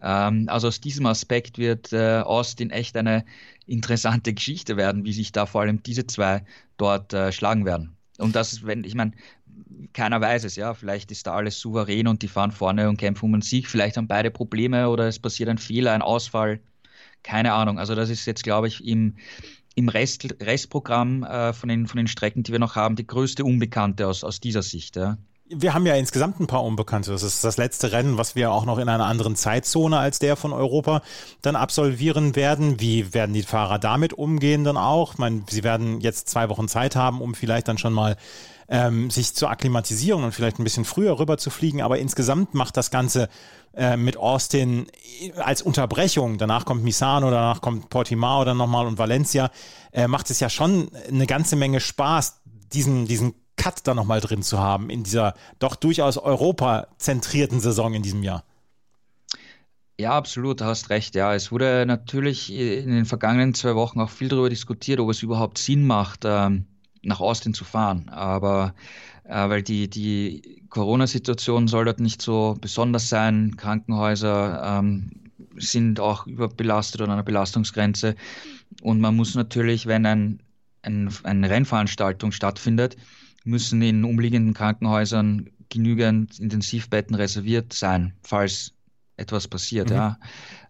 Ähm, 0.00 0.48
also 0.48 0.68
aus 0.68 0.80
diesem 0.80 1.04
Aspekt 1.04 1.58
wird 1.58 1.92
äh, 1.92 2.20
Austin 2.20 2.70
echt 2.70 2.96
eine 2.96 3.26
interessante 3.66 4.32
Geschichte 4.32 4.78
werden, 4.78 5.04
wie 5.04 5.12
sich 5.12 5.32
da 5.32 5.44
vor 5.44 5.60
allem 5.60 5.82
diese 5.82 6.06
zwei 6.06 6.42
dort 6.78 7.12
äh, 7.12 7.32
schlagen 7.32 7.66
werden. 7.66 7.98
Und 8.16 8.34
das, 8.34 8.64
wenn, 8.64 8.82
ich 8.84 8.94
meine, 8.94 9.12
keiner 9.92 10.20
weiß 10.20 10.44
es, 10.44 10.56
ja. 10.56 10.74
Vielleicht 10.74 11.10
ist 11.10 11.26
da 11.26 11.34
alles 11.34 11.58
souverän 11.58 12.08
und 12.08 12.22
die 12.22 12.28
fahren 12.28 12.52
vorne 12.52 12.88
und 12.88 12.96
kämpfen 12.96 13.26
um 13.26 13.34
einen 13.34 13.42
Sieg. 13.42 13.68
Vielleicht 13.68 13.96
haben 13.96 14.08
beide 14.08 14.30
Probleme 14.30 14.88
oder 14.88 15.06
es 15.08 15.18
passiert 15.18 15.48
ein 15.48 15.58
Fehler, 15.58 15.92
ein 15.92 16.02
Ausfall. 16.02 16.60
Keine 17.22 17.52
Ahnung. 17.52 17.78
Also 17.78 17.94
das 17.94 18.10
ist 18.10 18.26
jetzt, 18.26 18.44
glaube 18.44 18.68
ich, 18.68 18.86
im, 18.86 19.16
im 19.74 19.88
Rest, 19.88 20.36
Restprogramm 20.40 21.24
äh, 21.24 21.52
von, 21.52 21.68
den, 21.68 21.86
von 21.86 21.96
den 21.96 22.08
Strecken, 22.08 22.42
die 22.42 22.52
wir 22.52 22.58
noch 22.58 22.76
haben, 22.76 22.96
die 22.96 23.06
größte 23.06 23.44
Unbekannte 23.44 24.06
aus, 24.06 24.22
aus 24.22 24.40
dieser 24.40 24.62
Sicht. 24.62 24.96
Ja. 24.96 25.18
Wir 25.48 25.74
haben 25.74 25.86
ja 25.86 25.94
insgesamt 25.94 26.40
ein 26.40 26.48
paar 26.48 26.64
Unbekannte. 26.64 27.12
Das 27.12 27.22
ist 27.22 27.44
das 27.44 27.56
letzte 27.56 27.92
Rennen, 27.92 28.18
was 28.18 28.34
wir 28.34 28.50
auch 28.50 28.64
noch 28.64 28.78
in 28.78 28.88
einer 28.88 29.06
anderen 29.06 29.36
Zeitzone 29.36 29.98
als 29.98 30.18
der 30.18 30.34
von 30.34 30.52
Europa 30.52 31.02
dann 31.40 31.54
absolvieren 31.54 32.34
werden. 32.34 32.80
Wie 32.80 33.14
werden 33.14 33.32
die 33.32 33.42
Fahrer 33.42 33.78
damit 33.78 34.12
umgehen 34.12 34.64
dann 34.64 34.76
auch? 34.76 35.12
Ich 35.12 35.18
meine, 35.18 35.44
sie 35.48 35.62
werden 35.62 36.00
jetzt 36.00 36.28
zwei 36.28 36.48
Wochen 36.48 36.66
Zeit 36.66 36.96
haben, 36.96 37.20
um 37.20 37.34
vielleicht 37.34 37.68
dann 37.68 37.78
schon 37.78 37.92
mal 37.92 38.16
ähm, 38.68 39.10
sich 39.10 39.34
zu 39.34 39.46
akklimatisieren 39.46 40.24
und 40.24 40.32
vielleicht 40.32 40.58
ein 40.58 40.64
bisschen 40.64 40.84
früher 40.84 41.18
rüber 41.18 41.38
zu 41.38 41.50
fliegen. 41.50 41.82
Aber 41.82 41.98
insgesamt 41.98 42.54
macht 42.54 42.76
das 42.76 42.90
Ganze 42.90 43.28
äh, 43.74 43.96
mit 43.96 44.16
Austin 44.16 44.86
als 45.36 45.62
Unterbrechung, 45.62 46.38
danach 46.38 46.64
kommt 46.64 46.82
Misano, 46.82 47.30
danach 47.30 47.60
kommt 47.60 47.90
Portimao 47.90 48.44
dann 48.44 48.56
nochmal 48.56 48.86
und 48.86 48.98
Valencia, 48.98 49.50
äh, 49.92 50.08
macht 50.08 50.30
es 50.30 50.40
ja 50.40 50.48
schon 50.48 50.90
eine 51.08 51.26
ganze 51.26 51.56
Menge 51.56 51.80
Spaß, 51.80 52.40
diesen, 52.72 53.06
diesen 53.06 53.34
Cut 53.56 53.86
da 53.86 53.94
nochmal 53.94 54.20
drin 54.20 54.42
zu 54.42 54.58
haben 54.58 54.90
in 54.90 55.02
dieser 55.02 55.34
doch 55.58 55.76
durchaus 55.76 56.18
Europa-zentrierten 56.18 57.60
Saison 57.60 57.94
in 57.94 58.02
diesem 58.02 58.22
Jahr. 58.22 58.44
Ja, 59.98 60.10
absolut, 60.12 60.60
du 60.60 60.66
hast 60.66 60.90
recht. 60.90 61.14
Ja, 61.14 61.34
es 61.34 61.50
wurde 61.50 61.84
natürlich 61.86 62.52
in 62.52 62.90
den 62.90 63.06
vergangenen 63.06 63.54
zwei 63.54 63.74
Wochen 63.74 64.00
auch 64.00 64.10
viel 64.10 64.28
darüber 64.28 64.50
diskutiert, 64.50 65.00
ob 65.00 65.08
es 65.08 65.22
überhaupt 65.22 65.56
Sinn 65.56 65.86
macht, 65.86 66.24
ähm, 66.24 66.66
nach 67.02 67.20
Austin 67.20 67.54
zu 67.54 67.64
fahren. 67.64 68.08
Aber 68.08 68.74
äh, 69.24 69.48
weil 69.48 69.62
die, 69.62 69.88
die 69.88 70.62
Corona-Situation 70.70 71.68
soll 71.68 71.84
dort 71.84 72.00
nicht 72.00 72.22
so 72.22 72.56
besonders 72.60 73.08
sein. 73.08 73.56
Krankenhäuser 73.56 74.80
ähm, 74.80 75.10
sind 75.56 76.00
auch 76.00 76.26
überbelastet 76.26 77.00
oder 77.00 77.10
an 77.10 77.18
einer 77.18 77.24
Belastungsgrenze. 77.24 78.14
Und 78.82 79.00
man 79.00 79.16
muss 79.16 79.34
natürlich, 79.34 79.86
wenn 79.86 80.06
ein, 80.06 80.40
ein, 80.82 81.10
eine 81.24 81.50
Rennveranstaltung 81.50 82.32
stattfindet, 82.32 82.96
müssen 83.44 83.80
in 83.82 84.04
umliegenden 84.04 84.54
Krankenhäusern 84.54 85.50
genügend 85.68 86.38
Intensivbetten 86.38 87.14
reserviert 87.14 87.72
sein, 87.72 88.12
falls 88.22 88.72
etwas 89.16 89.48
passiert. 89.48 89.90
Mhm. 89.90 89.96
Ja. 89.96 90.18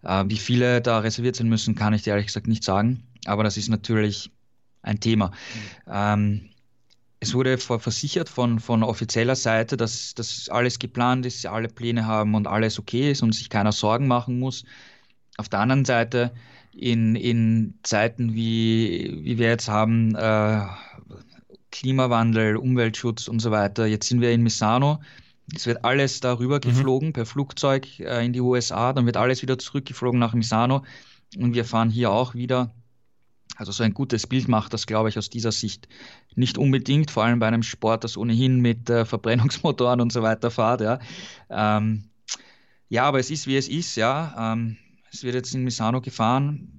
Äh, 0.03 0.25
wie 0.27 0.37
viele 0.37 0.81
da 0.81 0.99
reserviert 0.99 1.35
sein 1.35 1.49
müssen, 1.49 1.75
kann 1.75 1.93
ich 1.93 2.03
dir 2.03 2.11
ehrlich 2.11 2.27
gesagt 2.27 2.47
nicht 2.47 2.63
sagen. 2.63 3.03
Aber 3.25 3.43
das 3.43 3.57
ist 3.57 3.69
natürlich 3.69 4.31
ein 4.87 4.99
Thema. 4.99 5.27
Mhm. 5.27 5.91
Ähm, 5.91 6.49
es 7.19 7.33
wurde 7.33 7.57
versichert 7.57 8.29
von, 8.29 8.59
von 8.59 8.83
offizieller 8.83 9.35
Seite, 9.35 9.75
dass 9.75 10.13
das 10.13 10.49
alles 10.49 10.77
geplant 10.79 11.25
ist, 11.25 11.41
sie 11.41 11.47
alle 11.47 11.67
Pläne 11.67 12.05
haben 12.05 12.35
und 12.35 12.47
alles 12.47 12.77
okay 12.77 13.11
ist 13.11 13.23
und 13.23 13.33
sich 13.33 13.49
keiner 13.49 13.71
Sorgen 13.71 14.07
machen 14.07 14.39
muss. 14.39 14.65
Auf 15.37 15.49
der 15.49 15.59
anderen 15.59 15.85
Seite, 15.85 16.31
in, 16.73 17.15
in 17.15 17.79
Zeiten 17.81 18.35
wie, 18.35 19.19
wie 19.23 19.39
wir 19.39 19.47
jetzt 19.47 19.67
haben, 19.67 20.13
äh, 20.15 20.61
Klimawandel, 21.71 22.55
Umweltschutz 22.55 23.27
und 23.27 23.39
so 23.39 23.49
weiter, 23.51 23.87
jetzt 23.87 24.07
sind 24.07 24.21
wir 24.21 24.31
in 24.31 24.43
Misano, 24.43 24.99
es 25.55 25.65
wird 25.65 25.83
alles 25.83 26.19
darüber 26.19 26.57
mhm. 26.57 26.61
geflogen 26.61 27.13
per 27.13 27.25
Flugzeug 27.25 27.99
äh, 27.99 28.23
in 28.23 28.33
die 28.33 28.41
USA, 28.41 28.93
dann 28.93 29.07
wird 29.07 29.17
alles 29.17 29.41
wieder 29.41 29.57
zurückgeflogen 29.57 30.19
nach 30.19 30.33
Misano 30.33 30.83
und 31.35 31.55
wir 31.55 31.65
fahren 31.65 31.89
hier 31.89 32.11
auch 32.11 32.35
wieder 32.35 32.73
also 33.57 33.71
so 33.71 33.83
ein 33.83 33.93
gutes 33.93 34.27
Bild 34.27 34.47
macht 34.47 34.73
das, 34.73 34.85
glaube 34.85 35.09
ich, 35.09 35.17
aus 35.17 35.29
dieser 35.29 35.51
Sicht 35.51 35.87
nicht 36.35 36.57
unbedingt, 36.57 37.11
vor 37.11 37.23
allem 37.23 37.39
bei 37.39 37.47
einem 37.47 37.63
Sport, 37.63 38.03
das 38.03 38.17
ohnehin 38.17 38.59
mit 38.59 38.89
äh, 38.89 39.03
Verbrennungsmotoren 39.05 39.99
und 39.99 40.13
so 40.13 40.21
weiter 40.21 40.51
fährt. 40.51 40.81
Ja. 40.81 40.99
Ähm, 41.49 42.05
ja, 42.89 43.03
aber 43.03 43.19
es 43.19 43.31
ist, 43.31 43.47
wie 43.47 43.57
es 43.57 43.67
ist. 43.67 43.95
Ja. 43.95 44.53
Ähm, 44.53 44.77
es 45.11 45.23
wird 45.23 45.35
jetzt 45.35 45.53
in 45.55 45.63
Misano 45.63 46.01
gefahren 46.01 46.76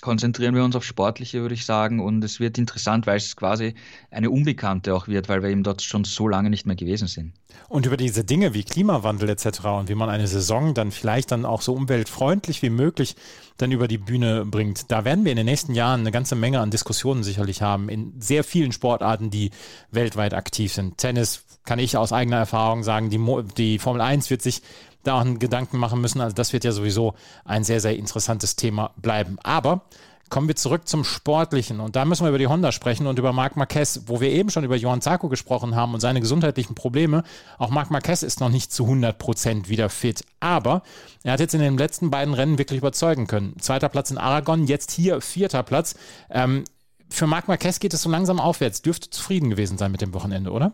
konzentrieren 0.00 0.54
wir 0.54 0.64
uns 0.64 0.76
auf 0.76 0.84
Sportliche, 0.84 1.40
würde 1.40 1.54
ich 1.54 1.64
sagen. 1.64 2.00
Und 2.00 2.22
es 2.22 2.40
wird 2.40 2.58
interessant, 2.58 3.06
weil 3.06 3.16
es 3.16 3.36
quasi 3.36 3.74
eine 4.10 4.30
Unbekannte 4.30 4.94
auch 4.94 5.08
wird, 5.08 5.28
weil 5.28 5.42
wir 5.42 5.50
eben 5.50 5.62
dort 5.62 5.82
schon 5.82 6.04
so 6.04 6.28
lange 6.28 6.50
nicht 6.50 6.66
mehr 6.66 6.76
gewesen 6.76 7.08
sind. 7.08 7.32
Und 7.68 7.86
über 7.86 7.96
diese 7.96 8.24
Dinge 8.24 8.54
wie 8.54 8.62
Klimawandel 8.62 9.28
etc. 9.30 9.64
und 9.64 9.88
wie 9.88 9.94
man 9.94 10.08
eine 10.08 10.26
Saison 10.26 10.74
dann 10.74 10.92
vielleicht 10.92 11.32
dann 11.32 11.44
auch 11.44 11.62
so 11.62 11.74
umweltfreundlich 11.74 12.62
wie 12.62 12.70
möglich 12.70 13.16
dann 13.56 13.72
über 13.72 13.88
die 13.88 13.98
Bühne 13.98 14.44
bringt, 14.46 14.90
da 14.90 15.04
werden 15.04 15.24
wir 15.24 15.32
in 15.32 15.36
den 15.36 15.46
nächsten 15.46 15.74
Jahren 15.74 16.00
eine 16.00 16.12
ganze 16.12 16.36
Menge 16.36 16.60
an 16.60 16.70
Diskussionen 16.70 17.24
sicherlich 17.24 17.60
haben 17.60 17.88
in 17.88 18.20
sehr 18.20 18.44
vielen 18.44 18.72
Sportarten, 18.72 19.30
die 19.30 19.50
weltweit 19.90 20.32
aktiv 20.32 20.72
sind. 20.72 20.98
Tennis 20.98 21.44
kann 21.64 21.78
ich 21.78 21.96
aus 21.96 22.12
eigener 22.12 22.38
Erfahrung 22.38 22.82
sagen, 22.82 23.10
die, 23.10 23.18
Mo 23.18 23.42
die 23.42 23.78
Formel 23.78 24.00
1 24.00 24.30
wird 24.30 24.42
sich 24.42 24.62
da 25.02 25.16
auch 25.16 25.20
einen 25.20 25.38
Gedanken 25.38 25.78
machen 25.78 26.00
müssen. 26.00 26.20
Also 26.20 26.34
das 26.34 26.52
wird 26.52 26.64
ja 26.64 26.72
sowieso 26.72 27.14
ein 27.44 27.64
sehr, 27.64 27.80
sehr 27.80 27.96
interessantes 27.96 28.56
Thema 28.56 28.90
bleiben. 28.96 29.38
Aber 29.42 29.82
kommen 30.28 30.48
wir 30.48 30.56
zurück 30.56 30.88
zum 30.88 31.04
Sportlichen. 31.04 31.80
Und 31.80 31.96
da 31.96 32.04
müssen 32.04 32.24
wir 32.24 32.28
über 32.28 32.38
die 32.38 32.46
Honda 32.46 32.72
sprechen 32.72 33.06
und 33.06 33.18
über 33.18 33.32
Marc 33.32 33.56
Marquez, 33.56 34.02
wo 34.06 34.20
wir 34.20 34.30
eben 34.30 34.50
schon 34.50 34.64
über 34.64 34.76
Johann 34.76 35.00
Zarko 35.00 35.28
gesprochen 35.28 35.74
haben 35.74 35.94
und 35.94 36.00
seine 36.00 36.20
gesundheitlichen 36.20 36.74
Probleme. 36.74 37.22
Auch 37.58 37.70
Marc 37.70 37.90
Marquez 37.90 38.22
ist 38.22 38.40
noch 38.40 38.50
nicht 38.50 38.72
zu 38.72 38.84
100 38.84 39.18
Prozent 39.18 39.68
wieder 39.68 39.88
fit. 39.88 40.24
Aber 40.40 40.82
er 41.22 41.32
hat 41.32 41.40
jetzt 41.40 41.54
in 41.54 41.60
den 41.60 41.78
letzten 41.78 42.10
beiden 42.10 42.34
Rennen 42.34 42.58
wirklich 42.58 42.78
überzeugen 42.78 43.26
können. 43.26 43.56
Zweiter 43.60 43.88
Platz 43.88 44.10
in 44.10 44.18
Aragon, 44.18 44.66
jetzt 44.66 44.90
hier 44.90 45.20
vierter 45.20 45.62
Platz. 45.62 45.94
Ähm, 46.30 46.64
für 47.08 47.26
Marc 47.26 47.48
Marquez 47.48 47.80
geht 47.80 47.94
es 47.94 48.02
so 48.02 48.10
langsam 48.10 48.38
aufwärts. 48.38 48.82
Dürfte 48.82 49.10
zufrieden 49.10 49.50
gewesen 49.50 49.78
sein 49.78 49.90
mit 49.90 50.02
dem 50.02 50.12
Wochenende, 50.12 50.50
oder? 50.50 50.72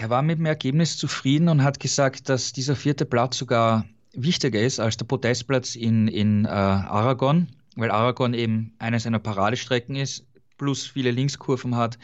Er 0.00 0.08
war 0.08 0.22
mit 0.22 0.38
dem 0.38 0.46
Ergebnis 0.46 0.96
zufrieden 0.96 1.50
und 1.50 1.62
hat 1.62 1.78
gesagt, 1.78 2.30
dass 2.30 2.54
dieser 2.54 2.74
vierte 2.74 3.04
Platz 3.04 3.36
sogar 3.36 3.84
wichtiger 4.14 4.58
ist 4.58 4.80
als 4.80 4.96
der 4.96 5.04
Podestplatz 5.04 5.74
in, 5.74 6.08
in 6.08 6.46
äh, 6.46 6.48
Aragon, 6.48 7.48
weil 7.76 7.90
Aragon 7.90 8.32
eben 8.32 8.72
eine 8.78 8.98
seiner 8.98 9.18
Paradestrecken 9.18 9.96
ist, 9.96 10.26
plus 10.56 10.86
viele 10.86 11.10
Linkskurven 11.10 11.76
hat. 11.76 11.98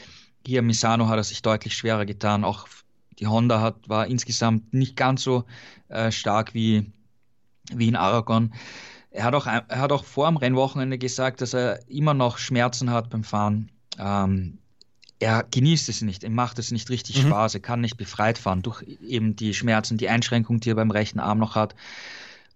Hier 0.46 0.60
Misano 0.60 1.08
hat 1.08 1.16
er 1.16 1.24
sich 1.24 1.40
deutlich 1.40 1.72
schwerer 1.72 2.04
getan. 2.04 2.44
Auch 2.44 2.68
die 3.18 3.28
Honda 3.28 3.62
hat, 3.62 3.88
war 3.88 4.06
insgesamt 4.06 4.74
nicht 4.74 4.96
ganz 4.96 5.22
so 5.22 5.46
äh, 5.88 6.12
stark 6.12 6.52
wie, 6.52 6.92
wie 7.72 7.88
in 7.88 7.96
Aragon. 7.96 8.52
Er 9.10 9.24
hat, 9.24 9.34
auch, 9.34 9.46
er 9.46 9.64
hat 9.70 9.90
auch 9.90 10.04
vor 10.04 10.28
dem 10.28 10.36
Rennwochenende 10.36 10.98
gesagt, 10.98 11.40
dass 11.40 11.54
er 11.54 11.88
immer 11.88 12.12
noch 12.12 12.36
Schmerzen 12.36 12.90
hat 12.90 13.08
beim 13.08 13.24
Fahren. 13.24 13.70
Ähm, 13.98 14.58
er 15.18 15.46
genießt 15.50 15.88
es 15.88 16.02
nicht, 16.02 16.24
er 16.24 16.30
macht 16.30 16.58
es 16.58 16.70
nicht 16.70 16.90
richtig 16.90 17.22
mhm. 17.22 17.28
Spaß, 17.28 17.54
er 17.54 17.60
kann 17.60 17.80
nicht 17.80 17.96
befreit 17.96 18.38
fahren 18.38 18.62
durch 18.62 18.82
eben 19.06 19.36
die 19.36 19.54
Schmerzen, 19.54 19.96
die 19.96 20.08
Einschränkung, 20.08 20.60
die 20.60 20.70
er 20.70 20.74
beim 20.74 20.90
rechten 20.90 21.20
Arm 21.20 21.38
noch 21.38 21.54
hat. 21.54 21.74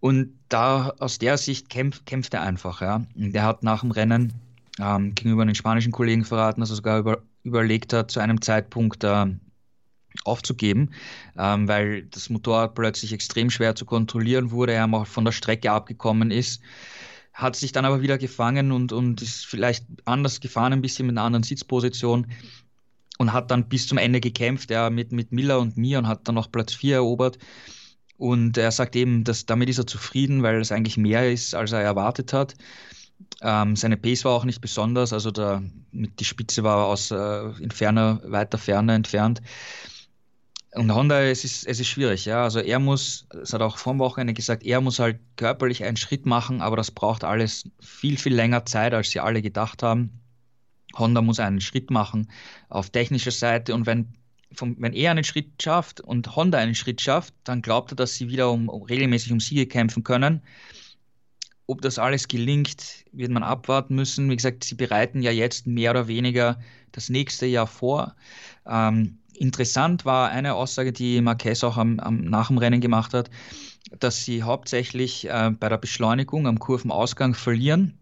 Und 0.01 0.33
da 0.49 0.95
aus 0.99 1.19
der 1.19 1.37
Sicht 1.37 1.69
kämpft, 1.69 2.07
kämpft 2.07 2.35
er 2.35 2.43
einfach. 2.43 2.81
Ja. 2.81 3.05
Und 3.15 3.35
er 3.35 3.43
hat 3.43 3.63
nach 3.63 3.81
dem 3.81 3.91
Rennen 3.91 4.33
ähm, 4.79 5.15
gegenüber 5.15 5.45
den 5.45 5.55
spanischen 5.55 5.93
Kollegen 5.93 6.25
verraten, 6.25 6.61
dass 6.61 6.71
er 6.71 6.77
sogar 6.77 6.99
über, 6.99 7.23
überlegt 7.45 7.93
hat, 7.93 8.11
zu 8.11 8.21
einem 8.21 8.41
Zeitpunkt 8.41 9.05
äh, 9.05 9.27
aufzugeben, 10.25 10.91
ähm, 11.39 11.69
weil 11.69 12.03
das 12.05 12.31
Motorrad 12.31 12.75
plötzlich 12.75 13.13
extrem 13.13 13.51
schwer 13.51 13.75
zu 13.75 13.85
kontrollieren 13.85 14.51
wurde, 14.51 14.73
er 14.73 14.93
auch 14.93 15.07
von 15.07 15.25
der 15.25 15.33
Strecke 15.33 15.71
abgekommen 15.71 16.31
ist 16.31 16.63
hat 17.41 17.57
sich 17.57 17.73
dann 17.73 17.85
aber 17.85 18.03
wieder 18.03 18.19
gefangen 18.19 18.73
und, 18.73 18.93
und 18.93 19.23
ist 19.23 19.47
vielleicht 19.47 19.87
anders 20.05 20.41
gefahren, 20.41 20.73
ein 20.73 20.83
bisschen 20.83 21.07
mit 21.07 21.17
einer 21.17 21.25
anderen 21.25 21.43
Sitzposition 21.43 22.27
und 23.19 23.33
hat 23.33 23.51
dann 23.51 23.69
bis 23.69 23.87
zum 23.87 23.99
Ende 23.99 24.21
gekämpft, 24.21 24.71
ja, 24.71 24.91
mit, 24.91 25.13
mit 25.13 25.33
Miller 25.33 25.61
und 25.61 25.77
mir 25.77 25.99
und 25.99 26.09
hat 26.09 26.27
dann 26.29 26.35
noch 26.35 26.51
Platz 26.51 26.75
4 26.75 26.97
erobert. 26.97 27.39
Und 28.17 28.59
er 28.59 28.71
sagt 28.71 28.97
eben, 28.97 29.25
dass 29.25 29.47
damit 29.47 29.69
ist 29.71 29.79
er 29.79 29.87
zufrieden, 29.87 30.43
weil 30.43 30.61
es 30.61 30.73
eigentlich 30.73 30.99
mehr 30.99 31.31
ist, 31.33 31.55
als 31.55 31.73
er 31.73 31.81
erwartet 31.81 32.33
hat. 32.33 32.55
Ähm, 33.43 33.77
seine 33.77 33.97
Pace 33.97 34.25
war 34.25 34.33
auch 34.33 34.45
nicht 34.45 34.61
besonders, 34.61 35.13
also 35.13 35.31
der, 35.31 35.63
die 35.93 36.25
Spitze 36.25 36.63
war 36.63 36.87
aus 36.87 37.11
äh, 37.11 37.51
in 37.61 37.71
ferner, 37.71 38.21
weiter 38.25 38.59
Ferne 38.59 38.95
entfernt. 38.95 39.41
Und 40.73 40.95
Honda, 40.95 41.23
es 41.23 41.45
ist, 41.45 41.67
es 41.67 41.81
ist 41.81 41.89
schwierig, 41.89 42.27
ja. 42.27 42.45
Also 42.45 42.61
er 42.61 42.79
muss, 42.79 43.27
es 43.43 43.53
hat 43.53 43.61
auch 43.61 43.77
vor 43.77 43.93
dem 43.93 43.99
Wochenende 43.99 44.35
gesagt, 44.35 44.63
er 44.63 44.81
muss 44.81 45.01
halt 45.01 45.19
körperlich 45.37 45.83
einen 45.83 45.97
Schritt 45.97 46.27
machen, 46.27 46.61
aber 46.61 46.77
das 46.77 46.93
braucht 46.93 47.25
alles 47.25 47.65
viel, 47.81 48.17
viel 48.17 48.35
länger 48.35 48.65
Zeit, 48.67 48.95
als 48.95 49.11
sie 49.11 49.19
alle 49.19 49.43
gedacht 49.43 49.83
haben. 49.83 50.21
Honda 50.97 51.23
muss 51.23 51.41
einen 51.41 51.61
Schritt 51.61 51.91
machen 51.91 52.31
auf 52.69 52.91
technischer 52.91 53.31
Seite 53.33 53.75
und 53.75 53.87
wenn, 53.87 54.15
vom, 54.53 54.77
wenn 54.79 54.93
er 54.93 55.11
einen 55.11 55.25
Schritt 55.25 55.61
schafft 55.61 56.01
und 56.01 56.37
Honda 56.37 56.59
einen 56.59 56.75
Schritt 56.75 57.01
schafft, 57.01 57.35
dann 57.45 57.63
glaubt 57.63 57.93
er, 57.93 57.97
dass 57.97 58.15
sie 58.15 58.29
wieder 58.29 58.51
um, 58.51 58.69
um 58.69 58.83
regelmäßig 58.83 59.33
um 59.33 59.41
Siege 59.41 59.67
kämpfen 59.67 60.05
können. 60.05 60.43
Ob 61.67 61.83
das 61.83 62.01
alles 62.01 62.27
gelingt, 62.27 63.05
wird 63.13 63.31
man 63.31 63.45
abwarten 63.45 63.95
müssen. 63.95 64.29
Wie 64.29 64.37
gesagt, 64.37 64.65
sie 64.65 64.75
bereiten 64.75 65.23
ja 65.23 65.31
jetzt 65.31 65.69
mehr 65.69 65.93
oder 65.93 66.09
weniger 66.09 66.59
das 66.91 67.09
nächste 67.09 67.47
Jahr 67.47 67.69
vor. 67.69 68.17
Ähm, 68.67 69.20
Interessant 69.41 70.05
war 70.05 70.29
eine 70.29 70.55
Aussage, 70.55 70.93
die 70.93 71.23
Marquez 71.23 71.65
auch 71.65 71.79
am, 71.79 71.99
am, 71.99 72.21
nach 72.21 72.49
dem 72.49 72.59
Rennen 72.59 72.83
gemacht 72.83 73.15
hat, 73.15 73.31
dass 73.99 74.23
sie 74.23 74.43
hauptsächlich 74.43 75.27
äh, 75.31 75.51
bei 75.59 75.71
der 75.71 75.79
Beschleunigung 75.79 76.47
am 76.47 76.59
Kurvenausgang 76.59 77.33
verlieren 77.33 77.99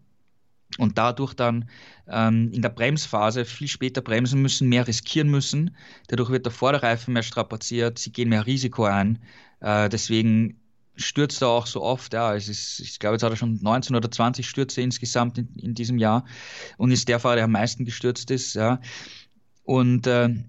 und 0.77 0.97
dadurch 0.97 1.33
dann 1.33 1.69
ähm, 2.09 2.51
in 2.51 2.61
der 2.61 2.67
Bremsphase 2.67 3.45
viel 3.45 3.69
später 3.69 4.01
bremsen 4.01 4.41
müssen, 4.41 4.67
mehr 4.67 4.85
riskieren 4.85 5.29
müssen. 5.29 5.77
Dadurch 6.09 6.29
wird 6.29 6.45
der 6.45 6.51
Vorderreifen 6.51 7.13
mehr 7.13 7.23
strapaziert, 7.23 7.99
sie 7.99 8.11
gehen 8.11 8.27
mehr 8.27 8.45
Risiko 8.45 8.83
ein. 8.83 9.19
Äh, 9.61 9.87
deswegen 9.87 10.59
stürzt 10.97 11.41
er 11.41 11.47
auch 11.47 11.67
so 11.67 11.81
oft. 11.81 12.11
Ja, 12.11 12.35
es 12.35 12.49
ist, 12.49 12.81
ich 12.81 12.99
glaube, 12.99 13.13
jetzt 13.13 13.23
hat 13.23 13.31
er 13.31 13.37
schon 13.37 13.59
19 13.61 13.95
oder 13.95 14.11
20 14.11 14.45
Stürze 14.45 14.81
insgesamt 14.81 15.37
in, 15.37 15.55
in 15.55 15.73
diesem 15.73 15.99
Jahr 15.99 16.25
und 16.75 16.91
ist 16.91 17.07
der 17.07 17.21
Fahrer, 17.21 17.35
der 17.35 17.45
am 17.45 17.53
meisten 17.53 17.85
gestürzt 17.85 18.29
ist. 18.29 18.55
Ja. 18.55 18.81
Und 19.63 20.05
äh, 20.05 20.43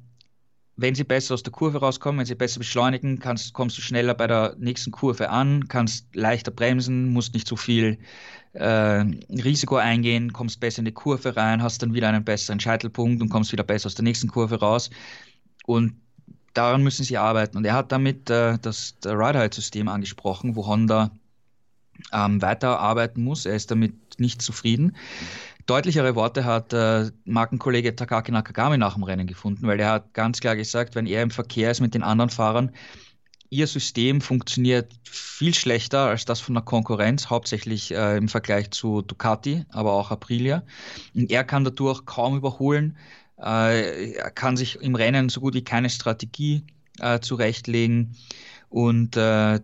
wenn 0.80 0.94
sie 0.94 1.04
besser 1.04 1.34
aus 1.34 1.42
der 1.42 1.52
Kurve 1.52 1.78
rauskommen, 1.78 2.20
wenn 2.20 2.26
sie 2.26 2.34
besser 2.34 2.58
beschleunigen, 2.58 3.18
kannst, 3.18 3.52
kommst 3.52 3.76
du 3.76 3.82
schneller 3.82 4.14
bei 4.14 4.26
der 4.26 4.56
nächsten 4.58 4.90
Kurve 4.90 5.28
an, 5.28 5.68
kannst 5.68 6.14
leichter 6.16 6.50
bremsen, 6.50 7.12
musst 7.12 7.34
nicht 7.34 7.46
so 7.46 7.56
viel 7.56 7.98
äh, 8.54 9.04
Risiko 9.28 9.76
eingehen, 9.76 10.32
kommst 10.32 10.58
besser 10.58 10.78
in 10.78 10.86
die 10.86 10.92
Kurve 10.92 11.36
rein, 11.36 11.62
hast 11.62 11.82
dann 11.82 11.92
wieder 11.92 12.08
einen 12.08 12.24
besseren 12.24 12.60
Scheitelpunkt 12.60 13.20
und 13.20 13.28
kommst 13.28 13.52
wieder 13.52 13.62
besser 13.62 13.86
aus 13.86 13.94
der 13.94 14.04
nächsten 14.04 14.28
Kurve 14.28 14.58
raus. 14.58 14.88
Und 15.66 16.00
daran 16.54 16.82
müssen 16.82 17.04
sie 17.04 17.18
arbeiten. 17.18 17.58
Und 17.58 17.66
er 17.66 17.74
hat 17.74 17.92
damit 17.92 18.30
äh, 18.30 18.58
das 18.58 18.94
Ride-Height-System 19.04 19.86
angesprochen, 19.86 20.56
wo 20.56 20.66
Honda 20.66 21.10
ähm, 22.12 22.40
weiterarbeiten 22.40 23.22
muss. 23.22 23.44
Er 23.44 23.54
ist 23.54 23.70
damit 23.70 23.94
nicht 24.18 24.40
zufrieden 24.40 24.96
deutlichere 25.66 26.14
Worte 26.14 26.44
hat 26.44 26.72
äh, 26.72 27.10
Markenkollege 27.24 27.94
Takaki 27.94 28.32
Nakagami 28.32 28.78
nach 28.78 28.94
dem 28.94 29.02
Rennen 29.02 29.26
gefunden, 29.26 29.66
weil 29.66 29.80
er 29.80 29.92
hat 29.92 30.14
ganz 30.14 30.40
klar 30.40 30.56
gesagt, 30.56 30.94
wenn 30.94 31.06
er 31.06 31.22
im 31.22 31.30
Verkehr 31.30 31.70
ist 31.70 31.80
mit 31.80 31.94
den 31.94 32.02
anderen 32.02 32.30
Fahrern, 32.30 32.72
ihr 33.50 33.66
System 33.66 34.20
funktioniert 34.20 34.92
viel 35.04 35.54
schlechter 35.54 36.06
als 36.06 36.24
das 36.24 36.40
von 36.40 36.54
der 36.54 36.62
Konkurrenz, 36.62 37.28
hauptsächlich 37.28 37.92
äh, 37.92 38.16
im 38.16 38.28
Vergleich 38.28 38.70
zu 38.70 39.02
Ducati, 39.02 39.64
aber 39.70 39.92
auch 39.92 40.10
Aprilia. 40.10 40.62
Und 41.14 41.30
er 41.30 41.44
kann 41.44 41.64
dadurch 41.64 42.04
kaum 42.06 42.36
überholen. 42.36 42.96
Äh, 43.38 44.12
er 44.12 44.30
kann 44.30 44.56
sich 44.56 44.76
im 44.76 44.94
Rennen 44.94 45.28
so 45.28 45.40
gut 45.40 45.54
wie 45.54 45.64
keine 45.64 45.90
Strategie 45.90 46.64
äh, 47.00 47.18
zurechtlegen. 47.20 48.16
Und 48.68 49.16
äh, 49.16 49.60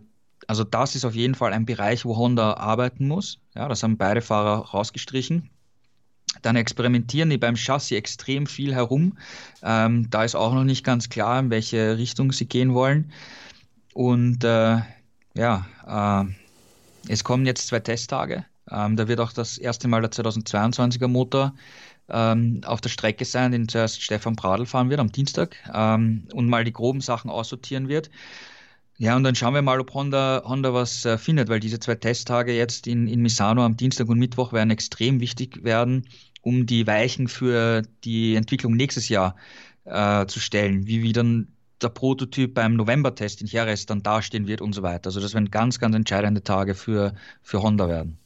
also 0.47 0.63
das 0.63 0.95
ist 0.95 1.05
auf 1.05 1.15
jeden 1.15 1.35
Fall 1.35 1.53
ein 1.53 1.65
Bereich, 1.65 2.05
wo 2.05 2.17
Honda 2.17 2.55
arbeiten 2.55 3.07
muss. 3.07 3.39
Ja, 3.55 3.67
das 3.67 3.83
haben 3.83 3.97
beide 3.97 4.21
Fahrer 4.21 4.65
rausgestrichen. 4.69 5.49
Dann 6.41 6.55
experimentieren 6.55 7.29
die 7.29 7.37
beim 7.37 7.55
Chassis 7.55 7.97
extrem 7.97 8.47
viel 8.47 8.73
herum. 8.73 9.17
Ähm, 9.63 10.09
da 10.09 10.23
ist 10.23 10.35
auch 10.35 10.53
noch 10.53 10.63
nicht 10.63 10.83
ganz 10.83 11.09
klar, 11.09 11.39
in 11.39 11.49
welche 11.49 11.97
Richtung 11.97 12.31
sie 12.31 12.47
gehen 12.47 12.73
wollen. 12.73 13.11
Und 13.93 14.43
äh, 14.43 14.81
ja, 15.33 15.65
äh, 15.87 17.11
es 17.11 17.23
kommen 17.23 17.45
jetzt 17.45 17.67
zwei 17.67 17.79
Testtage. 17.79 18.45
Ähm, 18.69 18.95
da 18.95 19.07
wird 19.07 19.19
auch 19.19 19.31
das 19.31 19.57
erste 19.57 19.87
Mal 19.87 20.01
der 20.01 20.11
2022er 20.11 21.07
Motor 21.07 21.53
ähm, 22.09 22.61
auf 22.65 22.81
der 22.81 22.89
Strecke 22.89 23.25
sein, 23.25 23.51
den 23.51 23.67
zuerst 23.67 24.01
Stefan 24.01 24.35
Pradl 24.35 24.65
fahren 24.65 24.89
wird 24.89 24.99
am 24.99 25.11
Dienstag 25.11 25.55
ähm, 25.73 26.27
und 26.33 26.49
mal 26.49 26.63
die 26.63 26.73
groben 26.73 27.01
Sachen 27.01 27.29
aussortieren 27.29 27.87
wird. 27.87 28.09
Ja, 28.99 29.15
und 29.15 29.23
dann 29.23 29.35
schauen 29.35 29.53
wir 29.53 29.61
mal, 29.61 29.79
ob 29.79 29.93
Honda, 29.93 30.41
Honda 30.45 30.73
was 30.73 31.05
äh, 31.05 31.17
findet, 31.19 31.49
weil 31.49 31.59
diese 31.59 31.79
zwei 31.79 31.95
Testtage 31.95 32.53
jetzt 32.55 32.87
in, 32.87 33.07
in 33.07 33.21
Misano 33.21 33.63
am 33.63 33.77
Dienstag 33.77 34.09
und 34.09 34.17
Mittwoch 34.17 34.53
werden 34.53 34.71
extrem 34.71 35.19
wichtig 35.19 35.63
werden, 35.63 36.07
um 36.41 36.65
die 36.65 36.87
Weichen 36.87 37.27
für 37.27 37.83
die 38.03 38.35
Entwicklung 38.35 38.75
nächstes 38.75 39.07
Jahr 39.09 39.35
äh, 39.85 40.25
zu 40.25 40.39
stellen, 40.39 40.87
wie, 40.87 41.03
wie 41.03 41.13
dann 41.13 41.49
der 41.81 41.89
Prototyp 41.89 42.55
beim 42.55 42.75
November-Test 42.75 43.41
in 43.41 43.47
Jerez 43.47 43.85
dann 43.85 44.01
dastehen 44.01 44.47
wird 44.47 44.61
und 44.61 44.73
so 44.73 44.81
weiter. 44.81 45.07
Also 45.09 45.19
das 45.19 45.35
werden 45.35 45.51
ganz, 45.51 45.77
ganz 45.77 45.95
entscheidende 45.95 46.43
Tage 46.43 46.73
für, 46.73 47.13
für 47.43 47.61
Honda 47.61 47.87
werden. 47.87 48.17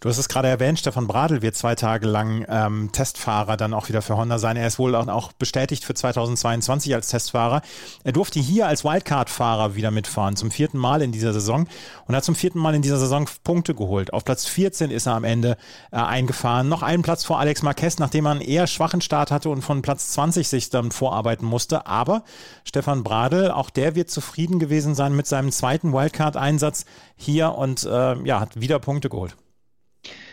Du 0.00 0.08
hast 0.08 0.18
es 0.18 0.28
gerade 0.28 0.48
erwähnt, 0.48 0.78
Stefan 0.78 1.06
Bradl 1.06 1.42
wird 1.42 1.54
zwei 1.54 1.74
Tage 1.74 2.06
lang 2.06 2.44
ähm, 2.48 2.90
Testfahrer 2.90 3.56
dann 3.56 3.72
auch 3.72 3.88
wieder 3.88 4.02
für 4.02 4.16
Honda 4.16 4.38
sein. 4.38 4.56
Er 4.56 4.66
ist 4.66 4.78
wohl 4.78 4.94
auch 4.94 5.32
bestätigt 5.32 5.84
für 5.84 5.94
2022 5.94 6.94
als 6.94 7.08
Testfahrer. 7.08 7.62
Er 8.02 8.12
durfte 8.12 8.40
hier 8.40 8.66
als 8.66 8.84
Wildcard-Fahrer 8.84 9.76
wieder 9.76 9.90
mitfahren, 9.90 10.34
zum 10.36 10.50
vierten 10.50 10.78
Mal 10.78 11.02
in 11.02 11.12
dieser 11.12 11.32
Saison 11.32 11.68
und 12.06 12.16
hat 12.16 12.24
zum 12.24 12.34
vierten 12.34 12.58
Mal 12.58 12.74
in 12.74 12.82
dieser 12.82 12.98
Saison 12.98 13.28
Punkte 13.44 13.74
geholt. 13.74 14.12
Auf 14.12 14.24
Platz 14.24 14.46
14 14.46 14.90
ist 14.90 15.06
er 15.06 15.14
am 15.14 15.24
Ende 15.24 15.56
äh, 15.92 15.96
eingefahren. 15.96 16.68
Noch 16.68 16.82
einen 16.82 17.02
Platz 17.02 17.24
vor 17.24 17.38
Alex 17.38 17.62
Marquez, 17.62 17.98
nachdem 17.98 18.26
er 18.26 18.32
einen 18.32 18.40
eher 18.40 18.66
schwachen 18.66 19.00
Start 19.00 19.30
hatte 19.30 19.50
und 19.50 19.62
von 19.62 19.82
Platz 19.82 20.10
20 20.12 20.48
sich 20.48 20.70
dann 20.70 20.90
vorarbeiten 20.90 21.46
musste. 21.46 21.86
Aber 21.86 22.24
Stefan 22.64 23.04
Bradl, 23.04 23.50
auch 23.50 23.70
der 23.70 23.94
wird 23.94 24.10
zufrieden 24.10 24.58
gewesen 24.58 24.94
sein 24.94 25.14
mit 25.14 25.28
seinem 25.28 25.52
zweiten 25.52 25.92
Wildcard-Einsatz 25.92 26.86
hier 27.16 27.54
und 27.54 27.84
äh, 27.84 28.16
ja, 28.24 28.40
hat 28.40 28.60
wieder 28.60 28.78
Punkte 28.78 29.08
geholt. 29.08 29.36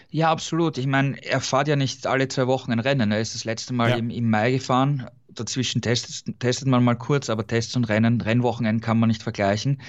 Ja, 0.10 0.32
absolut. 0.32 0.78
Ich 0.78 0.88
meine, 0.88 1.22
er 1.24 1.42
fährt 1.42 1.68
ja 1.68 1.76
nicht 1.76 2.08
alle 2.08 2.28
zwei 2.28 2.48
Wochen 2.48 2.72
ein 2.72 2.80
Rennen. 2.80 3.12
Er 3.12 3.20
ist 3.20 3.36
das 3.36 3.44
letzte 3.44 3.74
Mal 3.74 3.90
ja. 3.90 3.96
im, 3.98 4.10
im, 4.10 4.30
Mai 4.30 4.52
gefahren. 4.52 5.08
Dazwischen 5.28 5.82
testet, 5.82 6.40
testet 6.40 6.68
man 6.68 6.84
mal 6.84 6.96
kurz, 6.96 7.30
aber 7.30 7.46
Tests 7.46 7.76
und 7.76 7.84
Rennen, 7.84 8.22
Rennwochenenden 8.22 8.82
kann 8.82 9.00
man 9.00 9.10
nicht 9.10 9.22
vergleichen. 9.22 9.82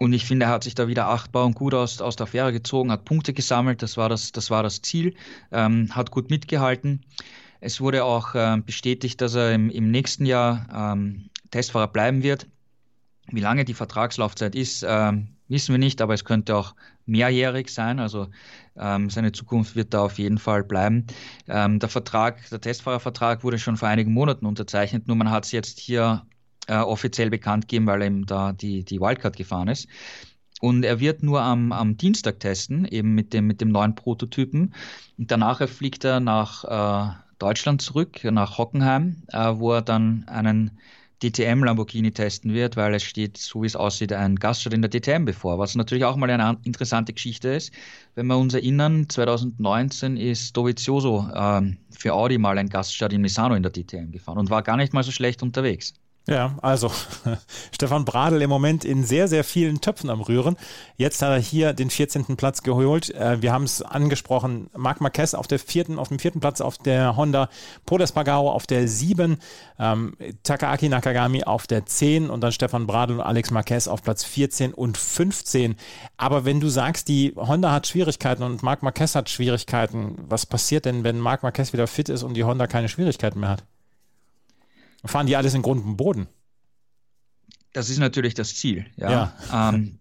Und 0.00 0.12
ich 0.12 0.26
finde, 0.26 0.46
er 0.46 0.52
hat 0.52 0.64
sich 0.64 0.74
da 0.74 0.86
wieder 0.86 1.08
achtbar 1.08 1.46
und 1.46 1.54
gut 1.54 1.74
aus, 1.74 2.00
aus 2.00 2.16
der 2.16 2.24
Affäre 2.24 2.52
gezogen, 2.52 2.92
hat 2.92 3.04
Punkte 3.04 3.32
gesammelt, 3.32 3.82
das 3.82 3.96
war 3.96 4.08
das, 4.08 4.32
das, 4.32 4.50
war 4.50 4.62
das 4.62 4.82
Ziel, 4.82 5.14
ähm, 5.50 5.88
hat 5.94 6.10
gut 6.10 6.30
mitgehalten. 6.30 7.04
Es 7.60 7.80
wurde 7.80 8.04
auch 8.04 8.34
äh, 8.34 8.58
bestätigt, 8.64 9.20
dass 9.20 9.34
er 9.34 9.52
im, 9.52 9.70
im 9.70 9.90
nächsten 9.90 10.26
Jahr 10.26 10.66
ähm, 10.72 11.30
Testfahrer 11.50 11.88
bleiben 11.88 12.22
wird. 12.22 12.46
Wie 13.30 13.40
lange 13.40 13.64
die 13.64 13.74
Vertragslaufzeit 13.74 14.54
ist, 14.54 14.84
ähm, 14.86 15.33
wissen 15.48 15.72
wir 15.72 15.78
nicht, 15.78 16.00
aber 16.00 16.14
es 16.14 16.24
könnte 16.24 16.56
auch 16.56 16.74
mehrjährig 17.06 17.68
sein. 17.68 17.98
Also 17.98 18.28
ähm, 18.76 19.10
seine 19.10 19.32
Zukunft 19.32 19.76
wird 19.76 19.94
da 19.94 20.02
auf 20.02 20.18
jeden 20.18 20.38
Fall 20.38 20.64
bleiben. 20.64 21.06
Ähm, 21.48 21.78
der 21.78 21.88
Vertrag, 21.88 22.48
der 22.50 22.60
Testfahrervertrag 22.60 23.44
wurde 23.44 23.58
schon 23.58 23.76
vor 23.76 23.88
einigen 23.88 24.12
Monaten 24.12 24.46
unterzeichnet, 24.46 25.06
nur 25.06 25.16
man 25.16 25.30
hat 25.30 25.44
es 25.44 25.52
jetzt 25.52 25.78
hier 25.78 26.26
äh, 26.66 26.76
offiziell 26.76 27.30
bekannt 27.30 27.68
gegeben, 27.68 27.86
weil 27.86 28.02
eben 28.02 28.26
da 28.26 28.52
die, 28.52 28.84
die 28.84 29.00
Wildcard 29.00 29.36
gefahren 29.36 29.68
ist. 29.68 29.88
Und 30.60 30.84
er 30.84 31.00
wird 31.00 31.22
nur 31.22 31.42
am, 31.42 31.72
am 31.72 31.96
Dienstag 31.96 32.40
testen, 32.40 32.86
eben 32.86 33.14
mit 33.14 33.34
dem, 33.34 33.46
mit 33.46 33.60
dem 33.60 33.68
neuen 33.68 33.94
Prototypen. 33.94 34.74
Und 35.18 35.30
danach 35.30 35.66
fliegt 35.68 36.04
er 36.04 36.20
nach 36.20 36.64
äh, 36.64 37.14
Deutschland 37.38 37.82
zurück, 37.82 38.24
nach 38.24 38.56
Hockenheim, 38.56 39.22
äh, 39.28 39.52
wo 39.56 39.72
er 39.72 39.82
dann 39.82 40.24
einen 40.26 40.78
DTM 41.24 41.64
Lamborghini 41.64 42.12
testen 42.12 42.52
wird, 42.52 42.76
weil 42.76 42.94
es 42.94 43.02
steht, 43.02 43.38
so 43.38 43.62
wie 43.62 43.66
es 43.66 43.76
aussieht, 43.76 44.12
ein 44.12 44.36
Gaststart 44.36 44.74
in 44.74 44.82
der 44.82 44.90
DTM 44.90 45.24
bevor, 45.24 45.58
was 45.58 45.74
natürlich 45.74 46.04
auch 46.04 46.16
mal 46.16 46.28
eine 46.28 46.58
interessante 46.64 47.14
Geschichte 47.14 47.48
ist. 47.48 47.72
Wenn 48.14 48.26
wir 48.26 48.36
uns 48.36 48.52
erinnern, 48.52 49.08
2019 49.08 50.18
ist 50.18 50.54
Dovizioso 50.56 51.28
ähm, 51.34 51.78
für 51.90 52.12
Audi 52.12 52.36
mal 52.36 52.58
ein 52.58 52.68
Gaststart 52.68 53.14
in 53.14 53.22
Misano 53.22 53.54
in 53.54 53.62
der 53.62 53.72
DTM 53.72 54.12
gefahren 54.12 54.38
und 54.38 54.50
war 54.50 54.62
gar 54.62 54.76
nicht 54.76 54.92
mal 54.92 55.02
so 55.02 55.12
schlecht 55.12 55.42
unterwegs. 55.42 55.94
Ja, 56.26 56.54
also 56.62 56.90
Stefan 57.70 58.06
Bradl 58.06 58.40
im 58.40 58.48
Moment 58.48 58.86
in 58.86 59.04
sehr, 59.04 59.28
sehr 59.28 59.44
vielen 59.44 59.82
Töpfen 59.82 60.08
am 60.08 60.22
Rühren. 60.22 60.56
Jetzt 60.96 61.20
hat 61.20 61.28
er 61.28 61.38
hier 61.38 61.74
den 61.74 61.90
14. 61.90 62.36
Platz 62.36 62.62
geholt. 62.62 63.14
Äh, 63.14 63.42
wir 63.42 63.52
haben 63.52 63.64
es 63.64 63.82
angesprochen, 63.82 64.70
Marc 64.74 65.02
Marquez 65.02 65.34
auf, 65.34 65.46
der 65.48 65.58
vierten, 65.58 65.98
auf 65.98 66.08
dem 66.08 66.18
vierten 66.18 66.40
Platz 66.40 66.62
auf 66.62 66.78
der 66.78 67.18
Honda, 67.18 67.50
Podes 67.84 68.12
Pagao 68.12 68.50
auf 68.50 68.66
der 68.66 68.88
7, 68.88 69.36
ähm, 69.78 70.16
Takaaki 70.42 70.88
Nakagami 70.88 71.44
auf 71.44 71.66
der 71.66 71.84
10 71.84 72.30
und 72.30 72.40
dann 72.40 72.52
Stefan 72.52 72.86
Bradl 72.86 73.14
und 73.14 73.20
Alex 73.20 73.50
Marquez 73.50 73.86
auf 73.86 74.02
Platz 74.02 74.24
14 74.24 74.72
und 74.72 74.96
15. 74.96 75.76
Aber 76.16 76.46
wenn 76.46 76.58
du 76.58 76.68
sagst, 76.70 77.08
die 77.08 77.34
Honda 77.36 77.70
hat 77.70 77.86
Schwierigkeiten 77.86 78.44
und 78.44 78.62
Marc 78.62 78.82
Marquez 78.82 79.14
hat 79.14 79.28
Schwierigkeiten, 79.28 80.16
was 80.26 80.46
passiert 80.46 80.86
denn, 80.86 81.04
wenn 81.04 81.18
Marc 81.18 81.42
Marquez 81.42 81.74
wieder 81.74 81.86
fit 81.86 82.08
ist 82.08 82.22
und 82.22 82.32
die 82.32 82.44
Honda 82.44 82.66
keine 82.66 82.88
Schwierigkeiten 82.88 83.40
mehr 83.40 83.50
hat? 83.50 83.64
Fahren 85.04 85.26
die 85.26 85.36
alles 85.36 85.54
in 85.54 85.62
Grund 85.62 85.84
und 85.84 85.96
Boden. 85.96 86.26
Das 87.72 87.90
ist 87.90 87.98
natürlich 87.98 88.34
das 88.34 88.54
Ziel. 88.54 88.86
Ja. 88.96 89.10
ja. 89.10 89.70
Ähm, 89.70 89.98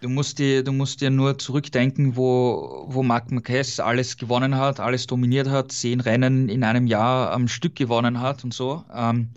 du, 0.00 0.08
musst 0.08 0.38
dir, 0.38 0.62
du 0.62 0.72
musst 0.72 1.00
dir 1.00 1.10
nur 1.10 1.38
zurückdenken, 1.38 2.16
wo, 2.16 2.84
wo 2.88 3.02
Marc 3.02 3.30
Marquez 3.30 3.80
alles 3.80 4.16
gewonnen 4.16 4.56
hat, 4.56 4.78
alles 4.78 5.06
dominiert 5.06 5.48
hat, 5.48 5.72
zehn 5.72 6.00
Rennen 6.00 6.48
in 6.48 6.64
einem 6.64 6.86
Jahr 6.86 7.32
am 7.32 7.48
Stück 7.48 7.76
gewonnen 7.76 8.20
hat 8.20 8.44
und 8.44 8.52
so. 8.52 8.84
Ähm, 8.94 9.30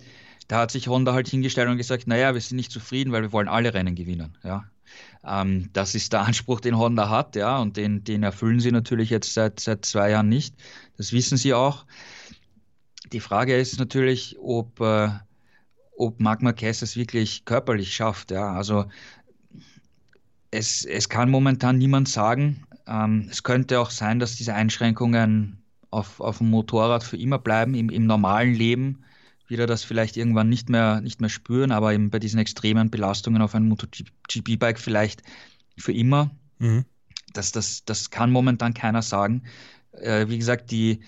da 0.47 0.59
hat 0.59 0.71
sich 0.71 0.89
Honda 0.89 1.13
halt 1.13 1.29
hingestellt 1.29 1.69
und 1.69 1.77
gesagt, 1.77 2.07
naja, 2.07 2.33
wir 2.33 2.41
sind 2.41 2.57
nicht 2.57 2.73
zufrieden, 2.73 3.13
weil 3.13 3.21
wir 3.21 3.31
wollen 3.31 3.47
alle 3.47 3.73
Rennen 3.73 3.95
gewinnen. 3.95 4.37
Ja. 4.43 4.65
Ähm, 5.25 5.69
das 5.71 5.95
ist 5.95 6.11
der 6.11 6.21
Anspruch, 6.27 6.59
den 6.59 6.77
Honda 6.77 7.09
hat, 7.09 7.37
ja, 7.37 7.59
und 7.59 7.77
den, 7.77 8.03
den 8.03 8.23
erfüllen 8.23 8.59
sie 8.59 8.73
natürlich 8.73 9.09
jetzt 9.09 9.33
seit, 9.33 9.61
seit 9.61 9.85
zwei 9.85 10.09
Jahren 10.09 10.27
nicht. 10.27 10.55
Das 10.97 11.13
wissen 11.13 11.37
sie 11.37 11.53
auch. 11.53 11.85
Die 13.11 13.19
Frage 13.19 13.57
ist 13.57 13.79
natürlich, 13.79 14.37
ob, 14.39 14.79
äh, 14.79 15.09
ob 15.97 16.19
Marc 16.19 16.41
Marquez 16.41 16.81
es 16.81 16.95
wirklich 16.95 17.45
körperlich 17.45 17.93
schafft. 17.93 18.31
Ja. 18.31 18.53
Also 18.53 18.85
es, 20.49 20.85
es 20.85 21.09
kann 21.09 21.29
momentan 21.29 21.77
niemand 21.77 22.09
sagen. 22.09 22.65
Ähm, 22.87 23.27
es 23.29 23.43
könnte 23.43 23.79
auch 23.79 23.89
sein, 23.89 24.19
dass 24.19 24.35
diese 24.35 24.53
Einschränkungen 24.53 25.61
auf, 25.89 26.19
auf 26.19 26.37
dem 26.39 26.49
Motorrad 26.49 27.03
für 27.03 27.17
immer 27.17 27.37
bleiben, 27.37 27.75
im, 27.75 27.89
im 27.89 28.05
normalen 28.05 28.53
Leben 28.53 29.03
wieder 29.51 29.67
das 29.67 29.83
vielleicht 29.83 30.15
irgendwann 30.15 30.49
nicht 30.49 30.69
mehr, 30.69 31.01
nicht 31.01 31.19
mehr 31.19 31.29
spüren, 31.29 31.71
aber 31.71 31.93
eben 31.93 32.09
bei 32.09 32.19
diesen 32.19 32.39
extremen 32.39 32.89
Belastungen 32.89 33.41
auf 33.41 33.53
einem 33.53 33.67
MotoGP-Bike 33.67 34.79
vielleicht 34.79 35.23
für 35.77 35.91
immer. 35.91 36.31
Mhm. 36.59 36.85
Das, 37.33 37.51
das, 37.51 37.83
das 37.83 38.09
kann 38.09 38.31
momentan 38.31 38.73
keiner 38.73 39.01
sagen. 39.01 39.43
Äh, 39.91 40.29
wie 40.29 40.37
gesagt, 40.37 40.71
die, 40.71 41.01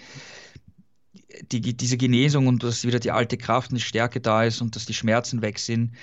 die, 1.51 1.61
diese 1.75 1.97
Genesung 1.97 2.47
und 2.47 2.63
dass 2.63 2.85
wieder 2.85 2.99
die 2.99 3.11
alte 3.11 3.37
Kraft 3.37 3.71
und 3.71 3.77
die 3.77 3.83
Stärke 3.83 4.19
da 4.19 4.43
ist 4.43 4.61
und 4.61 4.75
dass 4.75 4.85
die 4.85 4.93
Schmerzen 4.93 5.41
weg 5.41 5.59
sind, 5.59 5.93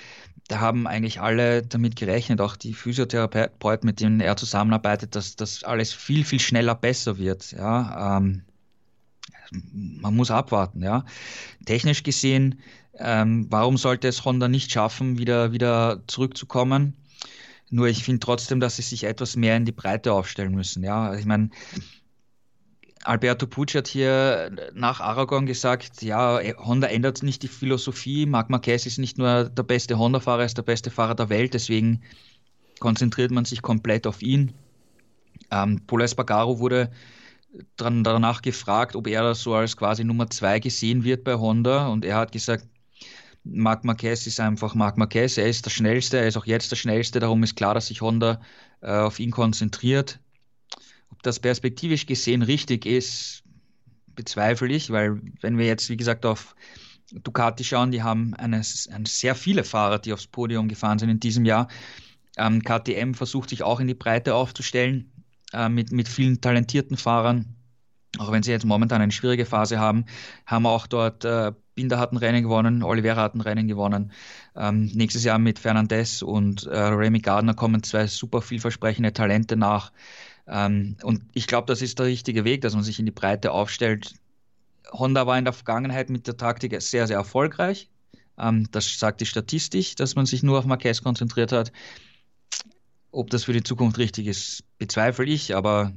da 0.47 0.59
haben 0.59 0.87
eigentlich 0.87 1.21
alle 1.21 1.63
damit 1.63 1.95
gerechnet, 1.95 2.41
auch 2.41 2.55
die 2.55 2.73
Physiotherapeuten, 2.73 3.87
mit 3.87 4.01
denen 4.01 4.19
er 4.19 4.35
zusammenarbeitet, 4.35 5.15
dass 5.15 5.35
das 5.35 5.63
alles 5.63 5.93
viel, 5.93 6.25
viel 6.25 6.39
schneller 6.39 6.75
besser 6.75 7.17
wird. 7.17 7.51
Ja, 7.53 8.17
ähm, 8.17 8.43
man 9.51 10.15
muss 10.15 10.31
abwarten. 10.31 10.81
Ja. 10.81 11.05
Technisch 11.65 12.03
gesehen, 12.03 12.59
ähm, 12.97 13.47
warum 13.49 13.77
sollte 13.77 14.07
es 14.07 14.25
Honda 14.25 14.47
nicht 14.47 14.71
schaffen, 14.71 15.17
wieder, 15.17 15.51
wieder 15.53 16.03
zurückzukommen? 16.07 16.95
Nur 17.69 17.87
ich 17.87 18.03
finde 18.03 18.19
trotzdem, 18.19 18.59
dass 18.59 18.75
sie 18.75 18.81
sich 18.81 19.05
etwas 19.05 19.37
mehr 19.37 19.55
in 19.55 19.63
die 19.63 19.71
Breite 19.71 20.11
aufstellen 20.11 20.53
müssen. 20.53 20.83
Ja, 20.83 21.15
ich 21.15 21.25
meine, 21.25 21.49
Alberto 23.03 23.47
Pucci 23.47 23.77
hat 23.77 23.87
hier 23.87 24.51
nach 24.73 24.99
Aragon 24.99 25.45
gesagt, 25.45 26.01
ja, 26.01 26.39
Honda 26.57 26.87
ändert 26.87 27.23
nicht 27.23 27.43
die 27.43 27.47
Philosophie. 27.47 28.25
Marc 28.25 28.49
Marquez 28.49 28.85
ist 28.85 28.99
nicht 28.99 29.17
nur 29.17 29.45
der 29.45 29.63
beste 29.63 29.97
Honda-Fahrer, 29.97 30.41
er 30.41 30.45
ist 30.45 30.57
der 30.57 30.63
beste 30.63 30.91
Fahrer 30.91 31.15
der 31.15 31.29
Welt. 31.29 31.53
Deswegen 31.53 32.01
konzentriert 32.79 33.31
man 33.31 33.45
sich 33.45 33.61
komplett 33.61 34.05
auf 34.07 34.21
ihn. 34.21 34.53
Ähm, 35.49 35.81
Paul 35.87 36.01
Espargaro 36.01 36.59
wurde 36.59 36.91
dann 37.75 38.03
danach 38.03 38.41
gefragt, 38.41 38.95
ob 38.95 39.07
er 39.07 39.35
so 39.35 39.53
als 39.55 39.75
quasi 39.75 40.03
Nummer 40.03 40.29
zwei 40.29 40.59
gesehen 40.59 41.03
wird 41.03 41.23
bei 41.23 41.35
Honda 41.35 41.87
und 41.87 42.05
er 42.05 42.17
hat 42.17 42.31
gesagt, 42.31 42.65
Marc 43.43 43.83
Marquez 43.83 44.27
ist 44.27 44.39
einfach 44.39 44.75
Marc 44.75 44.97
Marquez, 44.97 45.37
er 45.37 45.47
ist 45.47 45.65
der 45.65 45.71
Schnellste, 45.71 46.17
er 46.17 46.27
ist 46.27 46.37
auch 46.37 46.45
jetzt 46.45 46.71
der 46.71 46.75
Schnellste, 46.75 47.19
darum 47.19 47.43
ist 47.43 47.55
klar, 47.55 47.73
dass 47.73 47.87
sich 47.87 48.01
Honda 48.01 48.39
äh, 48.81 48.91
auf 48.91 49.19
ihn 49.19 49.31
konzentriert. 49.31 50.19
Ob 51.11 51.23
das 51.23 51.39
perspektivisch 51.39 52.05
gesehen 52.05 52.41
richtig 52.41 52.85
ist, 52.85 53.43
bezweifle 54.15 54.73
ich, 54.73 54.89
weil 54.89 55.21
wenn 55.41 55.57
wir 55.57 55.65
jetzt, 55.65 55.89
wie 55.89 55.97
gesagt, 55.97 56.25
auf 56.25 56.55
Ducati 57.11 57.63
schauen, 57.63 57.91
die 57.91 58.03
haben 58.03 58.33
eine, 58.35 58.61
eine 58.91 59.05
sehr 59.05 59.35
viele 59.35 59.63
Fahrer, 59.63 59.99
die 59.99 60.13
aufs 60.13 60.27
Podium 60.27 60.67
gefahren 60.67 60.99
sind 60.99 61.09
in 61.09 61.19
diesem 61.19 61.45
Jahr. 61.45 61.67
Ähm, 62.37 62.63
KTM 62.63 63.13
versucht 63.13 63.49
sich 63.49 63.63
auch 63.63 63.79
in 63.79 63.87
die 63.87 63.93
Breite 63.93 64.35
aufzustellen 64.35 65.11
äh, 65.53 65.69
mit, 65.69 65.91
mit 65.91 66.07
vielen 66.07 66.39
talentierten 66.39 66.97
Fahrern. 66.97 67.55
Auch 68.17 68.31
wenn 68.31 68.43
sie 68.43 68.51
jetzt 68.51 68.65
momentan 68.65 69.01
eine 69.01 69.11
schwierige 69.11 69.45
Phase 69.45 69.79
haben, 69.79 70.05
haben 70.45 70.65
auch 70.65 70.87
dort 70.87 71.23
äh, 71.25 71.53
Binder 71.75 71.97
hat 71.97 72.11
ein 72.11 72.17
Rennen 72.17 72.43
gewonnen, 72.43 72.83
Oliveira 72.83 73.21
hat 73.21 73.33
ein 73.33 73.41
Rennen 73.41 73.67
gewonnen. 73.67 74.11
Ähm, 74.55 74.91
nächstes 74.93 75.23
Jahr 75.23 75.39
mit 75.39 75.59
Fernandez 75.59 76.21
und 76.21 76.65
äh, 76.67 76.77
Remy 76.77 77.19
Gardner 77.19 77.53
kommen 77.53 77.81
zwei 77.83 78.07
super 78.07 78.41
vielversprechende 78.41 79.13
Talente 79.13 79.55
nach. 79.55 79.91
Ähm, 80.47 80.97
und 81.03 81.23
ich 81.33 81.47
glaube, 81.47 81.67
das 81.67 81.81
ist 81.81 81.99
der 81.99 82.07
richtige 82.07 82.43
Weg, 82.43 82.61
dass 82.61 82.73
man 82.73 82.83
sich 82.83 82.99
in 82.99 83.05
die 83.05 83.11
Breite 83.11 83.51
aufstellt. 83.51 84.15
Honda 84.91 85.27
war 85.27 85.37
in 85.37 85.45
der 85.45 85.53
Vergangenheit 85.53 86.09
mit 86.09 86.27
der 86.27 86.37
Taktik 86.37 86.79
sehr, 86.81 87.07
sehr 87.07 87.17
erfolgreich. 87.17 87.89
Ähm, 88.37 88.67
das 88.71 88.99
sagt 88.99 89.21
die 89.21 89.25
Statistik, 89.25 89.95
dass 89.95 90.15
man 90.15 90.25
sich 90.25 90.43
nur 90.43 90.59
auf 90.59 90.65
Marquez 90.65 91.01
konzentriert 91.01 91.51
hat. 91.51 91.71
Ob 93.11 93.29
das 93.29 93.43
für 93.43 93.53
die 93.53 93.63
Zukunft 93.63 93.97
richtig 93.97 94.27
ist, 94.27 94.63
bezweifle 94.77 95.25
ich, 95.25 95.55
aber 95.55 95.93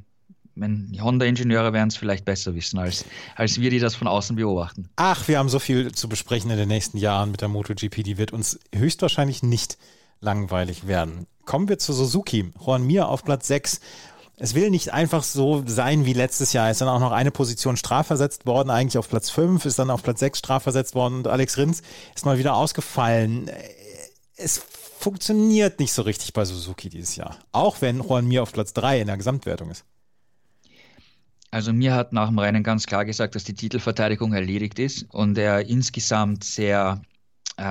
die 0.56 1.00
Honda-Ingenieure 1.00 1.72
werden 1.72 1.88
es 1.88 1.96
vielleicht 1.96 2.24
besser 2.24 2.54
wissen 2.54 2.78
als, 2.78 3.04
als 3.34 3.60
wir, 3.60 3.70
die 3.70 3.80
das 3.80 3.94
von 3.96 4.06
außen 4.06 4.36
beobachten. 4.36 4.88
Ach, 4.96 5.26
wir 5.26 5.38
haben 5.38 5.48
so 5.48 5.58
viel 5.58 5.90
zu 5.92 6.08
besprechen 6.08 6.50
in 6.50 6.56
den 6.56 6.68
nächsten 6.68 6.96
Jahren 6.96 7.32
mit 7.32 7.40
der 7.40 7.48
MotoGP, 7.48 8.04
die 8.04 8.18
wird 8.18 8.32
uns 8.32 8.60
höchstwahrscheinlich 8.72 9.42
nicht 9.42 9.78
langweilig 10.20 10.86
werden. 10.86 11.26
Kommen 11.44 11.68
wir 11.68 11.78
zu 11.78 11.92
Suzuki. 11.92 12.52
Juan 12.64 12.86
Mir 12.86 13.08
auf 13.08 13.24
Platz 13.24 13.48
6. 13.48 13.80
Es 14.36 14.54
will 14.54 14.70
nicht 14.70 14.92
einfach 14.92 15.22
so 15.22 15.62
sein 15.66 16.06
wie 16.06 16.12
letztes 16.12 16.52
Jahr. 16.52 16.70
Ist 16.70 16.80
dann 16.80 16.88
auch 16.88 17.00
noch 17.00 17.12
eine 17.12 17.30
Position 17.30 17.76
strafversetzt 17.76 18.46
worden, 18.46 18.70
eigentlich 18.70 18.98
auf 18.98 19.08
Platz 19.08 19.30
5, 19.30 19.64
ist 19.64 19.78
dann 19.78 19.90
auf 19.90 20.02
Platz 20.02 20.20
6 20.20 20.38
strafversetzt 20.38 20.94
worden 20.94 21.18
und 21.18 21.28
Alex 21.28 21.56
Rins 21.56 21.82
ist 22.14 22.26
mal 22.26 22.38
wieder 22.38 22.56
ausgefallen. 22.56 23.50
Es 24.36 24.60
funktioniert 24.98 25.78
nicht 25.78 25.92
so 25.92 26.02
richtig 26.02 26.32
bei 26.32 26.44
Suzuki 26.44 26.88
dieses 26.88 27.14
Jahr. 27.14 27.38
Auch 27.52 27.80
wenn 27.80 28.00
Juan 28.00 28.26
Mir 28.26 28.42
auf 28.42 28.52
Platz 28.52 28.72
3 28.72 29.00
in 29.02 29.06
der 29.06 29.16
Gesamtwertung 29.16 29.70
ist. 29.70 29.84
Also 31.50 31.72
mir 31.72 31.94
hat 31.94 32.12
nach 32.12 32.28
dem 32.28 32.38
Rennen 32.40 32.64
ganz 32.64 32.84
klar 32.86 33.04
gesagt, 33.04 33.36
dass 33.36 33.44
die 33.44 33.54
Titelverteidigung 33.54 34.32
erledigt 34.32 34.80
ist 34.80 35.06
und 35.14 35.38
er 35.38 35.68
insgesamt 35.68 36.42
sehr 36.42 37.00
äh, 37.56 37.62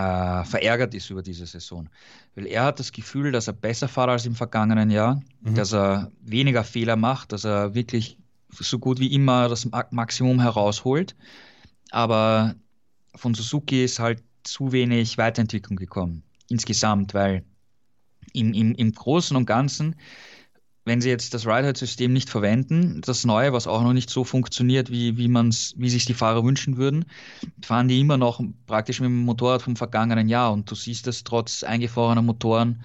verärgert 0.46 0.94
ist 0.94 1.10
über 1.10 1.22
diese 1.22 1.46
Saison. 1.46 1.90
Weil 2.36 2.48
er 2.48 2.64
hat 2.64 2.80
das 2.80 2.92
Gefühl, 2.92 3.32
dass 3.32 3.48
er 3.48 3.54
besser 3.54 3.88
fährt 3.88 4.10
als 4.10 4.26
im 4.26 4.36
vergangenen 4.36 4.90
Jahr, 4.90 5.22
mhm. 5.42 5.56
dass 5.56 5.74
er 5.74 6.12
weniger 6.22 6.64
Fehler 6.64 6.96
macht, 6.96 7.32
dass 7.32 7.44
er 7.44 7.76
wirklich 7.76 8.18
so 8.50 8.80
gut 8.80 9.00
wie 9.00 9.14
immer 9.14 9.50
das 9.50 9.68
Maximum 9.92 10.40
herausholt. 10.40 11.16
Aber 11.92 12.56
von 13.16 13.34
Suzuki 13.34 13.84
ist 13.84 14.00
halt 14.00 14.24
zu 14.44 14.72
wenig 14.72 15.18
Weiterentwicklung 15.18 15.78
gekommen, 15.78 16.24
insgesamt, 16.50 17.14
weil 17.14 17.44
im, 18.34 18.54
im, 18.54 18.74
im 18.76 18.92
Großen 18.92 19.38
und 19.38 19.46
Ganzen 19.46 19.96
wenn 20.86 21.02
sie 21.02 21.10
jetzt 21.10 21.34
das 21.34 21.48
Ride-System 21.48 22.12
nicht 22.12 22.30
verwenden, 22.30 23.02
das 23.02 23.26
neue, 23.26 23.54
was 23.54 23.68
auch 23.68 23.82
noch 23.82 23.94
nicht 23.94 24.10
so 24.10 24.24
funktioniert, 24.24 24.92
wie, 24.92 25.18
wie, 25.18 25.30
man's, 25.30 25.74
wie 25.78 25.90
sich 25.90 26.06
die 26.06 26.14
Fahrer 26.14 26.44
wünschen 26.44 26.78
würden, 26.78 27.06
fahren 27.62 27.88
die 27.88 28.02
immer 28.02 28.18
noch 28.18 28.42
praktisch 28.68 29.00
mit 29.00 29.08
dem 29.08 29.24
Motorrad 29.24 29.62
vom 29.62 29.76
vergangenen 29.76 30.28
Jahr. 30.28 30.52
Und 30.52 30.70
du 30.70 30.76
siehst 30.76 31.08
es 31.08 31.24
trotz 31.24 31.64
eingefrorener 31.64 32.22
Motoren, 32.22 32.84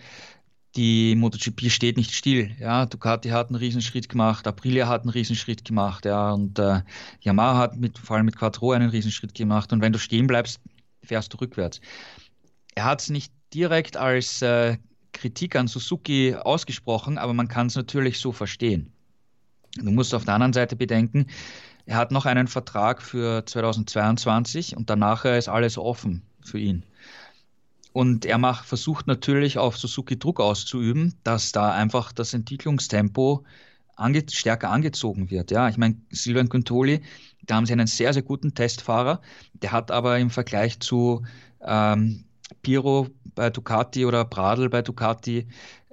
die 0.77 1.17
MotoGP 1.17 1.71
steht 1.71 1.97
nicht 1.97 2.13
still. 2.13 2.55
Ja, 2.61 2.87
Ducati 2.87 3.31
hat 3.31 3.49
einen 3.49 3.57
Riesenschritt 3.57 4.09
gemacht, 4.09 4.47
Aprilia 4.47 4.87
hat 4.87 5.03
einen 5.03 5.11
Riesenschritt 5.11 5.65
gemacht, 5.65 6.05
ja, 6.05 6.33
und 6.33 6.59
äh, 6.59 6.83
Yamaha 7.21 7.59
hat 7.59 7.77
mit, 7.77 7.99
vor 7.99 8.17
allem 8.17 8.27
mit 8.27 8.37
Quattro 8.37 8.73
einen 8.73 8.91
Riesenschritt 8.91 9.35
gemacht. 9.35 9.73
Und 9.73 9.81
wenn 9.81 9.93
du 9.93 9.99
stehen 9.99 10.29
bleibst, 10.29 10.61
fährst 11.03 11.33
du 11.33 11.39
rückwärts. 11.39 11.81
Er 12.77 12.85
hat 12.85 13.01
es 13.01 13.11
nicht 13.11 13.33
direkt 13.53 13.97
als 13.97 14.41
äh, 14.43 14.77
Kritik 15.13 15.57
an 15.57 15.69
Suzuki 15.69 16.35
ausgesprochen, 16.35 17.19
aber 17.19 17.35
man 17.35 17.49
kann 17.49 17.69
es 17.69 17.77
natürlich 17.77 18.19
so 18.21 18.33
verstehen. 18.33 18.93
Du 19.77 19.91
musst 19.91 20.15
auf 20.15 20.25
der 20.25 20.35
anderen 20.35 20.53
Seite 20.53 20.77
bedenken, 20.77 21.27
er 21.87 21.97
hat 21.97 22.13
noch 22.13 22.27
einen 22.27 22.49
Vertrag 22.49 23.01
für 23.01 23.47
2022 23.47 24.77
und 24.77 24.91
danach 24.91 25.25
ist 25.25 25.49
alles 25.49 25.79
offen 25.79 26.23
für 26.45 26.59
ihn. 26.59 26.83
Und 27.93 28.27
er 28.27 28.37
macht, 28.37 28.67
versucht 28.67 29.07
natürlich 29.07 29.57
auf 29.57 29.79
Suzuki 29.79 30.19
Druck 30.19 30.39
auszuüben, 30.39 31.15
dass 31.25 31.53
da 31.53 31.73
einfach 31.73 32.13
das 32.13 32.35
Entwicklungstempo 32.35 33.45
ange, 33.97 34.25
stärker 34.31 34.71
angezogen 34.71 35.31
wird. 35.31 35.51
Ja, 35.51 35.69
ich 35.69 35.79
meine, 35.79 35.97
Silvan 36.11 36.51
Quintoli, 36.51 37.01
da 37.47 37.57
haben 37.57 37.67
sie 37.67 37.73
einen 37.73 37.87
sehr, 37.87 38.13
sehr 38.13 38.23
guten 38.23 38.55
Testfahrer. 38.55 39.23
Der 39.55 39.73
hat 39.73 39.91
aber 39.91 40.19
im 40.19 40.29
Vergleich 40.31 40.81
zu 40.81 41.25
ähm, 41.63 42.25
Piro 42.63 43.09
bei 43.35 43.51
Ducati 43.51 44.05
oder 44.05 44.25
Pradl 44.25 44.69
bei 44.69 44.83
Ducati, 44.83 45.47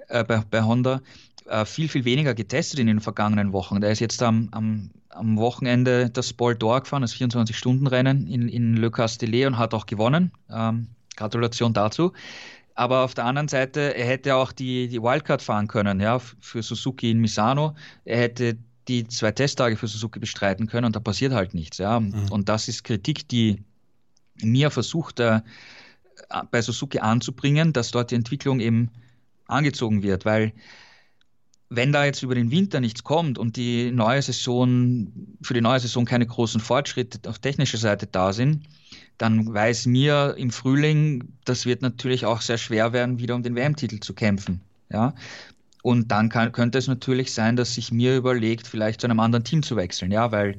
äh, 0.08 0.24
bei, 0.24 0.42
bei 0.50 0.62
Honda, 0.62 1.00
äh, 1.46 1.64
viel, 1.64 1.88
viel 1.88 2.04
weniger 2.04 2.34
getestet 2.34 2.80
in 2.80 2.86
den 2.86 3.00
vergangenen 3.00 3.52
Wochen. 3.52 3.80
Der 3.80 3.92
ist 3.92 4.00
jetzt 4.00 4.22
am, 4.22 4.48
am, 4.52 4.90
am 5.10 5.36
Wochenende 5.36 6.10
das 6.10 6.32
Ball 6.32 6.54
d'Or 6.54 6.80
gefahren, 6.80 7.02
das 7.02 7.14
24-Stunden-Rennen 7.14 8.26
in, 8.26 8.48
in 8.48 8.76
Le 8.76 8.90
Castellet 8.90 9.46
und 9.46 9.58
hat 9.58 9.74
auch 9.74 9.86
gewonnen. 9.86 10.32
Ähm, 10.50 10.88
Gratulation 11.16 11.72
dazu. 11.72 12.12
Aber 12.74 13.04
auf 13.04 13.14
der 13.14 13.24
anderen 13.24 13.48
Seite, 13.48 13.96
er 13.96 14.06
hätte 14.06 14.36
auch 14.36 14.52
die, 14.52 14.88
die 14.88 15.02
Wildcard 15.02 15.40
fahren 15.40 15.66
können, 15.66 15.98
ja, 15.98 16.18
für 16.18 16.62
Suzuki 16.62 17.10
in 17.10 17.20
Misano. 17.20 17.74
Er 18.04 18.18
hätte 18.18 18.58
die 18.86 19.08
zwei 19.08 19.32
Testtage 19.32 19.76
für 19.76 19.88
Suzuki 19.88 20.18
bestreiten 20.18 20.66
können 20.66 20.84
und 20.84 20.94
da 20.94 21.00
passiert 21.00 21.32
halt 21.32 21.54
nichts, 21.54 21.78
ja. 21.78 21.98
Mhm. 21.98 22.30
Und 22.30 22.48
das 22.50 22.68
ist 22.68 22.84
Kritik, 22.84 23.28
die 23.28 23.62
mir 24.42 24.70
versucht, 24.70 25.20
äh, 25.20 25.40
bei 26.50 26.62
Suzuki 26.62 26.98
anzubringen, 26.98 27.72
dass 27.72 27.90
dort 27.90 28.10
die 28.10 28.14
Entwicklung 28.14 28.60
eben 28.60 28.90
angezogen 29.46 30.02
wird, 30.02 30.24
weil 30.24 30.52
wenn 31.68 31.92
da 31.92 32.04
jetzt 32.04 32.22
über 32.22 32.34
den 32.34 32.50
Winter 32.50 32.80
nichts 32.80 33.02
kommt 33.02 33.38
und 33.38 33.56
die 33.56 33.90
neue 33.90 34.22
Saison, 34.22 35.12
für 35.42 35.54
die 35.54 35.60
neue 35.60 35.80
Saison 35.80 36.04
keine 36.04 36.26
großen 36.26 36.60
Fortschritte 36.60 37.28
auf 37.28 37.40
technischer 37.40 37.78
Seite 37.78 38.06
da 38.06 38.32
sind, 38.32 38.64
dann 39.18 39.52
weiß 39.52 39.86
mir 39.86 40.34
im 40.38 40.50
Frühling, 40.50 41.32
das 41.44 41.66
wird 41.66 41.82
natürlich 41.82 42.24
auch 42.24 42.40
sehr 42.40 42.58
schwer 42.58 42.92
werden, 42.92 43.18
wieder 43.18 43.34
um 43.34 43.42
den 43.42 43.56
WM-Titel 43.56 43.98
zu 43.98 44.14
kämpfen. 44.14 44.60
Ja? 44.90 45.14
Und 45.82 46.10
dann 46.12 46.28
kann, 46.28 46.52
könnte 46.52 46.78
es 46.78 46.86
natürlich 46.86 47.32
sein, 47.32 47.56
dass 47.56 47.74
sich 47.74 47.90
mir 47.90 48.16
überlegt, 48.16 48.66
vielleicht 48.66 49.00
zu 49.00 49.06
einem 49.06 49.20
anderen 49.20 49.44
Team 49.44 49.62
zu 49.62 49.76
wechseln, 49.76 50.10
ja, 50.10 50.32
weil 50.32 50.58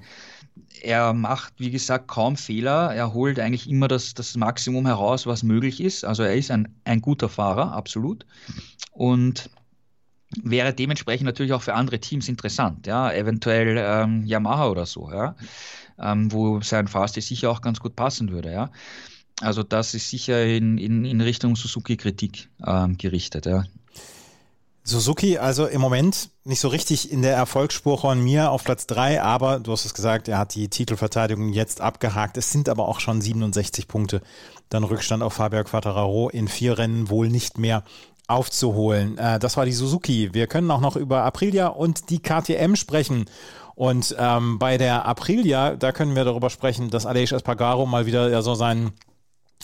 er 0.81 1.13
macht, 1.13 1.53
wie 1.57 1.71
gesagt, 1.71 2.07
kaum 2.07 2.37
Fehler. 2.37 2.93
Er 2.93 3.13
holt 3.13 3.39
eigentlich 3.39 3.69
immer 3.69 3.87
das, 3.87 4.13
das 4.13 4.35
Maximum 4.35 4.85
heraus, 4.85 5.25
was 5.25 5.43
möglich 5.43 5.81
ist. 5.81 6.05
Also 6.05 6.23
er 6.23 6.35
ist 6.35 6.51
ein, 6.51 6.75
ein 6.85 7.01
guter 7.01 7.29
Fahrer, 7.29 7.73
absolut. 7.73 8.25
Und 8.91 9.49
wäre 10.43 10.73
dementsprechend 10.73 11.25
natürlich 11.25 11.53
auch 11.53 11.61
für 11.61 11.73
andere 11.73 11.99
Teams 11.99 12.27
interessant, 12.27 12.85
ja, 12.87 13.11
eventuell 13.13 13.77
ähm, 13.79 14.25
Yamaha 14.25 14.69
oder 14.69 14.85
so, 14.85 15.09
ja, 15.11 15.35
ähm, 15.99 16.31
wo 16.31 16.61
sein 16.61 16.87
Fahrstil 16.87 17.23
sicher 17.23 17.49
auch 17.49 17.61
ganz 17.61 17.79
gut 17.79 17.95
passen 17.95 18.31
würde, 18.31 18.51
ja. 18.51 18.69
Also 19.39 19.63
das 19.63 19.93
ist 19.93 20.09
sicher 20.09 20.45
in, 20.45 20.77
in, 20.77 21.05
in 21.05 21.21
Richtung 21.21 21.55
Suzuki-Kritik 21.55 22.49
ähm, 22.65 22.97
gerichtet, 22.97 23.45
ja. 23.45 23.63
Suzuki 24.87 25.37
also 25.37 25.67
im 25.67 25.81
Moment 25.81 26.29
nicht 26.45 26.61
so 26.61 26.69
richtig 26.69 27.11
in 27.11 27.21
der 27.21 27.35
Erfolgsspur 27.35 27.97
von 27.97 28.23
mir 28.23 28.51
auf 28.51 28.63
Platz 28.63 28.87
drei, 28.87 29.21
aber 29.21 29.59
du 29.59 29.73
hast 29.73 29.83
es 29.83 29.93
gesagt, 29.93 30.29
er 30.29 30.37
hat 30.37 30.55
die 30.55 30.69
Titelverteidigung 30.69 31.49
jetzt 31.49 31.81
abgehakt. 31.81 32.37
Es 32.37 32.53
sind 32.53 32.69
aber 32.69 32.87
auch 32.87 33.01
schon 33.01 33.19
67 33.19 33.89
Punkte. 33.89 34.21
Dann 34.69 34.85
Rückstand 34.85 35.23
auf 35.23 35.33
Fabio 35.33 35.65
Quattararo 35.65 36.29
in 36.29 36.47
vier 36.47 36.77
Rennen 36.77 37.09
wohl 37.09 37.27
nicht 37.27 37.57
mehr 37.57 37.83
aufzuholen. 38.27 39.17
Äh, 39.17 39.39
das 39.39 39.57
war 39.57 39.65
die 39.65 39.73
Suzuki. 39.73 40.33
Wir 40.33 40.47
können 40.47 40.71
auch 40.71 40.81
noch 40.81 40.95
über 40.95 41.23
Aprilia 41.23 41.67
und 41.67 42.09
die 42.09 42.19
KTM 42.19 42.75
sprechen. 42.75 43.25
Und 43.75 44.15
ähm, 44.17 44.57
bei 44.57 44.77
der 44.77 45.05
Aprilia, 45.05 45.75
da 45.75 45.91
können 45.91 46.15
wir 46.15 46.23
darüber 46.23 46.49
sprechen, 46.49 46.89
dass 46.89 47.05
Aleix 47.05 47.33
Espargaro 47.33 47.85
mal 47.85 48.05
wieder 48.05 48.29
ja 48.29 48.41
so 48.41 48.55
seinen 48.55 48.93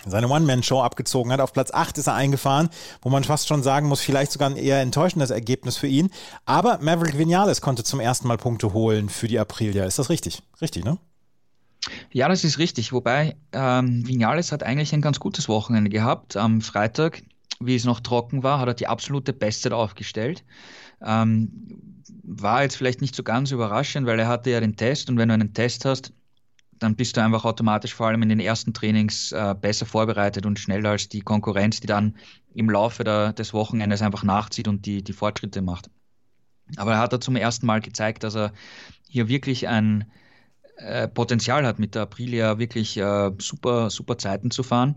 seine 0.06 0.28
One-Man-Show 0.28 0.82
abgezogen 0.82 1.32
hat. 1.32 1.39
Auf 1.39 1.54
Platz 1.54 1.72
8 1.72 1.98
ist 1.98 2.08
er 2.08 2.16
eingefahren, 2.16 2.70
wo 3.02 3.10
man 3.10 3.24
fast 3.24 3.48
schon 3.48 3.64
sagen 3.64 3.88
muss, 3.88 4.02
vielleicht 4.02 4.32
sogar 4.32 4.50
ein 4.50 4.58
eher 4.58 4.82
enttäuschendes 4.82 5.30
Ergebnis 5.30 5.78
für 5.78 5.88
ihn. 5.88 6.10
Aber 6.46 6.80
Maverick 6.82 7.18
Vinales 7.18 7.62
konnte 7.62 7.84
zum 7.84 8.00
ersten 8.00 8.28
Mal 8.28 8.38
Punkte 8.38 8.74
holen 8.74 9.10
für 9.10 9.28
die 9.28 9.39
Aprilia. 9.39 9.86
Ist 9.86 10.00
das 10.00 10.10
richtig? 10.10 10.41
Richtig, 10.62 10.84
ne? 10.84 10.98
Ja, 12.12 12.28
das 12.28 12.44
ist 12.44 12.60
richtig. 12.60 12.94
Wobei 12.94 13.36
ähm, 13.52 14.08
Vinales 14.08 14.52
hat 14.52 14.64
eigentlich 14.64 14.94
ein 14.94 15.02
ganz 15.02 15.20
gutes 15.20 15.50
Wochenende 15.50 15.89
gehabt. 15.89 16.38
Am 16.38 16.62
Freitag 16.62 17.22
wie 17.66 17.76
es 17.76 17.86
noch 17.86 18.00
trocken 18.00 18.44
war, 18.44 18.60
hat 18.60 18.68
er 18.68 18.74
die 18.74 18.88
absolute 18.88 19.34
Bestzeit 19.34 19.74
aufgestellt. 19.74 20.44
Ähm, 21.02 21.52
war 22.24 22.64
jetzt 22.64 22.78
vielleicht 22.78 23.02
nicht 23.02 23.16
so 23.16 23.24
ganz 23.24 23.52
überraschend, 23.52 24.08
weil 24.08 24.20
er 24.20 24.28
hatte 24.28 24.50
ja 24.50 24.60
den 24.60 24.76
Test 24.76 25.10
und 25.10 25.18
wenn 25.18 25.30
du 25.30 25.34
einen 25.34 25.54
Test 25.54 25.86
hast, 25.86 26.14
dann 26.84 26.95
bist 26.95 27.17
du 27.17 27.23
einfach 27.23 27.45
automatisch 27.45 27.93
vor 27.93 28.07
allem 28.07 28.21
in 28.21 28.29
den 28.29 28.39
ersten 28.39 28.73
Trainings 28.73 29.31
äh, 29.31 29.55
besser 29.59 29.86
vorbereitet 29.86 30.45
und 30.45 30.59
schneller 30.59 30.91
als 30.91 31.09
die 31.09 31.21
Konkurrenz, 31.21 31.79
die 31.79 31.88
dann 31.88 32.15
im 32.53 32.69
Laufe 32.69 33.03
der, 33.03 33.34
des 33.34 33.53
Wochenendes 33.53 34.01
einfach 34.01 34.23
nachzieht 34.23 34.67
und 34.67 34.86
die, 34.86 35.03
die 35.03 35.13
Fortschritte 35.13 35.61
macht. 35.61 35.89
Aber 36.77 36.93
er 36.93 36.99
hat 36.99 37.13
da 37.13 37.19
zum 37.19 37.36
ersten 37.36 37.65
Mal 37.65 37.81
gezeigt, 37.81 38.23
dass 38.23 38.36
er 38.36 38.53
hier 39.07 39.27
wirklich 39.27 39.67
ein 39.67 40.11
äh, 40.77 41.07
Potenzial 41.07 41.65
hat, 41.65 41.79
mit 41.79 41.95
der 41.95 42.03
Aprilia 42.03 42.59
wirklich 42.59 42.97
äh, 42.97 43.31
super, 43.38 43.89
super 43.89 44.17
Zeiten 44.17 44.51
zu 44.51 44.63
fahren 44.63 44.95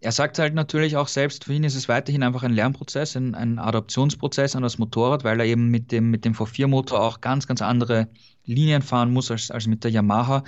er 0.00 0.12
sagt 0.12 0.38
halt 0.38 0.54
natürlich 0.54 0.96
auch 0.96 1.08
selbst, 1.08 1.44
für 1.44 1.54
ihn 1.54 1.64
ist 1.64 1.74
es 1.74 1.88
weiterhin 1.88 2.22
einfach 2.22 2.44
ein 2.44 2.52
Lernprozess, 2.52 3.16
ein, 3.16 3.34
ein 3.34 3.58
Adaptionsprozess 3.58 4.54
an 4.54 4.62
das 4.62 4.78
Motorrad, 4.78 5.24
weil 5.24 5.40
er 5.40 5.46
eben 5.46 5.68
mit 5.68 5.90
dem, 5.90 6.10
mit 6.10 6.24
dem 6.24 6.34
V4-Motor 6.34 7.00
auch 7.00 7.20
ganz, 7.20 7.46
ganz 7.46 7.62
andere 7.62 8.08
Linien 8.44 8.82
fahren 8.82 9.12
muss 9.12 9.30
als, 9.30 9.50
als 9.50 9.66
mit 9.66 9.82
der 9.82 9.90
Yamaha. 9.90 10.44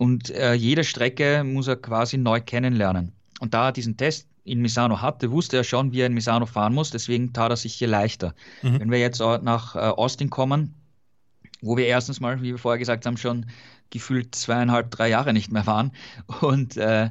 Und 0.00 0.30
äh, 0.30 0.54
jede 0.54 0.82
Strecke 0.82 1.44
muss 1.44 1.68
er 1.68 1.76
quasi 1.76 2.16
neu 2.16 2.40
kennenlernen. 2.40 3.12
Und 3.38 3.52
da 3.52 3.66
er 3.66 3.72
diesen 3.72 3.98
Test 3.98 4.26
in 4.44 4.62
Misano 4.62 5.02
hatte, 5.02 5.30
wusste 5.30 5.58
er 5.58 5.64
schon, 5.64 5.92
wie 5.92 6.00
er 6.00 6.06
in 6.06 6.14
Misano 6.14 6.46
fahren 6.46 6.72
muss, 6.72 6.90
deswegen 6.90 7.34
tat 7.34 7.50
er 7.50 7.58
sich 7.58 7.74
hier 7.74 7.88
leichter. 7.88 8.34
Mhm. 8.62 8.80
Wenn 8.80 8.90
wir 8.90 8.98
jetzt 8.98 9.20
nach 9.20 9.76
äh, 9.76 9.80
Austin 9.80 10.30
kommen, 10.30 10.74
wo 11.60 11.76
wir 11.76 11.84
erstens 11.84 12.18
mal, 12.18 12.40
wie 12.40 12.52
wir 12.52 12.56
vorher 12.56 12.78
gesagt 12.78 13.04
haben, 13.04 13.18
schon 13.18 13.44
gefühlt 13.90 14.34
zweieinhalb, 14.34 14.90
drei 14.90 15.10
Jahre 15.10 15.34
nicht 15.34 15.52
mehr 15.52 15.66
waren 15.66 15.92
und 16.40 16.78
äh, 16.78 17.10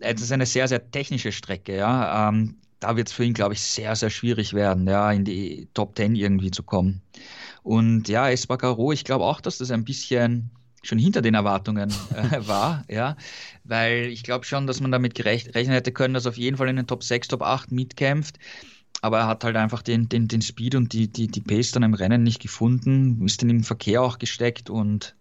es 0.00 0.20
ist 0.20 0.30
eine 0.30 0.44
sehr, 0.44 0.68
sehr 0.68 0.90
technische 0.90 1.32
Strecke, 1.32 1.74
ja. 1.74 2.28
Ähm, 2.28 2.56
da 2.80 2.98
wird 2.98 3.08
es 3.08 3.14
für 3.14 3.24
ihn, 3.24 3.32
glaube 3.32 3.54
ich, 3.54 3.62
sehr, 3.62 3.96
sehr 3.96 4.10
schwierig 4.10 4.52
werden, 4.52 4.86
ja, 4.86 5.10
in 5.10 5.24
die 5.24 5.68
Top 5.72 5.96
10 5.96 6.14
irgendwie 6.14 6.50
zu 6.50 6.62
kommen. 6.62 7.00
Und 7.62 8.08
ja, 8.08 8.28
Espargaro, 8.28 8.92
ich 8.92 9.04
glaube 9.04 9.24
auch, 9.24 9.40
dass 9.40 9.56
das 9.56 9.70
ein 9.70 9.84
bisschen 9.84 10.50
schon 10.86 10.98
hinter 10.98 11.22
den 11.22 11.34
Erwartungen 11.34 11.90
äh, 12.14 12.46
war, 12.46 12.84
ja, 12.88 13.16
weil 13.64 14.06
ich 14.06 14.22
glaube 14.22 14.44
schon, 14.44 14.66
dass 14.66 14.80
man 14.80 14.92
damit 14.92 15.14
gerechnet 15.14 15.54
hätte 15.54 15.92
können, 15.92 16.14
dass 16.14 16.26
er 16.26 16.30
auf 16.30 16.38
jeden 16.38 16.56
Fall 16.56 16.68
in 16.68 16.76
den 16.76 16.86
Top 16.86 17.02
6, 17.02 17.28
Top 17.28 17.42
8 17.42 17.72
mitkämpft. 17.72 18.38
Aber 19.02 19.18
er 19.18 19.26
hat 19.26 19.44
halt 19.44 19.56
einfach 19.56 19.82
den, 19.82 20.08
den, 20.08 20.26
den 20.26 20.40
Speed 20.40 20.74
und 20.74 20.92
die, 20.92 21.08
die, 21.08 21.26
die 21.26 21.42
Pace 21.42 21.72
dann 21.72 21.82
im 21.82 21.94
Rennen 21.94 22.22
nicht 22.22 22.40
gefunden, 22.40 23.24
ist 23.24 23.42
dann 23.42 23.50
im 23.50 23.62
Verkehr 23.62 24.02
auch 24.02 24.18
gesteckt 24.18 24.70
und 24.70 25.14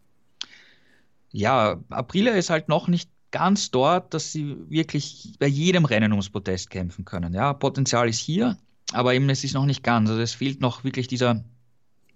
ja, 1.31 1.81
Aprilia 1.89 2.33
ist 2.33 2.49
halt 2.49 2.69
noch 2.69 2.87
nicht 2.87 3.09
ganz 3.31 3.69
dort, 3.69 4.13
dass 4.13 4.31
sie 4.31 4.55
wirklich 4.69 5.33
bei 5.39 5.47
jedem 5.47 5.83
Rennen 5.83 6.13
ums 6.13 6.29
Podest 6.29 6.69
kämpfen 6.69 7.03
können. 7.03 7.33
Ja, 7.33 7.51
Potenzial 7.51 8.07
ist 8.07 8.19
hier, 8.19 8.57
aber 8.93 9.13
eben 9.13 9.29
es 9.29 9.43
ist 9.43 9.53
noch 9.53 9.65
nicht 9.65 9.83
ganz. 9.83 10.09
Also 10.09 10.21
es 10.21 10.33
fehlt 10.33 10.61
noch 10.61 10.85
wirklich 10.85 11.09
dieser, 11.09 11.43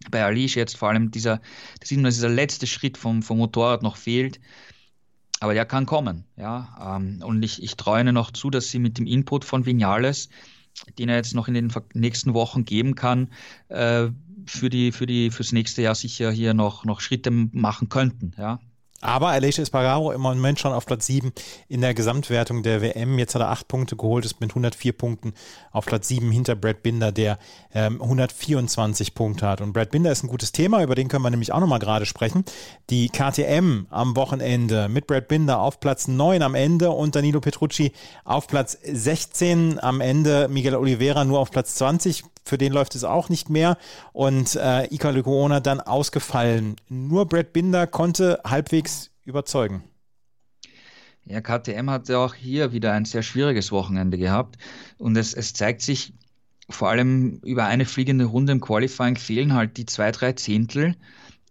bei 0.09 0.23
Alish 0.23 0.55
jetzt 0.55 0.77
vor 0.77 0.89
allem 0.89 1.11
dieser, 1.11 1.41
das 1.79 1.91
ist 1.91 1.97
dieser 1.97 2.29
letzte 2.29 2.67
Schritt 2.67 2.97
vom, 2.97 3.21
vom 3.21 3.37
Motorrad 3.37 3.83
noch 3.83 3.97
fehlt. 3.97 4.39
Aber 5.41 5.53
der 5.53 5.65
kann 5.65 5.85
kommen, 5.85 6.25
ja. 6.35 6.97
Ähm, 6.97 7.21
und 7.23 7.41
ich, 7.43 7.63
ich 7.63 7.75
traue 7.75 8.01
ihnen 8.01 8.13
noch 8.13 8.31
zu, 8.31 8.49
dass 8.49 8.69
sie 8.71 8.79
mit 8.79 8.97
dem 8.97 9.05
Input 9.05 9.45
von 9.45 9.65
Vinales, 9.65 10.29
den 10.97 11.09
er 11.09 11.15
jetzt 11.15 11.33
noch 11.33 11.47
in 11.47 11.53
den 11.53 11.71
nächsten 11.93 12.33
Wochen 12.33 12.65
geben 12.65 12.95
kann, 12.95 13.29
äh, 13.69 14.09
für 14.45 14.69
die, 14.69 14.91
für 14.91 15.05
die, 15.05 15.31
fürs 15.31 15.51
nächste 15.51 15.81
Jahr 15.81 15.95
sicher 15.95 16.31
hier 16.31 16.53
noch, 16.53 16.83
noch 16.83 16.99
Schritte 16.99 17.31
machen 17.31 17.89
könnten, 17.89 18.33
ja. 18.37 18.59
Aber 19.01 19.29
Aleix 19.29 19.57
Espargaro 19.57 20.11
im 20.11 20.21
Moment 20.21 20.59
schon 20.59 20.73
auf 20.73 20.85
Platz 20.85 21.05
7 21.05 21.31
in 21.67 21.81
der 21.81 21.93
Gesamtwertung 21.93 22.63
der 22.63 22.81
WM. 22.81 23.17
Jetzt 23.17 23.35
hat 23.35 23.41
er 23.41 23.49
8 23.49 23.67
Punkte 23.67 23.95
geholt, 23.95 24.25
ist 24.25 24.41
mit 24.41 24.51
104 24.51 24.93
Punkten 24.93 25.33
auf 25.71 25.85
Platz 25.85 26.07
7 26.09 26.29
hinter 26.31 26.55
Brad 26.55 26.83
Binder, 26.83 27.11
der 27.11 27.39
ähm, 27.73 28.01
124 28.01 29.13
Punkte 29.13 29.47
hat. 29.47 29.61
Und 29.61 29.73
Brad 29.73 29.91
Binder 29.91 30.11
ist 30.11 30.23
ein 30.23 30.27
gutes 30.27 30.51
Thema, 30.51 30.83
über 30.83 30.95
den 30.95 31.07
können 31.07 31.23
wir 31.23 31.29
nämlich 31.29 31.53
auch 31.53 31.59
nochmal 31.59 31.79
gerade 31.79 32.05
sprechen. 32.05 32.43
Die 32.89 33.09
KTM 33.09 33.85
am 33.89 34.15
Wochenende 34.15 34.89
mit 34.89 35.07
Brad 35.07 35.27
Binder 35.27 35.59
auf 35.59 35.79
Platz 35.79 36.07
9 36.07 36.41
am 36.41 36.55
Ende 36.55 36.91
und 36.91 37.15
Danilo 37.15 37.39
Petrucci 37.39 37.93
auf 38.25 38.47
Platz 38.47 38.77
16 38.83 39.79
am 39.79 40.01
Ende. 40.01 40.47
Miguel 40.49 40.75
Oliveira 40.75 41.23
nur 41.23 41.39
auf 41.39 41.51
Platz 41.51 41.75
20 41.75 42.23
für 42.49 42.57
den 42.57 42.73
läuft 42.73 42.95
es 42.95 43.03
auch 43.03 43.29
nicht 43.29 43.49
mehr. 43.49 43.77
Und 44.11 44.55
äh, 44.55 44.85
Ika 44.93 45.11
Lecuona 45.11 45.59
dann 45.59 45.79
ausgefallen. 45.79 46.75
Nur 46.89 47.27
Brad 47.27 47.53
Binder 47.53 47.87
konnte 47.87 48.41
halbwegs 48.43 48.88
überzeugen. 49.29 49.83
Ja, 51.25 51.41
KTM 51.41 51.89
hatte 51.89 52.17
auch 52.17 52.33
hier 52.33 52.73
wieder 52.73 52.93
ein 52.93 53.05
sehr 53.05 53.21
schwieriges 53.21 53.71
Wochenende 53.71 54.17
gehabt. 54.17 54.57
Und 54.97 55.15
es, 55.15 55.33
es 55.33 55.53
zeigt 55.53 55.81
sich 55.81 56.13
vor 56.69 56.89
allem 56.89 57.39
über 57.43 57.65
eine 57.65 57.85
fliegende 57.85 58.25
Runde 58.25 58.51
im 58.51 58.61
Qualifying 58.61 59.15
fehlen 59.15 59.53
halt 59.53 59.77
die 59.77 59.85
zwei, 59.85 60.11
drei 60.11 60.33
Zehntel, 60.33 60.95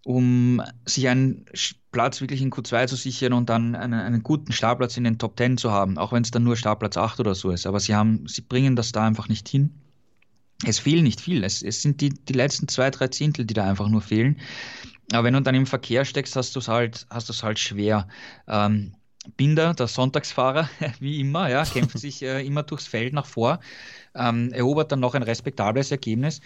um 0.04 0.62
sich 0.84 1.08
einen 1.08 1.46
Platz 1.90 2.20
wirklich 2.20 2.40
in 2.40 2.52
Q2 2.52 2.86
zu 2.86 2.96
sichern 2.96 3.32
und 3.32 3.48
dann 3.48 3.74
einen, 3.74 3.94
einen 3.94 4.22
guten 4.22 4.52
Startplatz 4.52 4.96
in 4.96 5.04
den 5.04 5.18
Top 5.18 5.36
10 5.38 5.58
zu 5.58 5.72
haben, 5.72 5.98
auch 5.98 6.12
wenn 6.12 6.22
es 6.22 6.30
dann 6.30 6.44
nur 6.44 6.56
Startplatz 6.56 6.96
8 6.96 7.20
oder 7.20 7.34
so 7.34 7.50
ist. 7.50 7.66
Aber 7.66 7.80
sie 7.80 7.94
haben, 7.94 8.26
sie 8.26 8.42
bringen 8.42 8.76
das 8.76 8.92
da 8.92 9.04
einfach 9.04 9.28
nicht 9.28 9.48
hin 9.48 9.74
es 10.64 10.78
fehlt 10.78 11.02
nicht 11.02 11.20
viel. 11.20 11.44
Es, 11.44 11.62
es 11.62 11.82
sind 11.82 12.00
die, 12.00 12.10
die 12.10 12.32
letzten 12.32 12.68
zwei, 12.68 12.90
drei 12.90 13.08
Zehntel, 13.08 13.44
die 13.44 13.54
da 13.54 13.64
einfach 13.68 13.88
nur 13.88 14.00
fehlen. 14.00 14.38
Aber 15.12 15.24
wenn 15.24 15.34
du 15.34 15.42
dann 15.42 15.54
im 15.54 15.66
Verkehr 15.66 16.04
steckst, 16.04 16.36
hast 16.36 16.54
du 16.54 16.60
es 16.60 16.68
halt, 16.68 17.06
hast 17.10 17.28
du 17.28 17.32
es 17.32 17.42
halt 17.42 17.58
schwer. 17.58 18.08
Ähm, 18.46 18.94
Binder, 19.36 19.74
der 19.74 19.88
Sonntagsfahrer, 19.88 20.68
wie 21.00 21.20
immer, 21.20 21.48
ja, 21.48 21.64
kämpft 21.64 21.98
sich 21.98 22.22
äh, 22.22 22.44
immer 22.44 22.62
durchs 22.62 22.86
Feld 22.86 23.12
nach 23.12 23.26
vor, 23.26 23.60
ähm, 24.14 24.52
erobert 24.52 24.92
dann 24.92 25.00
noch 25.00 25.14
ein 25.14 25.22
respektables 25.22 25.90
Ergebnis. 25.90 26.40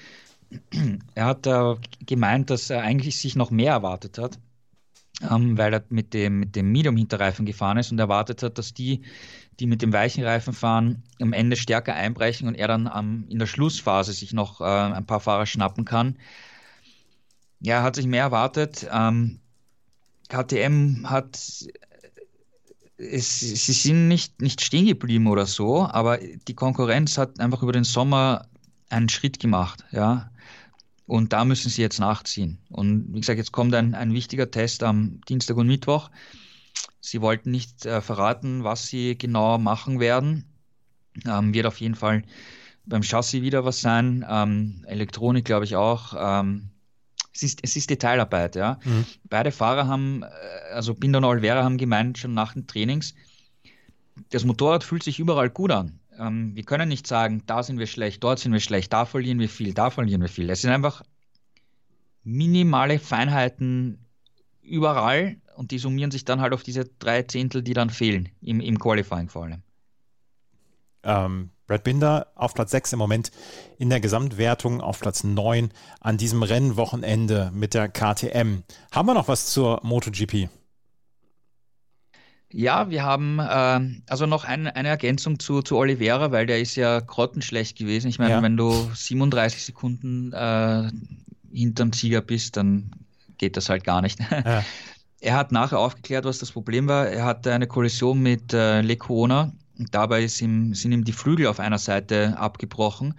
er 1.14 1.24
hat 1.24 1.46
äh, 1.46 1.74
gemeint, 2.06 2.50
dass 2.50 2.70
er 2.70 2.82
eigentlich 2.82 3.18
sich 3.18 3.36
noch 3.36 3.50
mehr 3.50 3.72
erwartet 3.72 4.18
hat, 4.18 4.38
ähm, 5.28 5.56
weil 5.58 5.74
er 5.74 5.84
mit 5.88 6.14
dem, 6.14 6.40
mit 6.40 6.56
dem 6.56 6.70
Medium-Hinterreifen 6.72 7.46
gefahren 7.46 7.78
ist 7.78 7.90
und 7.90 7.98
erwartet 7.98 8.42
hat, 8.42 8.58
dass 8.58 8.74
die 8.74 9.02
die 9.60 9.66
mit 9.66 9.82
dem 9.82 9.92
weichen 9.92 10.24
Reifen 10.24 10.52
fahren, 10.52 11.02
am 11.20 11.32
Ende 11.32 11.56
stärker 11.56 11.94
einbrechen 11.94 12.48
und 12.48 12.54
er 12.54 12.68
dann 12.68 12.90
ähm, 12.94 13.26
in 13.28 13.38
der 13.38 13.46
Schlussphase 13.46 14.12
sich 14.12 14.32
noch 14.32 14.60
äh, 14.60 14.64
ein 14.64 15.06
paar 15.06 15.20
Fahrer 15.20 15.46
schnappen 15.46 15.84
kann. 15.84 16.16
Ja, 17.62 17.82
hat 17.82 17.94
sich 17.94 18.06
mehr 18.06 18.24
erwartet. 18.24 18.86
Ähm, 18.92 19.38
KTM 20.28 21.08
hat 21.08 21.36
es, 22.96 23.40
sie 23.40 23.72
sind 23.72 24.08
nicht, 24.08 24.40
nicht 24.40 24.60
stehen 24.60 24.86
geblieben 24.86 25.26
oder 25.28 25.46
so, 25.46 25.86
aber 25.86 26.18
die 26.18 26.54
Konkurrenz 26.54 27.18
hat 27.18 27.40
einfach 27.40 27.62
über 27.62 27.72
den 27.72 27.84
Sommer 27.84 28.46
einen 28.90 29.08
Schritt 29.08 29.38
gemacht, 29.38 29.84
ja. 29.92 30.30
Und 31.06 31.32
da 31.32 31.44
müssen 31.44 31.68
sie 31.68 31.82
jetzt 31.82 31.98
nachziehen. 31.98 32.58
Und 32.68 33.12
wie 33.12 33.20
gesagt, 33.20 33.38
jetzt 33.38 33.52
kommt 33.52 33.74
ein, 33.74 33.94
ein 33.94 34.12
wichtiger 34.12 34.50
Test 34.50 34.82
am 34.82 35.20
Dienstag 35.28 35.56
und 35.56 35.66
Mittwoch. 35.66 36.10
Sie 37.00 37.20
wollten 37.20 37.50
nicht 37.50 37.84
äh, 37.84 38.00
verraten, 38.00 38.64
was 38.64 38.86
sie 38.86 39.18
genau 39.18 39.58
machen 39.58 40.00
werden. 40.00 40.44
Ähm, 41.26 41.52
wird 41.52 41.66
auf 41.66 41.80
jeden 41.80 41.96
Fall 41.96 42.22
beim 42.86 43.02
Chassis 43.02 43.42
wieder 43.42 43.64
was 43.64 43.80
sein. 43.80 44.24
Ähm, 44.28 44.84
Elektronik, 44.86 45.44
glaube 45.44 45.64
ich, 45.64 45.76
auch. 45.76 46.14
Ähm, 46.16 46.71
es, 47.34 47.42
ist, 47.42 47.60
es 47.62 47.76
ist 47.76 47.90
Detailarbeit, 47.90 48.56
ja. 48.56 48.78
Mhm. 48.84 49.06
Beide 49.24 49.52
Fahrer 49.52 49.86
haben, 49.86 50.22
äh, 50.22 50.26
also 50.72 50.94
Binder 50.94 51.18
und 51.18 51.24
Olvera 51.24 51.64
haben 51.64 51.78
gemeint, 51.78 52.18
schon 52.18 52.34
nach 52.34 52.54
den 52.54 52.66
Trainings, 52.66 53.14
das 54.30 54.44
Motorrad 54.44 54.84
fühlt 54.84 55.02
sich 55.02 55.18
überall 55.18 55.50
gut 55.50 55.70
an. 55.70 55.98
Ähm, 56.18 56.54
wir 56.54 56.64
können 56.64 56.88
nicht 56.88 57.06
sagen, 57.06 57.42
da 57.46 57.62
sind 57.62 57.78
wir 57.78 57.86
schlecht, 57.86 58.22
dort 58.22 58.38
sind 58.38 58.52
wir 58.52 58.60
schlecht, 58.60 58.92
da 58.92 59.06
verlieren 59.06 59.38
wir 59.38 59.48
viel, 59.48 59.72
da 59.74 59.90
verlieren 59.90 60.20
wir 60.20 60.28
viel. 60.28 60.50
Es 60.50 60.60
sind 60.60 60.70
einfach 60.70 61.02
minimale 62.24 62.98
Feinheiten 62.98 63.98
überall 64.62 65.36
und 65.56 65.70
die 65.70 65.78
summieren 65.78 66.10
sich 66.10 66.24
dann 66.24 66.40
halt 66.40 66.52
auf 66.52 66.62
diese 66.62 66.84
drei 66.98 67.22
Zehntel, 67.22 67.62
die 67.62 67.74
dann 67.74 67.90
fehlen, 67.90 68.28
im, 68.40 68.60
im 68.60 68.78
Qualifying 68.78 69.28
vor 69.28 69.44
allem. 69.44 69.62
Ähm, 71.02 71.50
Brad 71.66 71.84
Binder 71.84 72.28
auf 72.34 72.54
Platz 72.54 72.70
6 72.72 72.94
im 72.94 72.98
Moment 72.98 73.30
in 73.78 73.90
der 73.90 74.00
Gesamtwertung, 74.00 74.80
auf 74.80 75.00
Platz 75.00 75.24
9 75.24 75.70
an 76.00 76.16
diesem 76.16 76.42
Rennwochenende 76.42 77.50
mit 77.54 77.74
der 77.74 77.88
KTM. 77.88 78.62
Haben 78.90 79.06
wir 79.06 79.14
noch 79.14 79.28
was 79.28 79.46
zur 79.46 79.80
MotoGP? 79.82 80.48
Ja, 82.52 82.90
wir 82.90 83.02
haben 83.02 83.38
äh, 83.38 84.02
also 84.08 84.26
noch 84.26 84.44
ein, 84.44 84.66
eine 84.66 84.88
Ergänzung 84.88 85.38
zu, 85.38 85.62
zu 85.62 85.76
Oliveira, 85.76 86.32
weil 86.32 86.46
der 86.46 86.60
ist 86.60 86.76
ja 86.76 87.00
grottenschlecht 87.00 87.78
gewesen. 87.78 88.08
Ich 88.08 88.18
meine, 88.18 88.32
ja. 88.32 88.42
wenn 88.42 88.58
du 88.58 88.90
37 88.94 89.64
Sekunden 89.64 90.32
äh, 90.32 90.90
hinterm 91.50 91.92
Sieger 91.94 92.20
bist, 92.20 92.58
dann 92.58 92.90
geht 93.38 93.56
das 93.56 93.70
halt 93.70 93.84
gar 93.84 94.02
nicht. 94.02 94.20
Ja. 94.30 94.64
Er 95.24 95.36
hat 95.36 95.52
nachher 95.52 95.78
aufgeklärt, 95.78 96.24
was 96.24 96.40
das 96.40 96.50
Problem 96.50 96.88
war. 96.88 97.06
Er 97.06 97.24
hatte 97.24 97.52
eine 97.54 97.68
Kollision 97.68 98.20
mit 98.20 98.52
äh, 98.52 98.80
Lecona 98.80 99.52
dabei 99.76 100.22
ihm, 100.22 100.74
sind 100.74 100.92
ihm 100.92 101.04
die 101.04 101.12
Flügel 101.12 101.46
auf 101.46 101.60
einer 101.60 101.78
Seite 101.78 102.38
abgebrochen 102.38 103.14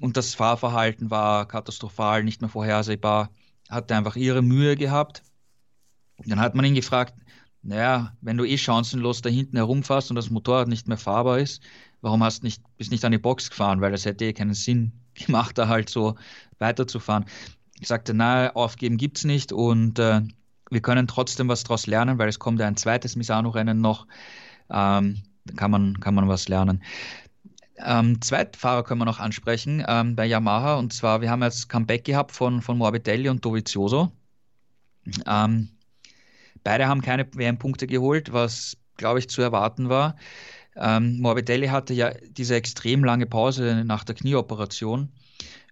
und 0.00 0.16
das 0.16 0.34
Fahrverhalten 0.34 1.10
war 1.10 1.46
katastrophal, 1.48 2.22
nicht 2.24 2.40
mehr 2.40 2.50
vorhersehbar, 2.50 3.30
hatte 3.68 3.96
einfach 3.96 4.16
ihre 4.16 4.42
Mühe 4.42 4.76
gehabt. 4.76 5.22
Dann 6.24 6.40
hat 6.40 6.54
man 6.54 6.64
ihn 6.64 6.74
gefragt, 6.74 7.14
naja, 7.62 8.12
wenn 8.20 8.36
du 8.36 8.44
eh 8.44 8.58
chancenlos 8.58 9.22
da 9.22 9.30
hinten 9.30 9.56
herumfährst 9.56 10.10
und 10.10 10.16
das 10.16 10.30
Motorrad 10.30 10.68
nicht 10.68 10.86
mehr 10.86 10.98
fahrbar 10.98 11.38
ist, 11.38 11.62
warum 12.00 12.22
hast 12.22 12.42
nicht, 12.42 12.62
bist 12.76 12.90
nicht 12.90 13.04
an 13.04 13.12
die 13.12 13.18
Box 13.18 13.50
gefahren? 13.50 13.80
Weil 13.80 13.92
das 13.92 14.04
hätte 14.04 14.24
eh 14.24 14.32
keinen 14.32 14.54
Sinn 14.54 14.92
gemacht, 15.14 15.58
da 15.58 15.68
halt 15.68 15.88
so 15.88 16.16
weiterzufahren. 16.58 17.24
Ich 17.80 17.88
sagte, 17.88 18.14
na, 18.14 18.52
aufgeben 18.54 18.96
gibt's 18.96 19.24
nicht 19.24 19.52
und 19.52 19.98
äh, 19.98 20.22
wir 20.70 20.80
können 20.80 21.06
trotzdem 21.06 21.48
was 21.48 21.64
daraus 21.64 21.86
lernen, 21.86 22.18
weil 22.18 22.28
es 22.28 22.38
kommt 22.38 22.60
ja 22.60 22.66
ein 22.66 22.76
zweites 22.76 23.16
Misano-Rennen 23.16 23.80
noch. 23.80 24.06
Ähm, 24.70 25.22
kann 25.56 25.70
man, 25.70 26.00
kann 26.00 26.14
man 26.14 26.28
was 26.28 26.48
lernen. 26.48 26.82
Ähm, 27.78 28.20
Zweitfahrer 28.22 28.84
können 28.84 29.00
wir 29.00 29.04
noch 29.04 29.20
ansprechen 29.20 29.84
ähm, 29.86 30.16
bei 30.16 30.26
Yamaha 30.26 30.76
und 30.76 30.92
zwar, 30.92 31.20
wir 31.20 31.30
haben 31.30 31.42
jetzt 31.42 31.68
Comeback 31.68 32.04
gehabt 32.04 32.32
von, 32.32 32.62
von 32.62 32.78
Morbidelli 32.78 33.28
und 33.28 33.44
Dovizioso. 33.44 34.12
Ähm, 35.26 35.68
beide 36.64 36.88
haben 36.88 37.02
keine 37.02 37.26
WM-Punkte 37.32 37.86
geholt, 37.86 38.32
was 38.32 38.78
glaube 38.96 39.18
ich 39.18 39.28
zu 39.28 39.42
erwarten 39.42 39.90
war. 39.90 40.16
Ähm, 40.74 41.20
Morbidelli 41.20 41.68
hatte 41.68 41.92
ja 41.92 42.12
diese 42.30 42.54
extrem 42.54 43.04
lange 43.04 43.26
Pause 43.26 43.84
nach 43.84 44.04
der 44.04 44.14
Knieoperation 44.14 45.12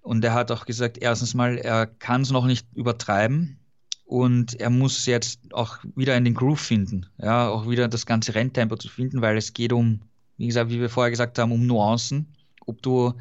und 0.02 0.22
er 0.24 0.34
hat 0.34 0.50
auch 0.50 0.66
gesagt, 0.66 0.98
erstens 0.98 1.32
mal, 1.32 1.56
er 1.56 1.86
kann 1.86 2.20
es 2.20 2.30
noch 2.30 2.44
nicht 2.44 2.66
übertreiben 2.74 3.58
und 4.04 4.60
er 4.60 4.70
muss 4.70 5.06
jetzt 5.06 5.40
auch 5.52 5.78
wieder 5.96 6.16
in 6.16 6.24
den 6.24 6.34
Groove 6.34 6.60
finden, 6.60 7.06
ja, 7.18 7.48
auch 7.48 7.68
wieder 7.68 7.88
das 7.88 8.06
ganze 8.06 8.34
Renntempo 8.34 8.76
zu 8.76 8.88
finden, 8.88 9.22
weil 9.22 9.36
es 9.36 9.52
geht 9.52 9.72
um, 9.72 10.00
wie 10.36 10.46
gesagt, 10.46 10.70
wie 10.70 10.80
wir 10.80 10.90
vorher 10.90 11.10
gesagt 11.10 11.38
haben, 11.38 11.52
um 11.52 11.66
Nuancen, 11.66 12.34
ob 12.66 12.82
du 12.82 13.14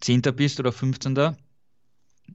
Zehnter 0.00 0.32
bist 0.32 0.60
oder 0.60 0.72
15. 0.72 1.36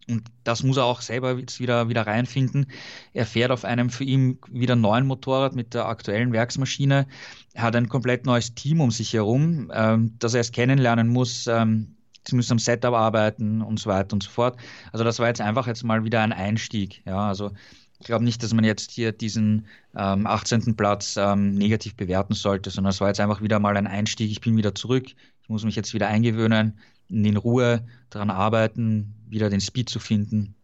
Und 0.07 0.23
das 0.43 0.63
muss 0.63 0.77
er 0.77 0.85
auch 0.85 1.01
selber 1.01 1.37
jetzt 1.37 1.59
wieder, 1.59 1.89
wieder 1.89 2.05
reinfinden. 2.05 2.67
Er 3.13 3.25
fährt 3.25 3.51
auf 3.51 3.65
einem 3.65 3.89
für 3.89 4.03
ihn 4.03 4.39
wieder 4.49 4.75
neuen 4.75 5.07
Motorrad 5.07 5.55
mit 5.55 5.73
der 5.73 5.87
aktuellen 5.87 6.31
Werksmaschine. 6.31 7.07
Er 7.53 7.63
hat 7.63 7.75
ein 7.75 7.89
komplett 7.89 8.25
neues 8.25 8.55
Team 8.55 8.81
um 8.81 8.91
sich 8.91 9.13
herum, 9.13 9.71
ähm, 9.73 10.15
das 10.19 10.33
er 10.33 10.39
erst 10.39 10.53
kennenlernen 10.53 11.07
muss. 11.07 11.47
Ähm, 11.47 11.95
sie 12.29 12.35
müssen 12.35 12.53
am 12.53 12.59
Setup 12.59 12.93
arbeiten 12.93 13.61
und 13.61 13.79
so 13.79 13.89
weiter 13.89 14.13
und 14.13 14.23
so 14.23 14.29
fort. 14.29 14.57
Also 14.91 15.03
das 15.03 15.19
war 15.19 15.27
jetzt 15.27 15.41
einfach 15.41 15.67
jetzt 15.67 15.83
mal 15.83 16.03
wieder 16.03 16.21
ein 16.21 16.33
Einstieg. 16.33 17.01
Ja, 17.05 17.27
also 17.27 17.51
ich 17.99 18.05
glaube 18.05 18.23
nicht, 18.23 18.41
dass 18.41 18.53
man 18.53 18.63
jetzt 18.63 18.91
hier 18.91 19.11
diesen 19.11 19.65
ähm, 19.95 20.25
18. 20.25 20.75
Platz 20.75 21.17
ähm, 21.17 21.55
negativ 21.55 21.95
bewerten 21.95 22.33
sollte, 22.33 22.69
sondern 22.69 22.91
es 22.91 23.01
war 23.01 23.09
jetzt 23.09 23.19
einfach 23.19 23.41
wieder 23.41 23.59
mal 23.59 23.75
ein 23.75 23.87
Einstieg. 23.87 24.31
Ich 24.31 24.41
bin 24.41 24.55
wieder 24.55 24.73
zurück. 24.73 25.07
Ich 25.41 25.49
muss 25.49 25.65
mich 25.65 25.75
jetzt 25.75 25.93
wieder 25.93 26.07
eingewöhnen, 26.07 26.79
in 27.09 27.37
Ruhe 27.37 27.85
daran 28.09 28.29
arbeiten, 28.29 29.15
wieder 29.27 29.49
den 29.49 29.59
Speed 29.59 29.89
zu 29.89 29.99
finden. 29.99 30.55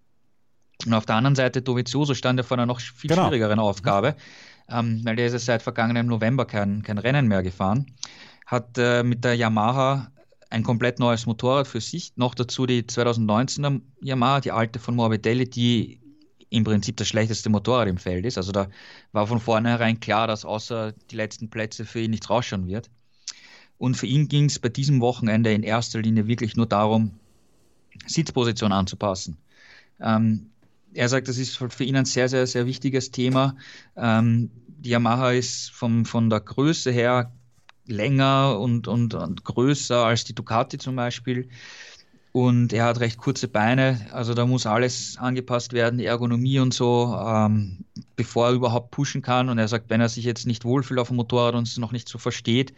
Und 0.86 0.94
auf 0.94 1.06
der 1.06 1.16
anderen 1.16 1.36
Seite, 1.36 1.62
Dovizioso 1.62 2.14
stand 2.14 2.40
ja 2.40 2.44
vor 2.44 2.58
einer 2.58 2.66
noch 2.66 2.80
viel 2.80 3.10
genau. 3.10 3.24
schwierigeren 3.24 3.60
Aufgabe, 3.60 4.16
ähm, 4.70 5.02
weil 5.04 5.16
der 5.16 5.28
ist 5.28 5.34
ja 5.34 5.40
seit 5.40 5.62
vergangenem 5.62 6.08
November 6.08 6.46
kein, 6.46 6.84
kein 6.84 6.98
Rennen 6.98 7.28
mehr 7.28 7.44
gefahren. 7.44 7.86
Hat 8.46 8.78
äh, 8.78 9.04
mit 9.04 9.24
der 9.24 9.36
Yamaha 9.36 10.12
ein 10.50 10.64
komplett 10.64 11.00
neues 11.00 11.26
Motorrad 11.26 11.68
für 11.68 11.82
sich. 11.82 12.14
Noch 12.16 12.36
dazu 12.36 12.66
die 12.66 12.84
2019er 12.84 13.82
Yamaha, 14.02 14.42
die 14.42 14.52
alte 14.52 14.80
von 14.80 14.96
Morbidelli, 14.96 15.50
die 15.50 16.00
im 16.50 16.64
Prinzip 16.64 16.98
das 16.98 17.08
schlechteste 17.08 17.50
Motorrad 17.50 17.88
im 17.88 17.98
Feld 17.98 18.26
ist. 18.26 18.38
Also 18.38 18.52
da 18.52 18.68
war 19.12 19.28
von 19.28 19.40
vornherein 19.40 20.00
klar, 20.00 20.28
dass 20.28 20.46
außer 20.46 20.94
die 21.12 21.16
letzten 21.16 21.50
Plätze 21.50 21.86
für 21.86 22.02
ihn 22.02 22.12
nichts 22.12 22.30
rausschauen 22.30 22.68
wird. 22.68 22.90
Und 23.78 23.96
für 23.96 24.08
ihn 24.08 24.28
ging 24.28 24.46
es 24.46 24.60
bei 24.60 24.70
diesem 24.70 25.02
Wochenende 25.02 25.52
in 25.52 25.64
erster 25.64 26.02
Linie 26.02 26.28
wirklich 26.28 26.56
nur 26.56 26.66
darum, 26.66 27.12
Sitzposition 28.06 28.72
anzupassen. 28.72 29.38
Ähm, 30.00 30.52
er 30.94 31.10
sagt, 31.10 31.28
das 31.28 31.38
ist 31.38 31.58
für 31.58 31.84
ihn 31.84 31.98
ein 31.98 32.06
sehr, 32.06 32.30
sehr, 32.30 32.48
sehr 32.48 32.66
wichtiges 32.66 33.12
Thema. 33.12 33.58
Ähm, 33.98 34.50
die 34.78 34.92
Yamaha 34.92 35.32
ist 35.32 35.72
vom, 35.72 36.06
von 36.06 36.30
der 36.30 36.40
Größe 36.40 36.92
her 36.92 37.34
länger 37.88 38.60
und, 38.60 38.88
und, 38.88 39.14
und 39.14 39.44
größer 39.44 40.06
als 40.06 40.24
die 40.24 40.36
Ducati 40.36 40.78
zum 40.78 40.96
Beispiel. 40.96 41.50
Und 42.32 42.74
er 42.74 42.84
hat 42.84 43.00
recht 43.00 43.18
kurze 43.18 43.48
Beine, 43.48 44.08
also 44.12 44.34
da 44.34 44.46
muss 44.46 44.66
alles 44.66 45.18
angepasst 45.18 45.72
werden, 45.72 45.98
die 45.98 46.06
Ergonomie 46.06 46.60
und 46.60 46.74
so, 46.74 47.16
ähm, 47.18 47.86
bevor 48.18 48.48
er 48.48 48.54
überhaupt 48.54 48.92
pushen 48.92 49.22
kann. 49.22 49.48
Und 49.48 49.58
er 49.58 49.70
sagt, 49.70 49.90
wenn 49.90 50.02
er 50.02 50.10
sich 50.10 50.26
jetzt 50.26 50.46
nicht 50.46 50.66
wohlfühlt 50.66 51.00
auf 51.00 51.08
dem 51.08 51.16
Motorrad 51.16 51.56
und 51.56 51.66
es 51.66 51.78
noch 51.78 51.94
nicht 51.94 52.10
so 52.10 52.18
versteht, 52.18 52.74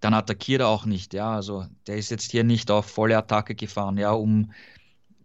dann 0.00 0.14
attackiert 0.14 0.62
er 0.62 0.68
auch 0.68 0.84
nicht. 0.84 1.14
Ja, 1.14 1.32
also 1.32 1.66
der 1.86 1.96
ist 1.96 2.10
jetzt 2.10 2.32
hier 2.32 2.42
nicht 2.42 2.72
auf 2.72 2.86
volle 2.86 3.16
Attacke 3.16 3.54
gefahren, 3.54 3.98
ja, 3.98 4.10
um 4.10 4.50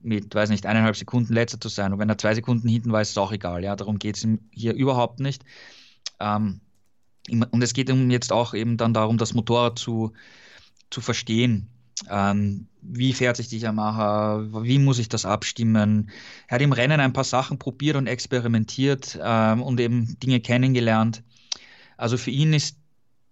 mit, 0.04 0.36
weiß 0.36 0.50
nicht, 0.50 0.68
eineinhalb 0.68 0.96
Sekunden 0.96 1.34
letzter 1.34 1.60
zu 1.60 1.70
sein. 1.70 1.94
Und 1.94 2.00
wenn 2.00 2.10
er 2.10 2.18
zwei 2.18 2.36
Sekunden 2.36 2.68
hinten 2.68 2.92
war, 2.92 3.02
ist 3.02 3.12
es 3.12 3.18
auch 3.18 3.32
egal. 3.32 3.64
Ja, 3.64 3.76
darum 3.76 3.98
geht 3.98 4.18
es 4.18 4.24
ihm 4.24 4.40
hier 4.52 4.74
überhaupt 4.74 5.20
nicht. 5.20 5.44
Ähm, 6.20 6.62
und 7.30 7.62
es 7.62 7.74
geht 7.74 7.90
jetzt 7.90 8.32
auch 8.32 8.54
eben 8.54 8.78
dann 8.78 8.94
darum, 8.94 9.18
das 9.18 9.34
Motorrad 9.34 9.80
zu, 9.80 10.14
zu 10.90 11.02
verstehen. 11.02 11.70
Ähm, 12.10 12.68
wie 12.82 13.14
fährt 13.14 13.38
sich 13.38 13.48
die 13.48 13.60
Yamaha? 13.60 14.44
Wie 14.64 14.80
muss 14.80 15.00
ich 15.00 15.10
das 15.10 15.26
abstimmen? 15.26 16.12
Er 16.48 16.56
hat 16.56 16.62
im 16.62 16.74
Rennen 16.74 17.00
ein 17.00 17.14
paar 17.14 17.24
Sachen 17.24 17.60
probiert 17.60 17.96
und 17.96 18.08
experimentiert 18.08 19.18
ähm, 19.22 19.62
und 19.62 19.80
eben 19.80 20.20
Dinge 20.20 20.40
kennengelernt. 20.42 21.24
Also 21.98 22.18
für 22.18 22.32
ihn 22.32 22.54
ist 22.54 22.78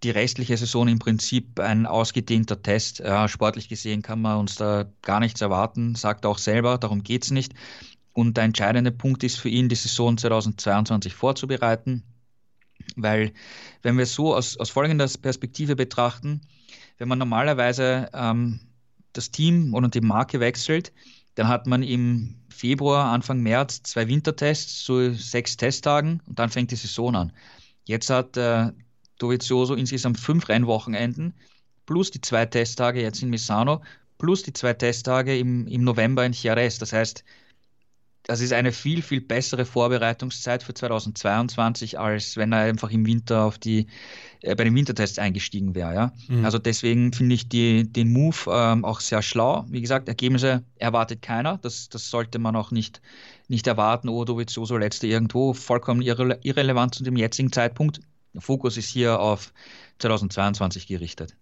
die 0.02 0.10
restliche 0.10 0.56
Saison 0.56 0.88
im 0.88 0.98
Prinzip 0.98 1.60
ein 1.60 1.86
ausgedehnter 1.86 2.62
Test. 2.62 3.00
Ja, 3.00 3.28
sportlich 3.28 3.68
gesehen 3.68 4.02
kann 4.02 4.20
man 4.20 4.38
uns 4.38 4.56
da 4.56 4.86
gar 5.02 5.20
nichts 5.20 5.40
erwarten, 5.40 5.94
sagt 5.94 6.24
er 6.24 6.30
auch 6.30 6.38
selber, 6.38 6.78
darum 6.78 7.02
geht 7.02 7.24
es 7.24 7.30
nicht. 7.30 7.54
Und 8.12 8.36
der 8.36 8.44
entscheidende 8.44 8.90
Punkt 8.90 9.24
ist 9.24 9.36
für 9.38 9.48
ihn, 9.48 9.68
die 9.68 9.74
Saison 9.74 10.18
2022 10.18 11.14
vorzubereiten. 11.14 12.02
Weil 12.96 13.32
wenn 13.82 13.98
wir 13.98 14.06
so 14.06 14.34
aus, 14.34 14.56
aus 14.56 14.70
folgender 14.70 15.08
Perspektive 15.20 15.76
betrachten, 15.76 16.40
wenn 16.98 17.08
man 17.08 17.18
normalerweise 17.18 18.08
ähm, 18.12 18.60
das 19.12 19.30
Team 19.30 19.74
oder 19.74 19.88
die 19.88 20.00
Marke 20.00 20.40
wechselt, 20.40 20.92
dann 21.34 21.48
hat 21.48 21.66
man 21.66 21.82
im 21.82 22.36
Februar, 22.48 23.12
Anfang 23.12 23.40
März 23.40 23.82
zwei 23.82 24.06
Wintertests, 24.06 24.84
so 24.84 25.12
sechs 25.12 25.56
Testtagen 25.56 26.20
und 26.26 26.38
dann 26.38 26.50
fängt 26.50 26.70
die 26.70 26.76
Saison 26.76 27.16
an. 27.16 27.32
Jetzt 27.84 28.10
hat 28.10 28.36
äh, 28.36 28.70
Dovizioso 29.18 29.74
insgesamt 29.74 30.18
fünf 30.18 30.48
Rennwochenenden 30.48 31.34
plus 31.86 32.10
die 32.10 32.20
zwei 32.20 32.46
Testtage 32.46 33.00
jetzt 33.02 33.22
in 33.22 33.30
Misano 33.30 33.82
plus 34.18 34.42
die 34.42 34.52
zwei 34.52 34.72
Testtage 34.72 35.36
im, 35.36 35.66
im 35.66 35.82
November 35.84 36.24
in 36.24 36.32
Jerez. 36.32 36.78
Das 36.78 36.92
heißt, 36.92 37.24
das 38.24 38.40
ist 38.40 38.52
eine 38.52 38.72
viel, 38.72 39.02
viel 39.02 39.20
bessere 39.20 39.64
Vorbereitungszeit 39.64 40.62
für 40.62 40.74
2022, 40.74 41.98
als 41.98 42.36
wenn 42.36 42.52
er 42.52 42.60
einfach 42.60 42.90
im 42.90 43.04
Winter 43.04 43.42
auf 43.42 43.58
die, 43.58 43.86
äh, 44.42 44.54
bei 44.54 44.64
den 44.64 44.74
Wintertests 44.74 45.18
eingestiegen 45.18 45.74
wäre. 45.74 45.94
Ja? 45.94 46.12
Mhm. 46.28 46.44
Also 46.44 46.58
deswegen 46.58 47.12
finde 47.12 47.34
ich 47.34 47.48
die, 47.48 47.90
den 47.90 48.12
Move 48.12 48.36
ähm, 48.48 48.84
auch 48.84 49.00
sehr 49.00 49.22
schlau. 49.22 49.64
Wie 49.68 49.80
gesagt, 49.80 50.08
Ergebnisse 50.08 50.62
erwartet 50.76 51.22
keiner. 51.22 51.58
Das, 51.58 51.88
das 51.88 52.10
sollte 52.10 52.38
man 52.38 52.54
auch 52.54 52.70
nicht, 52.70 53.02
nicht 53.48 53.66
erwarten. 53.66 54.08
so 54.08 54.76
letzte 54.76 55.08
irgendwo, 55.08 55.52
vollkommen 55.52 56.02
irre, 56.02 56.38
irrelevant 56.42 56.94
zu 56.94 57.02
dem 57.02 57.16
jetzigen 57.16 57.50
Zeitpunkt. 57.50 58.00
Der 58.34 58.40
Fokus 58.40 58.76
ist 58.76 58.88
hier 58.88 59.18
auf 59.20 59.52
2022 59.98 60.86
gerichtet. 60.86 61.34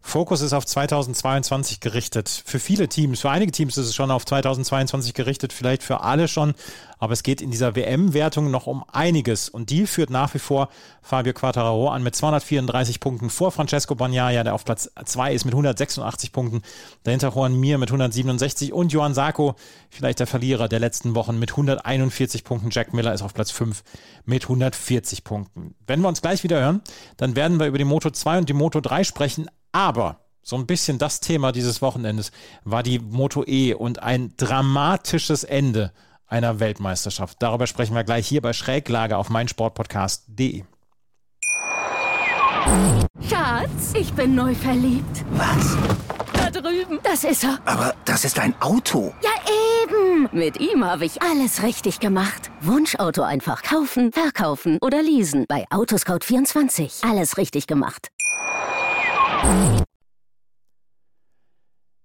Fokus 0.00 0.40
ist 0.40 0.52
auf 0.52 0.64
2022 0.64 1.80
gerichtet. 1.80 2.42
Für 2.44 2.58
viele 2.58 2.88
Teams, 2.88 3.20
für 3.20 3.30
einige 3.30 3.52
Teams 3.52 3.76
ist 3.76 3.86
es 3.86 3.94
schon 3.94 4.10
auf 4.10 4.24
2022 4.24 5.12
gerichtet, 5.12 5.52
vielleicht 5.52 5.82
für 5.82 6.00
alle 6.00 6.28
schon, 6.28 6.54
aber 6.98 7.12
es 7.12 7.22
geht 7.22 7.40
in 7.40 7.50
dieser 7.50 7.76
WM-Wertung 7.76 8.50
noch 8.50 8.66
um 8.66 8.84
einiges 8.92 9.48
und 9.48 9.70
die 9.70 9.86
führt 9.86 10.10
nach 10.10 10.34
wie 10.34 10.38
vor 10.38 10.68
Fabio 11.02 11.32
Quattararo 11.32 11.88
an 11.90 12.02
mit 12.02 12.14
234 12.14 13.00
Punkten 13.00 13.30
vor 13.30 13.52
Francesco 13.52 13.94
Bagnaia, 13.94 14.44
der 14.44 14.54
auf 14.54 14.64
Platz 14.64 14.90
2 15.04 15.34
ist 15.34 15.44
mit 15.44 15.54
186 15.54 16.32
Punkten, 16.32 16.62
dahinter 17.02 17.32
Juan 17.34 17.58
Mir 17.58 17.78
mit 17.78 17.90
167 17.90 18.72
und 18.72 18.92
Johann 18.92 19.14
Sarko, 19.14 19.56
vielleicht 19.90 20.20
der 20.20 20.26
Verlierer 20.26 20.68
der 20.68 20.80
letzten 20.80 21.14
Wochen 21.14 21.38
mit 21.38 21.50
141 21.50 22.44
Punkten. 22.44 22.70
Jack 22.70 22.94
Miller 22.94 23.12
ist 23.12 23.22
auf 23.22 23.34
Platz 23.34 23.50
5 23.50 23.82
mit 24.24 24.44
140 24.44 25.24
Punkten. 25.24 25.74
Wenn 25.86 26.00
wir 26.00 26.08
uns 26.08 26.22
gleich 26.22 26.44
wieder 26.44 26.60
hören, 26.60 26.82
dann 27.16 27.36
werden 27.36 27.58
wir 27.58 27.66
über 27.66 27.78
die 27.78 27.84
Moto 27.84 28.10
2 28.10 28.38
und 28.38 28.48
die 28.48 28.54
Moto 28.54 28.80
3 28.80 29.04
sprechen, 29.04 29.48
aber 29.72 30.20
so 30.42 30.56
ein 30.56 30.66
bisschen 30.66 30.98
das 30.98 31.20
Thema 31.20 31.52
dieses 31.52 31.82
Wochenendes 31.82 32.32
war 32.64 32.82
die 32.82 32.98
Moto 32.98 33.44
E 33.46 33.74
und 33.74 34.02
ein 34.02 34.32
dramatisches 34.36 35.44
Ende 35.44 35.92
einer 36.26 36.60
Weltmeisterschaft. 36.60 37.36
Darüber 37.40 37.66
sprechen 37.66 37.94
wir 37.94 38.04
gleich 38.04 38.26
hier 38.26 38.40
bei 38.40 38.52
Schräglage 38.52 39.16
auf 39.16 39.30
meinsportpodcast.de. 39.30 40.64
Schatz, 43.28 43.92
ich 43.94 44.12
bin 44.12 44.34
neu 44.34 44.54
verliebt. 44.54 45.24
Was? 45.32 45.76
Da 46.32 46.50
drüben. 46.50 46.98
Das 47.02 47.24
ist 47.24 47.44
er. 47.44 47.58
Aber 47.64 47.94
das 48.04 48.24
ist 48.24 48.38
ein 48.38 48.54
Auto. 48.60 49.12
Ja, 49.22 49.30
eben. 49.82 50.28
Mit 50.32 50.60
ihm 50.60 50.84
habe 50.84 51.04
ich 51.04 51.22
alles 51.22 51.62
richtig 51.62 52.00
gemacht. 52.00 52.50
Wunschauto 52.60 53.22
einfach 53.22 53.62
kaufen, 53.62 54.12
verkaufen 54.12 54.78
oder 54.82 55.02
leasen. 55.02 55.46
Bei 55.48 55.66
Autoscout24. 55.70 57.08
Alles 57.08 57.36
richtig 57.38 57.66
gemacht. 57.66 58.08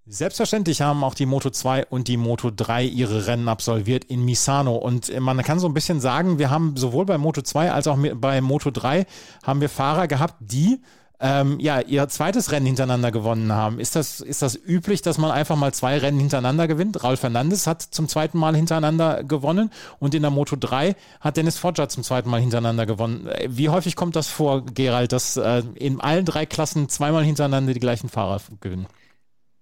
Selbstverständlich 0.06 0.82
haben 0.82 1.04
auch 1.04 1.16
die 1.16 1.26
Moto 1.26 1.50
2 1.50 1.88
und 1.88 2.08
die 2.08 2.18
Moto 2.18 2.52
3 2.56 2.84
ihre 2.84 3.26
Rennen 3.26 3.48
absolviert 3.48 4.04
in 4.04 4.24
Misano. 4.24 4.76
Und 4.76 5.18
man 5.20 5.42
kann 5.44 5.60
so 5.60 5.68
ein 5.68 5.74
bisschen 5.74 6.02
sagen, 6.02 6.38
wir 6.38 6.52
haben 6.52 6.78
sowohl 6.78 7.06
bei 7.06 7.18
Moto 7.18 7.42
2 7.42 7.72
als 7.72 7.88
auch 7.88 7.98
bei 8.16 8.42
Moto 8.42 8.70
3 8.70 9.06
haben 9.44 9.62
wir 9.62 9.70
Fahrer 9.70 10.08
gehabt, 10.08 10.36
die 10.40 10.82
ähm, 11.24 11.58
ja, 11.62 11.80
ihr 11.80 12.10
zweites 12.10 12.52
Rennen 12.52 12.66
hintereinander 12.66 13.10
gewonnen 13.10 13.54
haben. 13.54 13.80
Ist 13.80 13.96
das, 13.96 14.20
ist 14.20 14.42
das 14.42 14.56
üblich, 14.56 15.02
dass 15.02 15.18
man 15.18 15.32
einfach 15.32 15.56
mal 15.56 15.74
zwei 15.74 15.98
Rennen 15.98 16.20
hintereinander 16.20 16.68
gewinnt? 16.68 17.02
Raul 17.02 17.16
Fernandes 17.16 17.66
hat 17.66 17.82
zum 17.82 18.10
zweiten 18.10 18.38
Mal 18.38 18.58
hintereinander 18.58 19.24
gewonnen 19.24 19.72
und 20.00 20.14
in 20.14 20.22
der 20.22 20.32
Moto 20.32 20.58
3 20.60 20.98
hat 21.22 21.38
Dennis 21.38 21.58
Foggia 21.58 21.88
zum 21.88 22.04
zweiten 22.04 22.30
Mal 22.30 22.42
hintereinander 22.42 22.86
gewonnen. 22.86 23.30
Wie 23.48 23.70
häufig 23.70 23.96
kommt 23.96 24.18
das 24.18 24.28
vor, 24.28 24.66
Gerald, 24.66 25.14
dass 25.14 25.38
äh, 25.38 25.64
in 25.76 26.02
allen 26.02 26.26
drei 26.26 26.46
Klassen 26.46 26.90
zweimal 26.90 27.24
hintereinander 27.24 27.74
die 27.74 27.80
gleichen 27.80 28.10
Fahrer 28.10 28.42
gewinnen? 28.60 28.88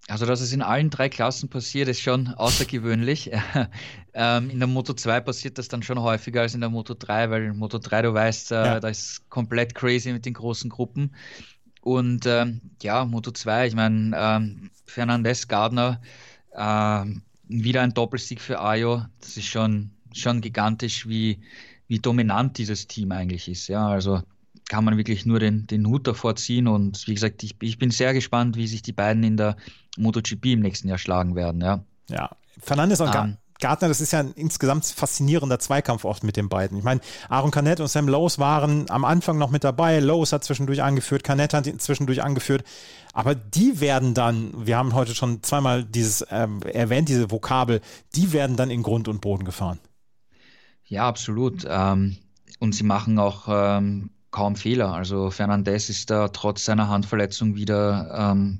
Also, 0.07 0.25
dass 0.25 0.41
es 0.41 0.51
in 0.51 0.61
allen 0.61 0.89
drei 0.89 1.09
Klassen 1.09 1.47
passiert, 1.47 1.87
ist 1.87 2.01
schon 2.01 2.27
außergewöhnlich. 2.29 3.31
ähm, 4.13 4.49
in 4.49 4.59
der 4.59 4.67
Moto 4.67 4.93
2 4.93 5.21
passiert 5.21 5.57
das 5.57 5.67
dann 5.67 5.83
schon 5.83 6.01
häufiger 6.01 6.41
als 6.41 6.55
in 6.55 6.59
der 6.59 6.69
Moto 6.69 6.95
3, 6.97 7.29
weil 7.29 7.43
in 7.43 7.57
Moto 7.57 7.77
3, 7.77 8.01
du 8.01 8.13
weißt, 8.13 8.51
äh, 8.51 8.55
ja. 8.55 8.79
da 8.79 8.89
ist 8.89 9.29
komplett 9.29 9.75
crazy 9.75 10.11
mit 10.11 10.25
den 10.25 10.33
großen 10.33 10.69
Gruppen. 10.69 11.15
Und 11.81 12.25
ähm, 12.25 12.61
ja, 12.81 13.05
Moto 13.05 13.31
2, 13.31 13.67
ich 13.67 13.75
meine, 13.75 14.15
ähm, 14.15 14.69
Fernandez 14.85 15.47
Gardner, 15.47 16.01
ähm, 16.55 17.23
wieder 17.47 17.81
ein 17.81 17.93
Doppelsieg 17.93 18.39
für 18.39 18.61
Ayo. 18.61 19.03
Das 19.19 19.37
ist 19.37 19.47
schon, 19.47 19.91
schon 20.13 20.41
gigantisch, 20.41 21.07
wie, 21.07 21.39
wie 21.87 21.99
dominant 21.99 22.57
dieses 22.57 22.87
Team 22.87 23.11
eigentlich 23.11 23.49
ist. 23.49 23.67
Ja, 23.67 23.87
also 23.87 24.21
kann 24.69 24.85
man 24.85 24.95
wirklich 24.95 25.25
nur 25.25 25.39
den, 25.39 25.67
den 25.67 25.85
Hut 25.87 26.07
davor 26.07 26.35
ziehen. 26.35 26.67
Und 26.67 27.05
wie 27.07 27.13
gesagt, 27.13 27.43
ich, 27.43 27.55
ich 27.61 27.77
bin 27.77 27.91
sehr 27.91 28.13
gespannt, 28.13 28.55
wie 28.55 28.67
sich 28.67 28.81
die 28.81 28.93
beiden 28.93 29.23
in 29.23 29.35
der 29.35 29.57
MotoGP 29.97 30.45
im 30.53 30.61
nächsten 30.61 30.87
Jahr 30.87 30.97
schlagen 30.97 31.35
werden. 31.35 31.61
Ja, 31.61 31.83
ja. 32.09 32.29
Fernandes 32.59 33.01
und 33.01 33.13
um, 33.15 33.37
Gartner, 33.61 33.87
das 33.87 34.01
ist 34.01 34.11
ja 34.11 34.19
ein 34.19 34.33
insgesamt 34.35 34.85
faszinierender 34.85 35.59
Zweikampf 35.59 36.03
oft 36.03 36.23
mit 36.23 36.35
den 36.35 36.49
beiden. 36.49 36.77
Ich 36.77 36.83
meine, 36.83 36.99
Aaron 37.29 37.51
Canet 37.51 37.79
und 37.79 37.87
Sam 37.87 38.07
Lowe 38.07 38.37
waren 38.37 38.89
am 38.89 39.05
Anfang 39.05 39.37
noch 39.37 39.49
mit 39.51 39.63
dabei. 39.63 39.99
Lowe 39.99 40.25
hat 40.29 40.43
zwischendurch 40.43 40.83
angeführt, 40.83 41.23
Canet 41.23 41.53
hat 41.53 41.71
zwischendurch 41.81 42.21
angeführt. 42.21 42.65
Aber 43.13 43.35
die 43.35 43.79
werden 43.79 44.13
dann, 44.13 44.51
wir 44.65 44.77
haben 44.77 44.93
heute 44.93 45.15
schon 45.15 45.43
zweimal 45.43 45.83
dieses 45.83 46.25
ähm, 46.29 46.61
erwähnt, 46.63 47.07
diese 47.07 47.31
Vokabel, 47.31 47.81
die 48.15 48.33
werden 48.33 48.55
dann 48.57 48.69
in 48.69 48.83
Grund 48.83 49.07
und 49.07 49.21
Boden 49.21 49.45
gefahren. 49.45 49.79
Ja, 50.85 51.07
absolut. 51.07 51.65
Ähm, 51.69 52.17
und 52.59 52.75
sie 52.75 52.83
machen 52.83 53.17
auch 53.19 53.47
ähm, 53.47 54.09
kaum 54.31 54.55
Fehler. 54.55 54.93
Also 54.93 55.29
Fernandez 55.29 55.89
ist 55.89 56.09
da 56.09 56.29
trotz 56.29 56.65
seiner 56.65 56.89
Handverletzung 56.89 57.55
wieder 57.55 58.31
ähm, 58.31 58.59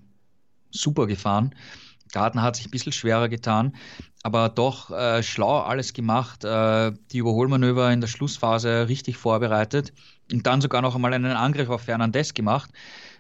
super 0.70 1.08
gefahren. 1.08 1.56
Gardner 2.12 2.42
hat 2.42 2.58
sich 2.58 2.68
ein 2.68 2.72
bisschen 2.72 2.92
schwerer 2.92 3.30
getan, 3.30 3.76
aber 4.24 4.50
doch 4.50 4.92
äh, 4.92 5.24
schlau 5.24 5.60
alles 5.60 5.94
gemacht, 5.94 6.44
äh, 6.44 6.92
die 7.12 7.18
Überholmanöver 7.18 7.92
in 7.92 8.02
der 8.02 8.08
Schlussphase 8.08 8.88
richtig 8.88 9.18
vorbereitet 9.18 9.94
und 10.32 10.46
dann 10.46 10.62
sogar 10.62 10.82
noch 10.82 10.96
einmal 10.96 11.14
einen 11.14 11.32
Angriff 11.32 11.70
auf 11.70 11.82
Fernandez 11.82 12.34
gemacht, 12.34 12.70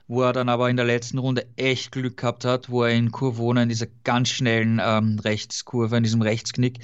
wo 0.07 0.21
er 0.21 0.33
dann 0.33 0.49
aber 0.49 0.69
in 0.69 0.77
der 0.77 0.85
letzten 0.85 1.17
Runde 1.17 1.47
echt 1.55 1.91
Glück 1.91 2.17
gehabt 2.17 2.45
hat, 2.45 2.69
wo 2.69 2.83
er 2.83 2.91
in 2.91 3.11
Kurvona 3.11 3.63
in 3.63 3.69
dieser 3.69 3.87
ganz 4.03 4.29
schnellen 4.29 4.79
ähm, 4.83 5.19
Rechtskurve, 5.19 5.97
in 5.97 6.03
diesem 6.03 6.21
Rechtsknick, 6.21 6.79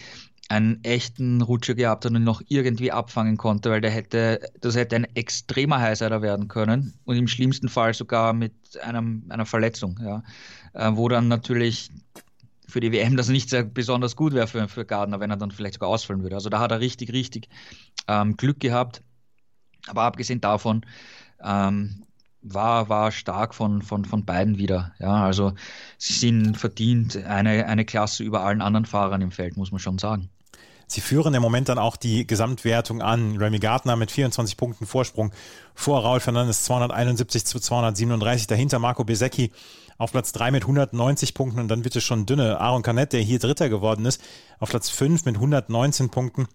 einen 0.49 0.82
echten 0.84 1.41
Rutscher 1.41 1.76
gehabt 1.76 2.05
hat 2.05 2.13
und 2.13 2.24
noch 2.24 2.41
irgendwie 2.47 2.91
abfangen 2.91 3.36
konnte, 3.36 3.70
weil 3.70 3.82
der 3.82 3.91
hätte, 3.91 4.39
das 4.61 4.76
hätte 4.76 4.95
ein 4.95 5.07
extremer 5.15 5.80
Highsider 5.80 6.22
werden 6.22 6.47
können 6.47 6.93
und 7.03 7.18
im 7.18 7.28
schlimmsten 7.28 7.68
Fall 7.68 7.93
sogar 7.93 8.32
mit 8.34 8.53
einem, 8.82 9.26
einer 9.30 9.45
Verletzung, 9.45 9.99
ja, 10.01 10.24
äh, 10.74 10.95
wo 10.95 11.09
dann 11.09 11.28
natürlich 11.28 11.91
für 12.68 12.80
die 12.80 12.91
WM 12.91 13.15
das 13.15 13.30
nicht 13.30 13.49
sehr 13.49 13.63
besonders 13.63 14.15
gut 14.15 14.34
wäre 14.34 14.47
für, 14.47 14.68
für 14.68 14.86
Gardner, 14.86 15.20
wenn 15.20 15.30
er 15.30 15.38
dann 15.38 15.51
vielleicht 15.51 15.76
sogar 15.76 15.89
ausfallen 15.89 16.22
würde. 16.22 16.36
Also 16.36 16.49
da 16.49 16.59
hat 16.59 16.72
er 16.72 16.80
richtig, 16.80 17.13
richtig 17.13 17.49
ähm, 18.07 18.36
Glück 18.36 18.59
gehabt. 18.59 19.01
Aber 19.88 20.03
abgesehen 20.03 20.41
davon 20.41 20.86
ähm, 21.41 22.03
war, 22.41 22.89
war 22.89 23.11
stark 23.11 23.55
von, 23.55 23.82
von, 23.82 24.05
von 24.05 24.26
beiden 24.26 24.57
wieder. 24.57 24.93
Ja, 24.99 25.24
also 25.24 25.53
sie 25.97 26.13
sind 26.13 26.57
verdient 26.57 27.15
eine, 27.18 27.68
eine 27.68 27.86
Klasse 27.86 28.24
über 28.24 28.41
allen 28.41 28.61
anderen 28.61 28.86
Fahrern 28.86 29.22
im 29.22 29.32
Feld, 29.32 29.57
muss 29.57 29.72
man 29.72 29.80
schon 29.80 29.97
sagen. 29.97 30.30
Sie 30.89 31.01
führen 31.01 31.34
im 31.34 31.41
Moment 31.41 31.68
dann 31.68 31.80
auch 31.80 31.97
die 31.97 32.26
Gesamtwertung 32.26 33.01
an. 33.01 33.36
Remy 33.38 33.59
Gardner 33.59 33.97
mit 33.97 34.09
24 34.09 34.55
Punkten 34.55 34.86
Vorsprung 34.86 35.34
vor 35.76 36.01
Raul 36.01 36.22
Fernandes 36.22 36.63
271 36.63 37.45
zu 37.45 37.59
237. 37.59 38.47
Dahinter 38.47 38.80
Marco 38.80 39.03
Besecchi 39.03 39.51
auf 39.98 40.12
Platz 40.12 40.32
3 40.32 40.52
mit 40.52 40.64
190 40.64 41.34
Punkten 41.34 41.60
und 41.60 41.68
dann 41.68 41.84
wird 41.84 41.95
es 41.95 42.04
schon 42.04 42.26
dünne. 42.26 42.60
Aaron 42.60 42.84
Canet, 42.84 43.14
der 43.14 43.22
hier 43.22 43.39
Dritter 43.39 43.70
geworden 43.70 44.06
ist, 44.06 44.22
auf 44.60 44.70
Platz 44.70 44.89
5 44.89 45.26
mit 45.26 45.36
119 45.36 46.10
Punkten. 46.10 46.48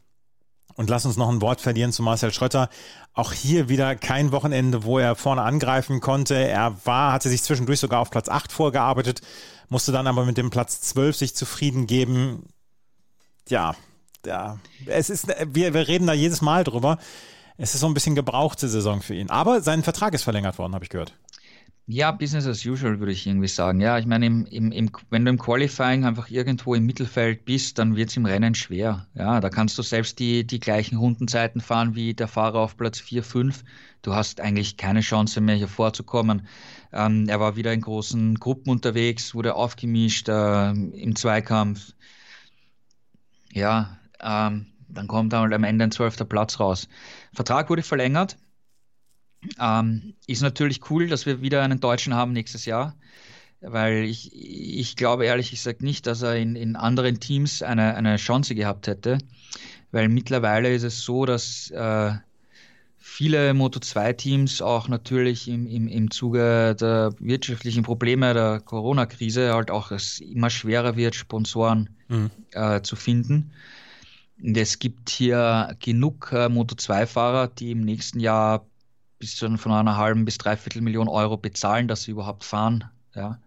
Und 0.75 0.89
lass 0.89 1.05
uns 1.05 1.17
noch 1.17 1.29
ein 1.29 1.43
Wort 1.43 1.61
verlieren 1.61 1.93
zu 1.93 2.03
Marcel 2.03 2.33
Schröter. 2.33 2.71
Auch 3.13 3.33
hier 3.33 3.69
wieder 3.69 3.95
kein 3.95 4.33
Wochenende, 4.33 4.85
wo 4.85 4.99
er 4.99 5.17
vorne 5.17 5.43
angreifen 5.43 6.01
konnte. 6.01 6.35
Er 6.35 6.77
war, 6.85 7.13
hatte 7.13 7.29
sich 7.29 7.43
zwischendurch 7.43 7.81
sogar 7.81 8.01
auf 8.01 8.11
Platz 8.11 8.29
8 8.29 8.51
vorgearbeitet, 8.51 9.21
musste 9.69 9.93
dann 9.93 10.07
aber 10.07 10.25
mit 10.25 10.39
dem 10.39 10.51
Platz 10.51 10.81
12 10.81 11.17
sich 11.17 11.37
zufrieden 11.37 11.87
geben. 11.87 12.49
Ja, 13.49 13.75
ja, 14.25 14.59
es 14.87 15.11
ist, 15.11 15.27
wir, 15.53 15.75
wir 15.75 15.89
reden 15.89 16.07
da 16.07 16.13
jedes 16.13 16.41
Mal 16.43 16.65
drüber. 16.65 16.99
Es 17.59 17.75
ist 17.75 17.81
so 17.81 17.87
ein 17.87 17.95
bisschen 17.95 18.15
gebrauchte 18.15 18.69
Saison 18.69 19.03
für 19.03 19.15
ihn. 19.15 19.31
Aber 19.31 19.61
sein 19.61 19.83
Vertrag 19.83 20.15
ist 20.15 20.23
verlängert 20.23 20.59
worden, 20.59 20.75
habe 20.75 20.85
ich 20.85 20.91
gehört. 20.91 21.15
Ja, 21.87 22.13
Business 22.13 22.47
as 22.47 22.65
usual, 22.65 23.01
würde 23.01 23.13
ich 23.13 23.27
irgendwie 23.27 23.49
sagen. 23.49 23.81
Ja, 23.81 23.99
ich 23.99 24.07
meine, 24.07 24.27
im, 24.27 24.47
im, 24.47 24.71
im, 24.71 24.91
wenn 25.11 25.25
du 25.25 25.31
im 25.31 25.39
Qualifying 25.39 26.05
einfach 26.05 26.31
irgendwo 26.31 26.75
im 26.75 26.87
Mittelfeld 26.87 27.45
bist, 27.45 27.79
dann 27.79 27.97
wird 27.97 28.11
es 28.11 28.17
im 28.17 28.25
Rennen 28.25 28.55
schwer. 28.55 29.09
Ja, 29.15 29.41
da 29.41 29.51
kannst 29.51 29.77
du 29.79 29.83
selbst 29.83 30.21
die, 30.21 30.47
die 30.47 30.61
gleichen 30.61 30.97
Rundenzeiten 30.97 31.61
fahren 31.61 31.95
wie 31.97 32.15
der 32.15 32.29
Fahrer 32.29 32.61
auf 32.61 32.77
Platz 32.77 33.01
4, 33.01 33.25
5. 33.25 33.65
Du 34.03 34.15
hast 34.15 34.41
eigentlich 34.41 34.77
keine 34.77 35.01
Chance 35.01 35.41
mehr, 35.41 35.57
hier 35.57 35.69
vorzukommen. 35.69 36.47
Ähm, 36.93 37.29
er 37.29 37.41
war 37.41 37.57
wieder 37.57 37.73
in 37.73 37.81
großen 37.81 38.37
Gruppen 38.37 38.71
unterwegs, 38.71 39.35
wurde 39.35 39.55
aufgemischt 39.57 40.29
äh, 40.29 40.71
im 40.71 41.17
Zweikampf. 41.17 41.95
Ja, 43.53 43.99
ähm, 44.21 44.67
dann 44.89 45.09
kommt 45.09 45.35
halt 45.35 45.53
am 45.53 45.65
Ende 45.65 45.85
ein 45.85 45.91
zwölfter 45.91 46.25
Platz 46.25 46.61
raus. 46.61 46.89
Vertrag 47.35 47.71
wurde 47.71 47.83
verlängert. 47.83 48.39
Ähm, 49.59 50.15
ist 50.27 50.43
natürlich 50.43 50.91
cool, 50.91 51.09
dass 51.09 51.27
wir 51.27 51.41
wieder 51.41 51.63
einen 51.63 51.81
Deutschen 51.81 52.15
haben 52.15 52.33
nächstes 52.33 52.65
Jahr. 52.65 52.95
weil 53.61 54.05
ich, 54.05 54.31
ich 54.35 54.97
glaube 54.97 55.25
ehrlich 55.25 55.51
gesagt 55.51 55.83
nicht, 55.83 56.07
dass 56.07 56.23
er 56.23 56.37
in, 56.37 56.57
in 56.57 56.75
anderen 56.77 57.21
Teams 57.21 57.63
eine, 57.63 57.95
eine 57.95 58.17
Chance 58.17 58.55
gehabt 58.55 58.89
hätte, 58.89 59.19
weil 59.93 60.09
mittlerweile 60.09 60.75
ist 60.75 60.83
es 60.83 61.03
so, 61.03 61.27
dass 61.27 61.71
äh, 61.71 62.13
viele 62.99 63.51
Moto2-Teams 63.53 64.63
auch 64.63 64.89
natürlich 64.89 65.49
im, 65.49 65.67
im, 65.67 65.87
im 65.87 66.11
Zuge 66.11 66.75
der 66.75 67.15
wirtschaftlichen 67.19 67.83
Probleme 67.83 68.33
der 68.33 68.61
Corona-Krise 68.61 69.53
halt 69.53 69.71
auch 69.71 69.91
es 69.91 70.21
immer 70.21 70.51
schwerer 70.51 70.97
wird, 70.97 71.15
Sponsoren 71.15 71.91
mhm. 72.09 72.31
äh, 72.53 72.81
zu 72.83 72.97
finden. 72.97 73.53
Und 74.43 74.57
es 74.57 74.79
gibt 74.79 75.11
hier 75.11 75.77
genug 75.79 76.31
äh, 76.33 76.47
Moto2-Fahrer, 76.47 77.49
die 77.49 77.73
im 77.73 77.83
nächsten 77.83 78.19
Jahr 78.19 78.67
bis 79.23 79.37
zu 79.37 79.57
von 79.57 79.71
einer 79.71 79.97
halben 79.97 80.25
bis 80.25 80.37
dreiviertel 80.37 80.83
Million 80.83 81.07
Euro 81.07 81.37
bezahlen, 81.37 81.87
dass 81.87 82.03
sie 82.03 82.11
überhaupt 82.11 82.43
fahren. 82.43 82.87
Ja. 83.15 83.39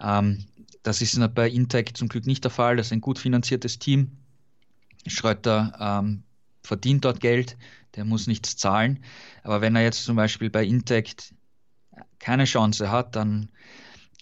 Ähm, 0.00 0.46
das 0.82 1.02
ist 1.02 1.20
bei 1.34 1.50
Intec 1.50 1.94
zum 1.98 2.08
Glück 2.08 2.26
nicht 2.26 2.44
der 2.44 2.50
Fall. 2.50 2.78
Das 2.78 2.86
ist 2.86 2.92
ein 2.94 3.02
gut 3.02 3.18
finanziertes 3.18 3.78
Team. 3.78 4.16
Schröter 5.06 5.76
ähm, 5.78 6.22
verdient 6.62 7.04
dort 7.04 7.20
Geld, 7.20 7.58
der 7.94 8.06
muss 8.06 8.26
nichts 8.26 8.56
zahlen. 8.56 9.04
Aber 9.42 9.60
wenn 9.60 9.76
er 9.76 9.82
jetzt 9.82 10.02
zum 10.02 10.16
Beispiel 10.16 10.48
bei 10.48 10.64
Intec 10.64 11.14
keine 12.18 12.46
Chance 12.46 12.90
hat, 12.90 13.14
dann 13.14 13.50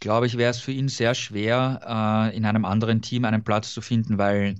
glaube 0.01 0.27
ich, 0.27 0.37
wäre 0.37 0.51
es 0.51 0.59
für 0.59 0.73
ihn 0.73 0.89
sehr 0.89 1.15
schwer, 1.15 2.33
äh, 2.33 2.37
in 2.37 2.45
einem 2.45 2.65
anderen 2.65 3.01
Team 3.01 3.25
einen 3.25 3.45
Platz 3.45 3.73
zu 3.73 3.81
finden, 3.81 4.19
weil 4.19 4.57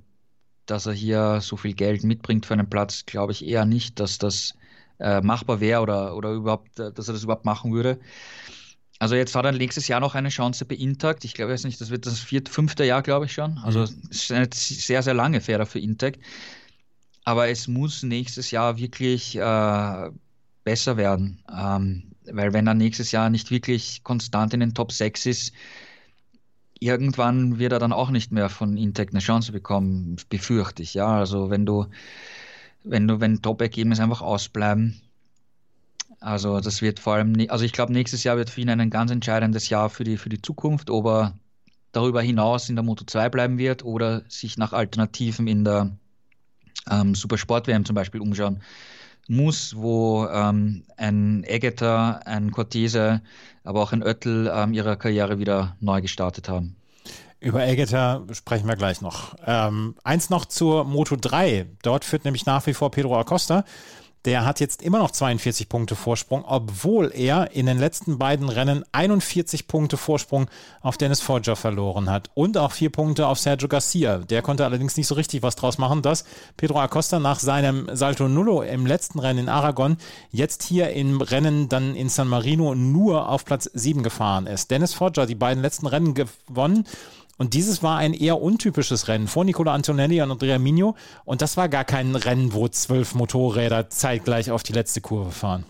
dass 0.65 0.85
er 0.85 0.93
hier 0.93 1.41
so 1.41 1.57
viel 1.57 1.73
Geld 1.73 2.05
mitbringt 2.05 2.45
für 2.45 2.53
einen 2.53 2.69
Platz, 2.69 3.05
glaube 3.05 3.33
ich 3.33 3.45
eher 3.45 3.65
nicht, 3.65 3.99
dass 3.99 4.17
das 4.17 4.53
äh, 4.99 5.21
machbar 5.21 5.59
wäre 5.59 5.81
oder, 5.81 6.15
oder 6.15 6.31
überhaupt, 6.31 6.79
äh, 6.79 6.91
dass 6.91 7.07
er 7.07 7.13
das 7.13 7.23
überhaupt 7.23 7.45
machen 7.45 7.73
würde. 7.73 7.99
Also 8.99 9.15
jetzt 9.15 9.35
hat 9.35 9.45
er 9.45 9.51
nächstes 9.51 9.87
Jahr 9.87 9.99
noch 9.99 10.15
eine 10.15 10.29
Chance 10.29 10.65
bei 10.65 10.75
Intact. 10.75 11.23
Ich 11.23 11.33
glaube 11.33 11.51
jetzt 11.51 11.65
nicht, 11.65 11.79
das 11.79 11.91
wird 11.91 12.05
das 12.05 12.19
vierte, 12.19 12.51
fünfte 12.51 12.83
Jahr, 12.83 13.03
glaube 13.03 13.25
ich 13.25 13.33
schon. 13.33 13.59
Also 13.59 13.81
mhm. 13.81 14.01
es 14.09 14.23
ist 14.23 14.31
eine 14.31 14.49
sehr, 14.51 15.03
sehr 15.03 15.13
lange 15.13 15.41
Fähre 15.41 15.65
für 15.65 15.79
Intact. 15.79 16.19
Aber 17.23 17.49
es 17.49 17.67
muss 17.67 18.03
nächstes 18.03 18.51
Jahr 18.51 18.77
wirklich 18.77 19.35
äh, 19.35 20.09
besser 20.63 20.97
werden. 20.97 21.43
Ähm, 21.53 22.11
weil 22.25 22.53
wenn 22.53 22.67
er 22.67 22.73
nächstes 22.73 23.11
Jahr 23.11 23.29
nicht 23.29 23.51
wirklich 23.51 24.03
konstant 24.03 24.53
in 24.53 24.61
den 24.61 24.73
Top 24.73 24.91
6 24.91 25.25
ist, 25.27 25.53
irgendwann 26.79 27.59
wird 27.59 27.71
er 27.71 27.79
dann 27.79 27.93
auch 27.93 28.09
nicht 28.09 28.31
mehr 28.31 28.49
von 28.49 28.77
Intec 28.77 29.09
eine 29.11 29.19
Chance 29.19 29.51
bekommen, 29.51 30.17
befürchte 30.29 30.83
ich. 30.83 30.93
Ja, 30.93 31.17
also 31.17 31.49
wenn 31.49 31.65
du, 31.65 31.85
wenn 32.89 33.07
du, 33.07 33.19
wenn 33.19 33.41
Top-Ergebnisse 33.41 34.03
einfach 34.03 34.21
ausbleiben, 34.21 35.01
also 36.19 36.59
das 36.59 36.81
wird 36.81 36.99
vor 36.99 37.13
allem, 37.13 37.35
also 37.49 37.63
ich 37.63 37.73
glaube, 37.73 37.93
nächstes 37.93 38.23
Jahr 38.23 38.37
wird 38.37 38.49
für 38.49 38.61
ihn 38.61 38.69
ein 38.69 38.89
ganz 38.89 39.11
entscheidendes 39.11 39.69
Jahr 39.69 39.89
für 39.89 40.03
die, 40.03 40.17
für 40.17 40.29
die 40.29 40.41
Zukunft, 40.41 40.89
ob 40.89 41.05
er 41.05 41.33
darüber 41.91 42.21
hinaus 42.21 42.69
in 42.69 42.75
der 42.75 42.83
Moto 42.83 43.05
2 43.05 43.29
bleiben 43.29 43.57
wird 43.57 43.83
oder 43.85 44.23
sich 44.27 44.57
nach 44.57 44.73
Alternativen 44.73 45.47
in 45.47 45.63
der 45.63 45.91
ähm, 46.89 47.15
Supersport-WM 47.15 47.85
zum 47.85 47.95
Beispiel 47.95 48.21
umschauen 48.21 48.61
muss, 49.27 49.75
wo 49.75 50.25
ähm, 50.27 50.83
ein 50.95 51.43
Eggeter, 51.43 52.25
ein 52.25 52.51
Cortese, 52.51 53.21
aber 53.63 53.81
auch 53.81 53.91
ein 53.91 54.03
Oettel 54.03 54.49
ähm, 54.53 54.73
ihre 54.73 54.97
Karriere 54.97 55.37
wieder 55.37 55.75
neu 55.81 56.01
gestartet 56.01 56.47
haben. 56.49 56.77
Über 57.39 57.65
Eggeter 57.65 58.23
sprechen 58.31 58.67
wir 58.67 58.75
gleich 58.75 59.01
noch. 59.01 59.35
Ähm, 59.45 59.95
eins 60.03 60.29
noch 60.29 60.45
zur 60.45 60.85
Moto 60.85 61.15
3. 61.15 61.67
Dort 61.83 62.03
führt 62.03 62.25
nämlich 62.25 62.45
nach 62.47 62.65
wie 62.65 62.73
vor 62.73 62.89
Pedro 62.89 63.17
Acosta. 63.17 63.63
Der 64.25 64.43
hat 64.43 64.59
jetzt 64.59 64.81
immer 64.81 64.97
noch 64.97 65.11
42 65.11 65.69
Punkte 65.69 65.95
Vorsprung, 65.95 66.43
obwohl 66.45 67.11
er 67.13 67.51
in 67.51 67.65
den 67.65 67.77
letzten 67.77 68.17
beiden 68.17 68.49
Rennen 68.49 68.83
41 68.91 69.67
Punkte 69.67 69.95
Vorsprung 69.95 70.49
auf 70.81 70.97
Dennis 70.97 71.21
Forger 71.21 71.55
verloren 71.55 72.09
hat 72.09 72.29
und 72.33 72.57
auch 72.57 72.73
vier 72.73 72.89
Punkte 72.89 73.27
auf 73.27 73.39
Sergio 73.39 73.69
Garcia. 73.69 74.17
Der 74.17 74.41
konnte 74.41 74.65
allerdings 74.65 74.97
nicht 74.97 75.07
so 75.07 75.15
richtig 75.15 75.43
was 75.43 75.55
draus 75.55 75.77
machen, 75.77 76.01
dass 76.01 76.25
Pedro 76.57 76.81
Acosta 76.81 77.19
nach 77.19 77.39
seinem 77.39 77.87
Salto 77.93 78.27
Nullo 78.27 78.63
im 78.63 78.85
letzten 78.85 79.19
Rennen 79.19 79.39
in 79.39 79.49
Aragon 79.49 79.95
jetzt 80.31 80.63
hier 80.63 80.89
im 80.89 81.21
Rennen 81.21 81.69
dann 81.69 81.95
in 81.95 82.09
San 82.09 82.27
Marino 82.27 82.75
nur 82.75 83.29
auf 83.29 83.45
Platz 83.45 83.69
7 83.73 84.03
gefahren 84.03 84.47
ist. 84.47 84.71
Dennis 84.71 84.93
Forger 84.93 85.25
die 85.25 85.35
beiden 85.35 85.61
letzten 85.61 85.87
Rennen 85.87 86.15
gewonnen 86.15 86.85
und 87.37 87.53
dieses 87.53 87.83
war 87.83 87.97
ein 87.97 88.13
eher 88.13 88.41
untypisches 88.41 89.07
Rennen 89.07 89.27
vor 89.27 89.45
Nicola 89.45 89.73
Antonelli 89.73 90.21
und 90.21 90.31
Andrea 90.31 90.57
Migno. 90.57 90.95
Und 91.23 91.41
das 91.41 91.55
war 91.55 91.69
gar 91.69 91.85
kein 91.85 92.15
Rennen, 92.15 92.53
wo 92.53 92.67
zwölf 92.67 93.13
Motorräder 93.13 93.89
zeitgleich 93.89 94.49
auf 94.49 94.63
die 94.63 94.73
letzte 94.73 95.01
Kurve 95.01 95.31
fahren. 95.31 95.63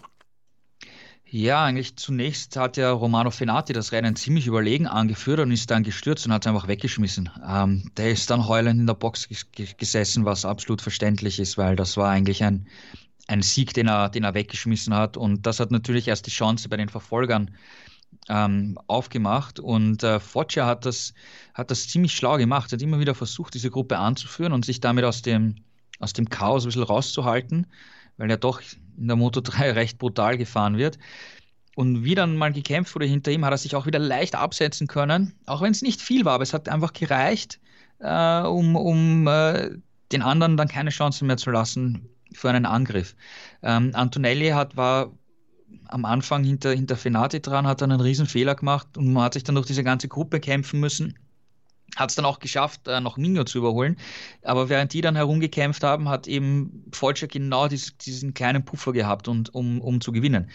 Ja, 1.30 1.65
eigentlich 1.65 1.97
zunächst 1.97 2.55
hat 2.55 2.78
ja 2.78 2.89
Romano 2.89 3.32
Fenati 3.32 3.74
das 3.74 3.91
Rennen 3.91 4.15
ziemlich 4.15 4.47
überlegen 4.47 4.88
angeführt 4.88 5.41
und 5.41 5.51
ist 5.51 5.70
dann 5.70 5.84
gestürzt 5.84 6.26
und 6.26 6.32
hat 6.32 6.45
es 6.45 6.47
einfach 6.47 6.70
weggeschmissen. 6.70 7.30
Ähm, 7.45 7.91
der 7.97 8.11
ist 8.11 8.30
dann 8.30 8.47
heulend 8.47 8.80
in 8.80 8.88
der 8.88 8.93
Box 8.93 9.28
gesessen, 9.78 10.24
was 10.24 10.45
absolut 10.45 10.82
verständlich 10.82 11.39
ist, 11.39 11.57
weil 11.57 11.76
das 11.76 11.97
war 11.97 12.09
eigentlich 12.09 12.45
ein, 12.45 12.68
ein 13.28 13.41
Sieg, 13.41 13.74
den 13.74 13.89
er, 13.89 14.07
den 14.07 14.24
er 14.24 14.36
weggeschmissen 14.36 14.93
hat. 14.93 15.18
Und 15.18 15.45
das 15.45 15.59
hat 15.59 15.70
natürlich 15.70 16.07
erst 16.07 16.28
die 16.28 16.32
Chance 16.32 16.70
bei 16.70 16.78
den 16.78 16.88
Verfolgern 16.88 17.51
ähm, 18.30 18.78
aufgemacht 18.88 19.59
und 19.59 20.03
äh, 20.03 20.19
Foggia 20.19 20.65
hat 20.65 20.86
das, 20.86 21.13
hat 21.53 21.71
das 21.71 21.88
ziemlich 21.88 22.13
schlau 22.13 22.38
gemacht, 22.38 22.71
hat 22.71 22.82
immer 22.82 22.99
wieder 22.99 23.15
versucht, 23.15 23.53
diese 23.53 23.69
Gruppe 23.69 23.97
anzuführen 23.97 24.53
und 24.53 24.65
sich 24.65 24.80
damit 24.80 25.05
aus 25.05 25.21
dem, 25.21 25.55
aus 25.99 26.13
dem 26.13 26.30
Chaos 26.30 26.63
ein 26.63 26.67
bisschen 26.67 26.84
rauszuhalten, 26.84 27.67
weil 28.17 28.30
er 28.30 28.38
doch 28.38 28.61
in 28.97 29.07
der 29.07 29.15
Moto 29.15 29.41
3 29.41 29.71
recht 29.73 29.97
brutal 29.97 30.38
gefahren 30.38 30.78
wird. 30.78 30.97
Und 31.75 32.03
wie 32.03 32.15
dann 32.15 32.38
mal 32.38 32.51
gekämpft 32.51 32.95
wurde 32.95 33.05
hinter 33.05 33.32
ihm, 33.32 33.45
hat 33.45 33.53
er 33.53 33.57
sich 33.57 33.75
auch 33.75 33.86
wieder 33.86 33.99
leicht 33.99 34.36
absetzen 34.36 34.88
können, 34.88 35.34
auch 35.45 35.61
wenn 35.61 35.71
es 35.71 35.84
nicht 35.84 36.01
viel 36.01 36.25
war, 36.25 36.34
aber 36.34 36.43
es 36.43 36.53
hat 36.53 36.69
einfach 36.69 36.91
gereicht, 36.91 37.59
äh, 37.99 38.41
um, 38.41 38.75
um 38.75 39.28
äh, 39.28 39.69
den 40.11 40.23
anderen 40.23 40.57
dann 40.57 40.67
keine 40.67 40.89
Chance 40.89 41.23
mehr 41.23 41.38
zu 41.38 41.51
lassen 41.51 42.09
für 42.34 42.49
einen 42.49 42.65
Angriff. 42.65 43.15
Ähm, 43.61 43.91
Antonelli 43.93 44.49
hat, 44.49 44.75
war 44.75 45.11
am 45.90 46.06
Anfang 46.06 46.44
hinter, 46.44 46.72
hinter 46.72 46.96
Fenati 46.96 47.42
dran, 47.42 47.68
hat 47.68 47.82
dann 47.82 47.92
einen 47.92 48.02
riesen 48.02 48.26
Fehler 48.26 48.56
gemacht 48.56 48.98
und 48.98 49.14
man 49.14 49.24
hat 49.24 49.34
sich 49.34 49.44
dann 49.44 49.56
durch 49.56 49.68
diese 49.68 49.84
ganze 49.84 50.08
Gruppe 50.08 50.40
kämpfen 50.40 50.80
müssen. 50.80 51.18
Hat 51.96 52.10
es 52.10 52.16
dann 52.16 52.26
auch 52.26 52.40
geschafft, 52.40 52.88
äh, 52.88 53.00
noch 53.00 53.18
Mingo 53.18 53.44
zu 53.44 53.60
überholen. 53.60 53.98
Aber 54.44 54.70
während 54.70 54.94
die 54.94 55.02
dann 55.02 55.16
herumgekämpft 55.16 55.84
haben, 55.84 56.10
hat 56.10 56.28
eben 56.28 56.86
Volcher 56.92 57.28
genau 57.28 57.68
dies, 57.68 57.98
diesen 57.98 58.34
kleinen 58.34 58.66
Puffer 58.66 58.92
gehabt, 58.92 59.28
und, 59.28 59.54
um, 59.56 59.82
um 59.82 60.02
zu 60.02 60.12
gewinnen. 60.12 60.50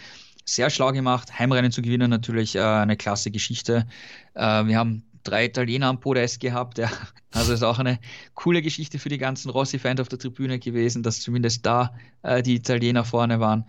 Sehr 0.44 0.70
schlau 0.70 0.92
gemacht. 0.92 1.38
Heimrennen 1.38 1.72
zu 1.72 1.82
gewinnen, 1.82 2.10
natürlich 2.10 2.56
äh, 2.56 2.60
eine 2.60 2.96
klasse 2.96 3.30
Geschichte. 3.30 3.86
Äh, 4.34 4.66
wir 4.66 4.76
haben 4.76 5.04
drei 5.22 5.46
Italiener 5.46 5.88
am 5.88 6.00
Podest 6.00 6.40
gehabt. 6.40 6.78
Ja. 6.78 6.90
Also 7.34 7.54
ist 7.54 7.62
auch 7.62 7.78
eine 7.78 7.98
coole 8.34 8.60
Geschichte 8.60 8.98
für 8.98 9.08
die 9.08 9.16
ganzen 9.16 9.48
Rossi-Fans 9.48 10.00
auf 10.00 10.08
der 10.08 10.18
Tribüne 10.18 10.58
gewesen, 10.58 11.02
dass 11.02 11.22
zumindest 11.22 11.64
da 11.64 11.94
äh, 12.22 12.42
die 12.42 12.56
Italiener 12.56 13.06
vorne 13.06 13.40
waren. 13.40 13.64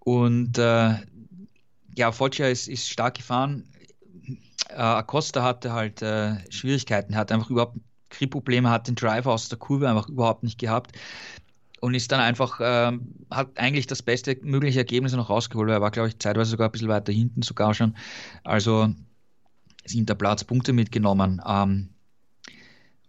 Und 0.00 0.58
äh, 0.58 0.94
ja, 1.96 2.12
Foggia 2.12 2.48
ist, 2.48 2.68
ist 2.68 2.88
stark 2.88 3.14
gefahren. 3.14 3.64
Äh, 4.68 4.74
Acosta 4.74 5.42
hatte 5.42 5.72
halt 5.72 6.02
äh, 6.02 6.36
Schwierigkeiten, 6.50 7.16
hat 7.16 7.32
einfach 7.32 7.50
überhaupt 7.50 7.78
Grip-Probleme, 8.10 8.70
hat 8.70 8.88
den 8.88 8.96
Driver 8.96 9.32
aus 9.32 9.48
der 9.48 9.58
Kurve 9.58 9.88
einfach 9.88 10.08
überhaupt 10.08 10.42
nicht 10.42 10.58
gehabt 10.58 10.96
und 11.80 11.94
ist 11.94 12.12
dann 12.12 12.20
einfach, 12.20 12.60
äh, 12.60 12.98
hat 13.30 13.50
eigentlich 13.56 13.86
das 13.86 14.02
beste 14.02 14.36
mögliche 14.42 14.80
Ergebnis 14.80 15.12
noch 15.12 15.30
rausgeholt. 15.30 15.70
Er 15.70 15.80
war, 15.80 15.90
glaube 15.90 16.08
ich, 16.08 16.18
zeitweise 16.18 16.50
sogar 16.50 16.68
ein 16.68 16.72
bisschen 16.72 16.88
weiter 16.88 17.12
hinten 17.12 17.42
sogar 17.42 17.74
schon. 17.74 17.96
Also 18.44 18.92
sind 19.84 20.08
der 20.08 20.14
Platz 20.14 20.44
Punkte 20.44 20.72
mitgenommen. 20.72 21.40
Ähm, 21.46 21.90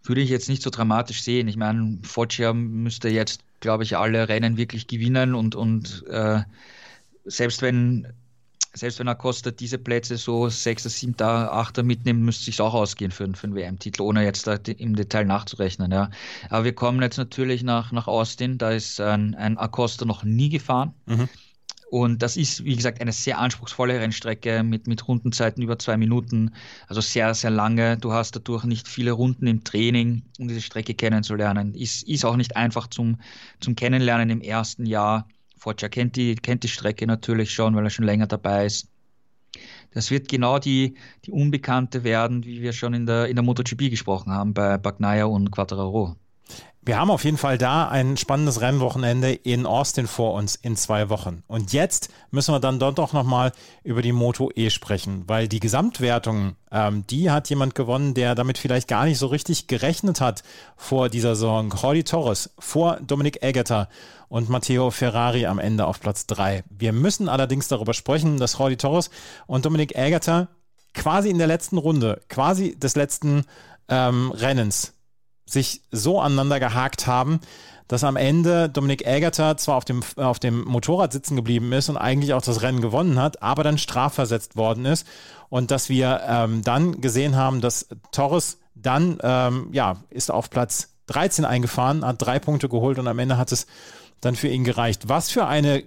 würde 0.04 0.20
ich 0.20 0.30
jetzt 0.30 0.48
nicht 0.48 0.62
so 0.62 0.70
dramatisch 0.70 1.22
sehen. 1.22 1.48
Ich 1.48 1.56
meine, 1.56 1.98
Foggia 2.02 2.52
müsste 2.52 3.08
jetzt, 3.08 3.42
glaube 3.60 3.84
ich, 3.84 3.96
alle 3.96 4.28
Rennen 4.28 4.56
wirklich 4.56 4.86
gewinnen 4.86 5.34
und, 5.34 5.54
und 5.54 6.04
äh, 6.08 6.40
selbst 7.24 7.62
wenn 7.62 8.12
selbst 8.74 8.98
wenn 8.98 9.08
Acosta 9.08 9.50
diese 9.50 9.76
Plätze 9.76 10.16
so 10.16 10.48
6., 10.48 10.84
7., 10.84 11.14
8. 11.20 11.82
mitnimmt, 11.82 12.22
müsste 12.22 12.40
es 12.40 12.46
sich 12.46 12.60
auch 12.60 12.72
ausgehen 12.72 13.10
für, 13.10 13.30
für 13.34 13.44
einen 13.44 13.54
WM-Titel, 13.54 14.00
ohne 14.00 14.24
jetzt 14.24 14.46
im 14.46 14.96
Detail 14.96 15.24
nachzurechnen. 15.26 15.92
Ja. 15.92 16.10
Aber 16.48 16.64
wir 16.64 16.74
kommen 16.74 17.02
jetzt 17.02 17.18
natürlich 17.18 17.62
nach, 17.62 17.92
nach 17.92 18.06
Austin, 18.06 18.56
da 18.56 18.70
ist 18.70 18.98
ein, 18.98 19.34
ein 19.34 19.58
Acosta 19.58 20.06
noch 20.06 20.24
nie 20.24 20.48
gefahren. 20.48 20.94
Mhm. 21.04 21.28
Und 21.90 22.22
das 22.22 22.38
ist, 22.38 22.64
wie 22.64 22.74
gesagt, 22.74 23.02
eine 23.02 23.12
sehr 23.12 23.38
anspruchsvolle 23.38 24.00
Rennstrecke 24.00 24.62
mit, 24.62 24.86
mit 24.86 25.06
Rundenzeiten 25.06 25.62
über 25.62 25.78
zwei 25.78 25.98
Minuten. 25.98 26.52
Also 26.86 27.02
sehr, 27.02 27.34
sehr 27.34 27.50
lange. 27.50 27.98
Du 27.98 28.14
hast 28.14 28.34
dadurch 28.34 28.64
nicht 28.64 28.88
viele 28.88 29.12
Runden 29.12 29.46
im 29.46 29.62
Training, 29.62 30.22
um 30.38 30.48
diese 30.48 30.62
Strecke 30.62 30.94
kennenzulernen. 30.94 31.74
Ist, 31.74 32.08
ist 32.08 32.24
auch 32.24 32.36
nicht 32.36 32.56
einfach 32.56 32.86
zum, 32.86 33.18
zum 33.60 33.76
Kennenlernen 33.76 34.30
im 34.30 34.40
ersten 34.40 34.86
Jahr. 34.86 35.28
Foggia 35.62 35.88
kennt 35.88 36.16
die, 36.16 36.34
kennt 36.34 36.64
die 36.64 36.68
Strecke 36.68 37.06
natürlich 37.06 37.52
schon, 37.52 37.76
weil 37.76 37.84
er 37.84 37.90
schon 37.90 38.04
länger 38.04 38.26
dabei 38.26 38.66
ist. 38.66 38.88
Das 39.92 40.10
wird 40.10 40.26
genau 40.28 40.58
die, 40.58 40.96
die 41.24 41.30
Unbekannte 41.30 42.02
werden, 42.02 42.44
wie 42.44 42.62
wir 42.62 42.72
schon 42.72 42.94
in 42.94 43.06
der, 43.06 43.28
in 43.28 43.36
der 43.36 43.44
MotoGP 43.44 43.88
gesprochen 43.88 44.32
haben, 44.32 44.54
bei 44.54 44.76
Bagnaia 44.76 45.26
und 45.26 45.52
Quattararo. 45.52 46.16
Wir 46.84 46.98
haben 46.98 47.12
auf 47.12 47.22
jeden 47.22 47.36
Fall 47.36 47.58
da 47.58 47.88
ein 47.88 48.16
spannendes 48.16 48.60
Rennwochenende 48.60 49.32
in 49.32 49.66
Austin 49.66 50.08
vor 50.08 50.34
uns 50.34 50.56
in 50.56 50.76
zwei 50.76 51.10
Wochen. 51.10 51.44
Und 51.46 51.72
jetzt 51.72 52.08
müssen 52.32 52.52
wir 52.52 52.58
dann 52.58 52.80
dort 52.80 52.98
auch 52.98 53.12
nochmal 53.12 53.52
über 53.84 54.02
die 54.02 54.10
Moto 54.10 54.50
E 54.56 54.68
sprechen, 54.68 55.22
weil 55.28 55.46
die 55.46 55.60
Gesamtwertung, 55.60 56.56
ähm, 56.72 57.06
die 57.06 57.30
hat 57.30 57.48
jemand 57.50 57.76
gewonnen, 57.76 58.14
der 58.14 58.34
damit 58.34 58.58
vielleicht 58.58 58.88
gar 58.88 59.04
nicht 59.04 59.18
so 59.18 59.28
richtig 59.28 59.68
gerechnet 59.68 60.20
hat 60.20 60.42
vor 60.76 61.08
dieser 61.08 61.36
Saison. 61.36 61.70
Jordi 61.70 62.02
Torres 62.02 62.50
vor 62.58 62.98
Dominik 63.00 63.44
Eggeter 63.44 63.88
und 64.28 64.48
Matteo 64.48 64.90
Ferrari 64.90 65.46
am 65.46 65.60
Ende 65.60 65.86
auf 65.86 66.00
Platz 66.00 66.26
drei. 66.26 66.64
Wir 66.68 66.92
müssen 66.92 67.28
allerdings 67.28 67.68
darüber 67.68 67.94
sprechen, 67.94 68.38
dass 68.38 68.58
Jordi 68.58 68.76
Torres 68.76 69.10
und 69.46 69.64
Dominik 69.64 69.94
Eggeter 69.94 70.48
quasi 70.94 71.30
in 71.30 71.38
der 71.38 71.46
letzten 71.46 71.78
Runde, 71.78 72.20
quasi 72.28 72.76
des 72.76 72.96
letzten 72.96 73.44
ähm, 73.88 74.32
Rennens 74.32 74.94
sich 75.44 75.82
so 75.90 76.20
aneinander 76.20 76.60
gehakt 76.60 77.06
haben, 77.06 77.40
dass 77.88 78.04
am 78.04 78.16
Ende 78.16 78.68
Dominik 78.68 79.06
Ägerter 79.06 79.56
zwar 79.56 79.76
auf 79.76 79.84
dem, 79.84 80.02
auf 80.16 80.38
dem 80.38 80.64
Motorrad 80.64 81.12
sitzen 81.12 81.36
geblieben 81.36 81.72
ist 81.72 81.88
und 81.88 81.96
eigentlich 81.96 82.32
auch 82.32 82.42
das 82.42 82.62
Rennen 82.62 82.80
gewonnen 82.80 83.18
hat, 83.18 83.42
aber 83.42 83.64
dann 83.64 83.76
strafversetzt 83.76 84.56
worden 84.56 84.86
ist 84.86 85.06
und 85.48 85.70
dass 85.70 85.88
wir 85.88 86.22
ähm, 86.26 86.62
dann 86.62 87.00
gesehen 87.00 87.36
haben, 87.36 87.60
dass 87.60 87.88
Torres 88.10 88.58
dann, 88.74 89.18
ähm, 89.22 89.68
ja, 89.72 89.96
ist 90.08 90.30
auf 90.30 90.48
Platz 90.48 90.94
13 91.06 91.44
eingefahren, 91.44 92.04
hat 92.04 92.22
drei 92.22 92.38
Punkte 92.38 92.68
geholt 92.68 92.98
und 92.98 93.08
am 93.08 93.18
Ende 93.18 93.36
hat 93.36 93.52
es 93.52 93.66
dann 94.20 94.36
für 94.36 94.48
ihn 94.48 94.64
gereicht. 94.64 95.08
Was 95.08 95.30
für 95.30 95.46
eine 95.46 95.84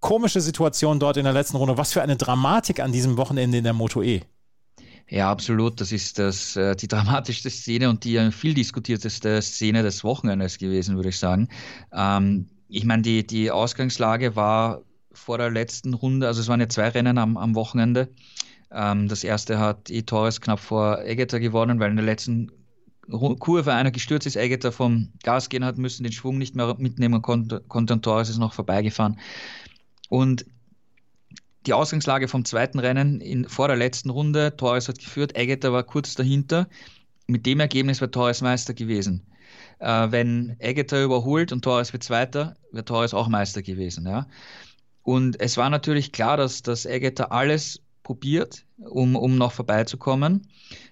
komische 0.00 0.40
Situation 0.40 0.98
dort 0.98 1.16
in 1.16 1.24
der 1.24 1.32
letzten 1.32 1.56
Runde, 1.56 1.76
was 1.76 1.92
für 1.92 2.02
eine 2.02 2.16
Dramatik 2.16 2.80
an 2.80 2.92
diesem 2.92 3.16
Wochenende 3.16 3.58
in 3.58 3.64
der 3.64 3.72
Moto 3.72 4.02
E. 4.02 4.22
Ja, 5.12 5.30
absolut. 5.30 5.78
Das 5.78 5.92
ist 5.92 6.18
das, 6.18 6.56
äh, 6.56 6.74
die 6.74 6.88
dramatischste 6.88 7.50
Szene 7.50 7.90
und 7.90 8.02
die 8.04 8.32
viel 8.32 8.54
diskutierteste 8.54 9.42
Szene 9.42 9.82
des 9.82 10.04
Wochenendes 10.04 10.56
gewesen, 10.56 10.96
würde 10.96 11.10
ich 11.10 11.18
sagen. 11.18 11.48
Ähm, 11.92 12.48
ich 12.70 12.86
meine, 12.86 13.02
die, 13.02 13.26
die 13.26 13.50
Ausgangslage 13.50 14.36
war 14.36 14.80
vor 15.12 15.36
der 15.36 15.50
letzten 15.50 15.92
Runde, 15.92 16.26
also 16.26 16.40
es 16.40 16.48
waren 16.48 16.60
ja 16.60 16.68
zwei 16.70 16.88
Rennen 16.88 17.18
am, 17.18 17.36
am 17.36 17.54
Wochenende. 17.54 18.08
Ähm, 18.70 19.06
das 19.08 19.22
erste 19.22 19.58
hat 19.58 19.90
E. 19.90 20.00
Torres 20.00 20.40
knapp 20.40 20.60
vor 20.60 21.04
Eggeter 21.04 21.40
gewonnen, 21.40 21.78
weil 21.78 21.90
in 21.90 21.96
der 21.96 22.06
letzten 22.06 22.50
Kurve 23.38 23.74
einer 23.74 23.90
gestürzt 23.90 24.26
ist, 24.26 24.36
Eggeter 24.36 24.72
vom 24.72 25.12
Gas 25.22 25.50
gehen 25.50 25.66
hat 25.66 25.76
müssen, 25.76 26.04
den 26.04 26.12
Schwung 26.12 26.38
nicht 26.38 26.56
mehr 26.56 26.74
mitnehmen 26.78 27.20
konnte, 27.20 27.60
konnte 27.68 27.92
und 27.92 28.02
Torres 28.02 28.30
ist 28.30 28.38
noch 28.38 28.54
vorbeigefahren. 28.54 29.18
Und 30.08 30.46
die 31.66 31.72
Ausgangslage 31.72 32.28
vom 32.28 32.44
zweiten 32.44 32.78
Rennen 32.78 33.20
in, 33.20 33.48
vor 33.48 33.68
der 33.68 33.76
letzten 33.76 34.10
Runde. 34.10 34.56
Torres 34.56 34.88
hat 34.88 34.98
geführt, 34.98 35.36
Eggeter 35.36 35.72
war 35.72 35.84
kurz 35.84 36.14
dahinter. 36.14 36.68
Mit 37.26 37.46
dem 37.46 37.60
Ergebnis 37.60 38.00
wäre 38.00 38.10
Torres 38.10 38.40
Meister 38.40 38.74
gewesen. 38.74 39.26
Äh, 39.78 40.10
wenn 40.10 40.56
Eggeter 40.58 41.02
überholt 41.02 41.52
und 41.52 41.62
Torres 41.62 41.92
wird 41.92 42.02
Zweiter, 42.02 42.56
wäre 42.72 42.84
Torres 42.84 43.14
auch 43.14 43.28
Meister 43.28 43.62
gewesen. 43.62 44.06
Ja? 44.06 44.26
Und 45.02 45.40
es 45.40 45.56
war 45.56 45.70
natürlich 45.70 46.12
klar, 46.12 46.36
dass, 46.36 46.62
dass 46.62 46.86
Eggeter 46.86 47.32
alles 47.32 47.80
probiert, 48.02 48.64
um, 48.78 49.16
um 49.16 49.36
noch 49.36 49.52
vorbeizukommen. 49.52 50.48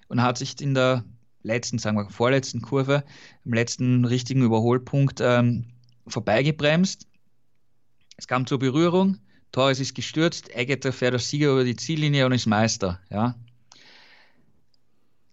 Und 0.07 0.21
hat 0.21 0.37
sich 0.37 0.59
in 0.61 0.73
der 0.73 1.03
letzten, 1.43 1.79
sagen 1.79 1.97
wir, 1.97 2.09
vorletzten 2.09 2.61
Kurve, 2.61 3.03
im 3.45 3.53
letzten 3.53 4.05
richtigen 4.05 4.43
Überholpunkt 4.43 5.19
ähm, 5.21 5.65
vorbeigebremst. 6.07 7.07
Es 8.17 8.27
kam 8.27 8.45
zur 8.45 8.59
Berührung. 8.59 9.17
Torres 9.51 9.79
ist 9.79 9.95
gestürzt, 9.95 10.53
Eggeter 10.55 10.93
fährt 10.93 11.13
als 11.13 11.29
Sieger 11.29 11.51
über 11.51 11.63
die 11.63 11.75
Ziellinie 11.75 12.25
und 12.25 12.31
ist 12.31 12.45
Meister. 12.45 12.99
Ja. 13.09 13.35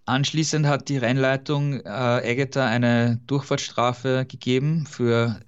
Anschließend 0.07 0.66
hat 0.66 0.89
die 0.89 0.97
Rennleitung 0.97 1.81
äh, 1.81 2.21
Eggeter 2.21 2.64
eine 2.64 3.21
Durchfahrtsstrafe 3.27 4.25
gegeben 4.27 4.87
für 4.87 5.41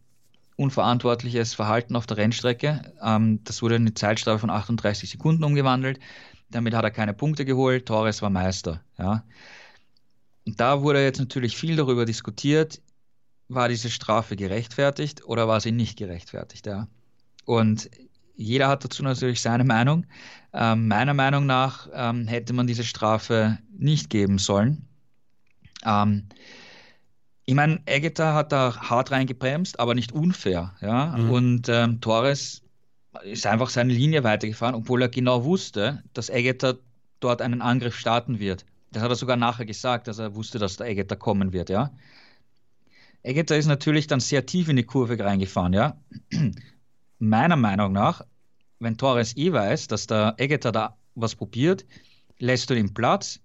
unverantwortliches 0.56 1.54
Verhalten 1.54 1.96
auf 1.96 2.06
der 2.06 2.18
Rennstrecke. 2.18 2.92
Ähm, 3.02 3.42
das 3.44 3.62
wurde 3.62 3.76
in 3.76 3.82
eine 3.82 3.94
Zeitstrafe 3.94 4.38
von 4.38 4.50
38 4.50 5.08
Sekunden 5.08 5.42
umgewandelt. 5.42 5.98
Damit 6.50 6.74
hat 6.74 6.84
er 6.84 6.90
keine 6.90 7.14
Punkte 7.14 7.44
geholt. 7.46 7.86
Torres 7.86 8.20
war 8.20 8.28
Meister. 8.28 8.82
Ja. 8.98 9.24
Und 10.46 10.60
da 10.60 10.82
wurde 10.82 11.02
jetzt 11.02 11.18
natürlich 11.18 11.56
viel 11.56 11.76
darüber 11.76 12.04
diskutiert, 12.04 12.82
war 13.48 13.68
diese 13.68 13.88
Strafe 13.88 14.36
gerechtfertigt 14.36 15.24
oder 15.24 15.48
war 15.48 15.60
sie 15.60 15.72
nicht 15.72 15.96
gerechtfertigt. 15.96 16.66
Ja. 16.66 16.88
Und 17.46 17.90
jeder 18.40 18.68
hat 18.68 18.84
dazu 18.84 19.02
natürlich 19.02 19.42
seine 19.42 19.64
Meinung. 19.64 20.06
Ähm, 20.54 20.88
meiner 20.88 21.12
Meinung 21.12 21.44
nach 21.44 21.88
ähm, 21.92 22.26
hätte 22.26 22.54
man 22.54 22.66
diese 22.66 22.84
Strafe 22.84 23.58
nicht 23.76 24.08
geben 24.08 24.38
sollen. 24.38 24.88
Ähm, 25.84 26.24
ich 27.44 27.54
meine, 27.54 27.80
Egeta 27.84 28.32
hat 28.34 28.52
da 28.52 28.74
hart 28.76 29.10
reingebremst, 29.10 29.78
aber 29.78 29.94
nicht 29.94 30.12
unfair. 30.12 30.74
Ja? 30.80 31.16
Mhm. 31.18 31.30
Und 31.30 31.68
ähm, 31.68 32.00
Torres 32.00 32.62
ist 33.24 33.46
einfach 33.46 33.68
seine 33.68 33.92
Linie 33.92 34.24
weitergefahren, 34.24 34.74
obwohl 34.74 35.02
er 35.02 35.08
genau 35.08 35.44
wusste, 35.44 36.02
dass 36.14 36.30
Egeta 36.30 36.74
dort 37.20 37.42
einen 37.42 37.60
Angriff 37.60 37.94
starten 37.94 38.38
wird. 38.38 38.64
Das 38.92 39.02
hat 39.02 39.10
er 39.10 39.16
sogar 39.16 39.36
nachher 39.36 39.66
gesagt, 39.66 40.08
dass 40.08 40.18
er 40.18 40.34
wusste, 40.34 40.58
dass 40.58 40.78
der 40.78 40.86
Egeta 40.86 41.14
kommen 41.14 41.52
wird. 41.52 41.68
Ja? 41.68 41.90
Egeta 43.22 43.54
ist 43.54 43.66
natürlich 43.66 44.06
dann 44.06 44.20
sehr 44.20 44.46
tief 44.46 44.70
in 44.70 44.76
die 44.76 44.84
Kurve 44.84 45.18
reingefahren. 45.18 45.74
Ja? 45.74 46.00
Meiner 47.20 47.56
Meinung 47.56 47.92
nach, 47.92 48.22
wenn 48.78 48.96
Torres 48.96 49.36
eh 49.36 49.52
weiß, 49.52 49.88
dass 49.88 50.06
der 50.06 50.34
Eggeter 50.38 50.72
da 50.72 50.96
was 51.14 51.34
probiert, 51.34 51.84
lässt 52.38 52.70
du 52.70 52.74
ihm 52.74 52.94
Platz. 52.94 53.40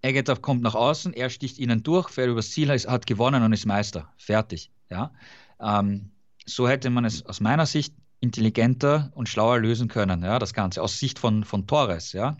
Eggeter 0.00 0.36
kommt 0.36 0.62
nach 0.62 0.74
außen, 0.74 1.12
er 1.12 1.28
sticht 1.28 1.58
ihnen 1.58 1.82
durch, 1.82 2.08
fährt 2.08 2.30
übers 2.30 2.50
Ziel, 2.50 2.70
hat 2.70 3.06
gewonnen 3.06 3.42
und 3.42 3.52
ist 3.52 3.66
Meister. 3.66 4.12
Fertig. 4.16 4.70
Ja? 4.90 5.12
Ähm, 5.60 6.10
so 6.46 6.68
hätte 6.68 6.90
man 6.90 7.04
es 7.04 7.26
aus 7.26 7.40
meiner 7.40 7.66
Sicht 7.66 7.94
intelligenter 8.20 9.10
und 9.14 9.28
schlauer 9.28 9.58
lösen 9.60 9.88
können, 9.88 10.22
ja, 10.22 10.38
das 10.38 10.54
Ganze, 10.54 10.82
aus 10.82 10.98
Sicht 10.98 11.18
von, 11.18 11.44
von 11.44 11.66
Torres, 11.66 12.12
ja. 12.12 12.36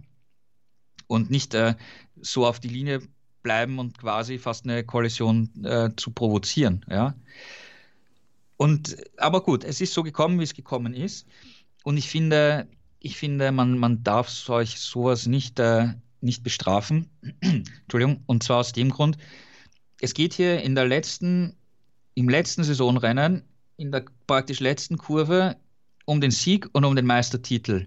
Und 1.07 1.31
nicht 1.31 1.55
äh, 1.55 1.75
so 2.21 2.47
auf 2.47 2.59
die 2.59 2.69
Linie 2.69 3.01
bleiben 3.43 3.79
und 3.79 3.99
quasi 3.99 4.39
fast 4.39 4.65
eine 4.65 4.85
Kollision 4.85 5.65
äh, 5.65 5.91
zu 5.97 6.11
provozieren, 6.11 6.85
ja. 6.89 7.15
Und, 8.59 8.97
aber 9.17 9.43
gut, 9.43 9.65
es 9.65 9.81
ist 9.81 9.95
so 9.95 10.03
gekommen, 10.03 10.39
wie 10.39 10.45
es 10.45 10.53
gekommen 10.53 10.93
ist. 10.93 11.27
Und 11.85 11.97
ich 11.97 12.11
finde, 12.11 12.69
ich 12.99 13.17
finde, 13.17 13.53
man, 13.53 13.79
man 13.79 14.03
darf 14.03 14.29
solch 14.29 14.81
sowas 14.81 15.27
nicht, 15.27 15.59
äh, 15.61 15.95
nicht 16.21 16.43
bestrafen. 16.43 17.09
Entschuldigung. 17.41 18.25
Und 18.27 18.43
zwar 18.43 18.59
aus 18.59 18.73
dem 18.73 18.91
Grund, 18.91 19.17
es 20.01 20.13
geht 20.13 20.35
hier 20.35 20.61
in 20.61 20.75
der 20.75 20.87
letzten, 20.87 21.57
im 22.15 22.29
letzten 22.29 22.65
Saisonrennen, 22.65 23.45
in 23.77 23.93
der 23.93 24.05
praktisch 24.27 24.59
letzten 24.59 24.99
Kurve 24.99 25.57
um 26.05 26.21
den 26.21 26.33
Sieg 26.33 26.69
und 26.73 26.85
um 26.85 26.97
den 26.97 27.07
Meistertitel. 27.07 27.87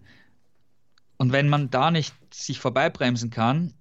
Und 1.17 1.33
wenn 1.33 1.49
man 1.49 1.69
da 1.69 1.91
nicht 1.91 2.15
sich 2.33 2.59
vorbeibremsen 2.59 3.29
kann 3.29 3.73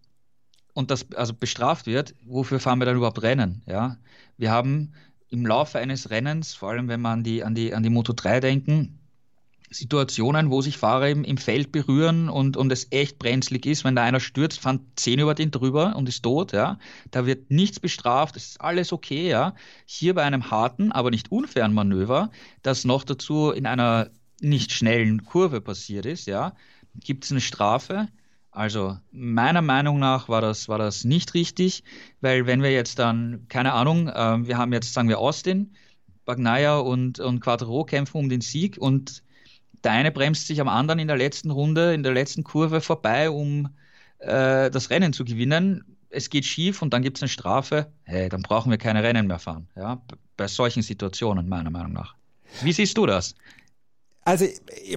und 0.75 0.91
das 0.91 1.13
also 1.13 1.35
bestraft 1.35 1.87
wird, 1.87 2.17
wofür 2.25 2.59
fahren 2.59 2.81
wir 2.81 2.87
dann 2.87 2.97
überhaupt 2.97 3.23
Rennen? 3.23 3.63
Ja? 3.67 3.97
Wir 4.39 4.51
haben 4.51 4.93
im 5.31 5.47
Laufe 5.47 5.79
eines 5.79 6.11
Rennens, 6.11 6.55
vor 6.55 6.71
allem 6.71 6.89
wenn 6.89 7.01
wir 7.01 7.09
an 7.09 7.23
die, 7.23 7.45
an 7.45 7.55
die, 7.55 7.73
an 7.75 7.83
die 7.83 7.91
Moto 7.91 8.13
3 8.13 8.41
denken, 8.41 9.01
Situationen, 9.73 10.51
wo 10.51 10.61
sich 10.63 10.77
Fahrer 10.77 11.09
im, 11.09 11.23
im 11.23 11.37
Feld 11.37 11.71
berühren 11.71 12.29
und, 12.29 12.57
und 12.57 12.73
es 12.73 12.89
echt 12.91 13.21
brenzlig 13.21 13.67
ist. 13.67 13.85
Wenn 13.85 13.95
da 13.95 14.03
einer 14.03 14.19
stürzt, 14.19 14.59
fahren 14.59 14.81
zehn 14.97 15.21
über 15.21 15.37
den 15.37 15.53
drüber 15.53 15.95
und 15.95 16.09
ist 16.09 16.23
tot, 16.23 16.53
ja. 16.53 16.79
Da 17.13 17.25
wird 17.25 17.53
nichts 17.53 17.79
bestraft, 17.79 18.37
es 18.37 18.49
ist 18.49 18.61
alles 18.61 18.93
okay, 18.93 19.29
ja. 19.29 19.55
Hier 19.87 20.15
bei 20.15 20.25
einem 20.25 20.51
harten, 20.51 20.91
aber 20.91 21.11
nicht 21.11 21.31
unfairen 21.31 21.73
Manöver, 21.73 22.33
das 22.63 22.85
noch 22.85 23.05
dazu 23.05 23.53
in 23.53 23.67
einer 23.67 24.11
nicht 24.41 24.73
schnellen 24.73 25.25
Kurve 25.25 25.61
passiert 25.61 26.05
ist, 26.07 26.27
ja, 26.27 26.55
gibt 26.95 27.25
es 27.25 27.31
eine 27.31 27.41
Strafe. 27.41 28.09
Also 28.53 28.99
meiner 29.13 29.63
Meinung 29.63 29.99
nach 29.99 30.29
war 30.29 30.41
das, 30.41 30.69
war 30.69 30.79
das 30.79 31.05
nicht 31.05 31.35
richtig, 31.35 31.85
weil 32.21 32.47
wenn 32.47 32.63
wir 32.63 32.73
jetzt 32.73 32.99
dann, 32.99 33.47
keine 33.49 33.73
Ahnung, 33.73 34.09
äh, 34.09 34.47
wir 34.47 34.59
haben 34.59 34.73
jetzt, 34.73 34.93
sagen 34.93 35.09
wir, 35.09 35.19
Austin, 35.19 35.75
Bagnaia 36.25 36.79
und, 36.79 37.21
und 37.21 37.41
Quattro 37.41 37.85
kämpfen 37.85 38.19
um 38.19 38.29
den 38.29 38.41
Sieg 38.41 38.77
und 38.79 39.23
der 39.85 39.93
eine 39.93 40.11
bremst 40.11 40.47
sich 40.47 40.61
am 40.61 40.69
anderen 40.69 40.99
in 40.99 41.09
der 41.09 41.17
letzten 41.17 41.51
Runde, 41.51 41.95
in 41.95 42.03
der 42.03 42.13
letzten 42.13 42.45
Kurve 42.45 42.81
vorbei, 42.81 43.31
um 43.31 43.69
äh, 44.19 44.71
das 44.71 44.91
Rennen 44.91 45.13
zu 45.13 45.25
gewinnen. 45.25 45.97
Es 46.11 46.29
geht 46.29 46.45
schief 46.45 46.83
und 46.83 46.93
dann 46.93 47.03
gibt 47.03 47.19
es 47.19 47.23
eine 47.23 47.29
Strafe. 47.29 47.91
Hey, 48.05 48.29
dann 48.29 48.43
brauchen 48.43 48.71
wir 48.71 48.79
keine 48.79 49.03
Rennen 49.03 49.27
mehr 49.29 49.39
fahren. 49.39 49.69
Ja? 49.77 50.03
Bei 50.37 50.49
solchen 50.49 50.83
Situationen, 50.83 51.49
meiner 51.49 51.71
Meinung 51.71 51.93
nach. 51.93 52.17
Wie 52.63 52.73
siehst 52.73 52.99
du 52.99 53.07
das? 53.07 53.35
Also, 54.23 54.45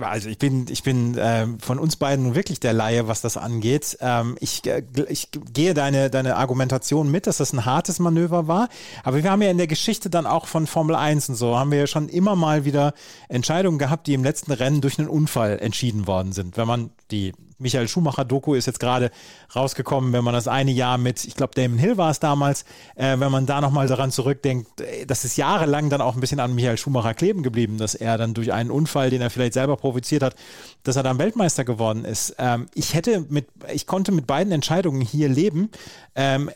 also 0.02 0.30
ich 0.30 0.38
bin, 0.38 0.66
ich 0.70 0.84
bin 0.84 1.18
äh, 1.18 1.48
von 1.60 1.80
uns 1.80 1.96
beiden 1.96 2.36
wirklich 2.36 2.60
der 2.60 2.74
Laie, 2.74 3.08
was 3.08 3.22
das 3.22 3.38
angeht. 3.38 3.98
Ähm, 4.02 4.36
ich, 4.42 4.66
äh, 4.68 4.84
ich 5.08 5.30
gehe 5.54 5.74
deine, 5.74 6.10
deine 6.10 6.36
Argumentation 6.36 7.10
mit, 7.10 7.26
dass 7.26 7.38
das 7.38 7.54
ein 7.54 7.66
hartes 7.66 8.00
Manöver 8.00 8.48
war. 8.48 8.68
Aber 9.04 9.24
wir 9.24 9.32
haben 9.32 9.42
ja 9.42 9.50
in 9.50 9.58
der 9.58 9.68
Geschichte 9.68 10.10
dann 10.10 10.26
auch 10.26 10.46
von 10.46 10.68
Formel 10.68 10.96
1 10.96 11.30
und 11.30 11.36
so, 11.36 11.58
haben 11.58 11.72
wir 11.72 11.80
ja 11.80 11.88
schon 11.88 12.10
immer 12.10 12.36
mal 12.36 12.66
wieder 12.66 12.94
Entscheidungen 13.30 13.80
gehabt, 13.80 14.08
die 14.08 14.14
im 14.14 14.26
letzten 14.26 14.52
Rennen 14.52 14.82
durch 14.82 15.00
einen 15.00 15.08
Unfall 15.08 15.58
entschieden 15.60 16.06
worden 16.06 16.34
sind. 16.34 16.58
Wenn 16.58 16.68
man 16.68 16.90
die 17.10 17.32
Michael 17.64 17.88
Schumacher-Doku 17.88 18.54
ist 18.54 18.68
jetzt 18.68 18.80
gerade 18.80 19.10
rausgekommen, 19.56 20.14
wenn 20.14 20.24
man 20.24 20.34
das 20.34 20.48
eine 20.48 20.72
Jahr 20.72 20.98
mit, 20.98 21.26
ich 21.26 21.36
glaube, 21.36 21.56
Damon 21.56 21.80
Hill 21.80 21.98
war 21.98 22.12
es 22.12 22.20
damals, 22.20 22.66
äh, 22.96 23.18
wenn 23.20 23.32
man 23.32 23.46
da 23.46 23.62
nochmal 23.62 23.88
daran 23.88 24.12
zurückdenkt, 24.12 24.82
äh, 24.82 25.06
das 25.08 25.26
ist 25.26 25.38
jahrelang 25.38 25.90
dann 25.90 26.02
auch 26.02 26.14
ein 26.14 26.20
bisschen 26.20 26.40
an 26.40 26.54
Michael 26.54 26.78
Schumacher 26.78 27.14
kleben 27.14 27.42
geblieben, 27.42 27.78
dass 27.78 27.96
er 27.96 28.18
dann 28.18 28.34
durch 28.34 28.54
einen 28.54 28.70
Unfall, 28.70 29.10
den 29.10 29.22
er 29.22 29.30
vielleicht 29.30 29.54
selber 29.54 29.78
provoziert 29.78 30.22
hat, 30.22 30.36
dass 30.84 30.96
er 30.96 31.04
dann 31.04 31.18
Weltmeister 31.18 31.64
geworden 31.64 32.06
ist. 32.06 32.36
Ähm, 32.38 32.68
ich 32.76 32.94
hätte 32.94 33.26
mit, 33.30 33.48
ich 33.74 33.88
konnte 33.88 34.12
mit 34.12 34.28
beiden 34.28 34.54
Entscheidungen 34.54 35.02
hier 35.02 35.30
leben. 35.30 35.70
Ähm, 36.16 36.52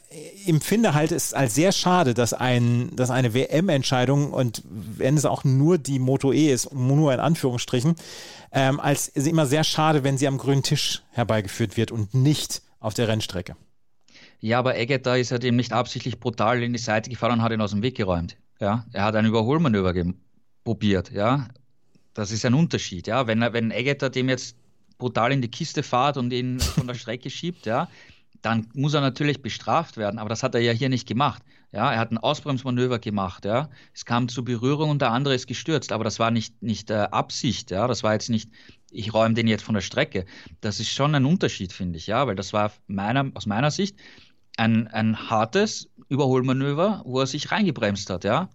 empfinde 0.45 0.93
halt 0.93 1.11
es 1.11 1.33
als 1.33 1.55
sehr 1.55 1.71
schade, 1.71 2.13
dass 2.13 2.33
ein, 2.33 2.91
dass 2.95 3.09
eine 3.09 3.33
WM-Entscheidung 3.33 4.31
und 4.31 4.61
wenn 4.67 5.17
es 5.17 5.25
auch 5.25 5.43
nur 5.43 5.77
die 5.77 5.99
Moto 5.99 6.31
E 6.31 6.51
ist, 6.51 6.73
nur 6.73 7.13
in 7.13 7.19
Anführungsstrichen, 7.19 7.95
ähm, 8.51 8.79
als 8.79 9.07
immer 9.09 9.45
sehr 9.45 9.63
schade, 9.63 10.03
wenn 10.03 10.17
sie 10.17 10.27
am 10.27 10.37
grünen 10.37 10.63
Tisch 10.63 11.03
herbeigeführt 11.11 11.77
wird 11.77 11.91
und 11.91 12.13
nicht 12.13 12.61
auf 12.79 12.93
der 12.93 13.07
Rennstrecke. 13.07 13.55
Ja, 14.39 14.59
aber 14.59 14.77
Eggeter 14.77 15.17
ist 15.17 15.31
halt 15.31 15.43
eben 15.43 15.57
nicht 15.57 15.73
absichtlich 15.73 16.19
brutal 16.19 16.61
in 16.61 16.73
die 16.73 16.79
Seite 16.79 17.09
gefahren 17.09 17.33
und 17.33 17.41
hat 17.41 17.51
ihn 17.51 17.61
aus 17.61 17.71
dem 17.71 17.81
Weg 17.81 17.95
geräumt. 17.95 18.37
Ja, 18.59 18.85
er 18.91 19.03
hat 19.03 19.15
ein 19.15 19.25
Überholmanöver 19.25 19.93
probiert. 20.63 21.11
Ja, 21.11 21.47
das 22.13 22.31
ist 22.31 22.45
ein 22.45 22.53
Unterschied. 22.53 23.07
Ja, 23.07 23.27
wenn 23.27 23.41
wenn 23.41 23.71
Eggeter 23.71 24.09
dem 24.09 24.29
jetzt 24.29 24.55
brutal 24.97 25.31
in 25.31 25.41
die 25.41 25.51
Kiste 25.51 25.83
fahrt 25.83 26.17
und 26.17 26.31
ihn 26.33 26.59
von 26.59 26.87
der 26.87 26.93
Strecke 26.95 27.29
schiebt, 27.29 27.65
ja, 27.65 27.87
dann 28.41 28.67
muss 28.73 28.93
er 28.93 29.01
natürlich 29.01 29.41
bestraft 29.41 29.97
werden. 29.97 30.19
Aber 30.19 30.29
das 30.29 30.43
hat 30.43 30.55
er 30.55 30.61
ja 30.61 30.71
hier 30.71 30.89
nicht 30.89 31.07
gemacht. 31.07 31.43
Ja, 31.71 31.91
er 31.91 31.99
hat 31.99 32.11
ein 32.11 32.17
Ausbremsmanöver 32.17 32.99
gemacht. 32.99 33.45
Ja, 33.45 33.69
es 33.93 34.05
kam 34.05 34.29
zu 34.29 34.43
Berührung 34.43 34.89
und 34.89 35.01
der 35.01 35.11
andere 35.11 35.35
ist 35.35 35.47
gestürzt. 35.47 35.91
Aber 35.91 36.03
das 36.03 36.17
war 36.17 36.31
nicht 36.31 36.61
nicht 36.61 36.89
äh, 36.89 37.07
Absicht. 37.11 37.71
Ja, 37.71 37.87
das 37.87 38.03
war 38.03 38.13
jetzt 38.13 38.29
nicht. 38.29 38.49
Ich 38.89 39.13
räume 39.13 39.35
den 39.35 39.47
jetzt 39.47 39.63
von 39.63 39.75
der 39.75 39.81
Strecke. 39.81 40.25
Das 40.61 40.79
ist 40.79 40.89
schon 40.89 41.13
ein 41.13 41.25
Unterschied, 41.25 41.73
finde 41.73 41.97
ich. 41.97 42.07
Ja, 42.07 42.25
weil 42.25 42.35
das 42.35 42.53
war 42.53 42.71
meiner, 42.87 43.29
aus 43.33 43.45
meiner 43.45 43.69
Sicht 43.69 43.97
ein, 44.55 44.87
ein 44.87 45.29
hartes 45.29 45.89
Überholmanöver, 46.09 47.03
wo 47.05 47.19
er 47.19 47.27
sich 47.27 47.51
reingebremst 47.51 48.09
hat. 48.09 48.23
Ja, 48.23 48.49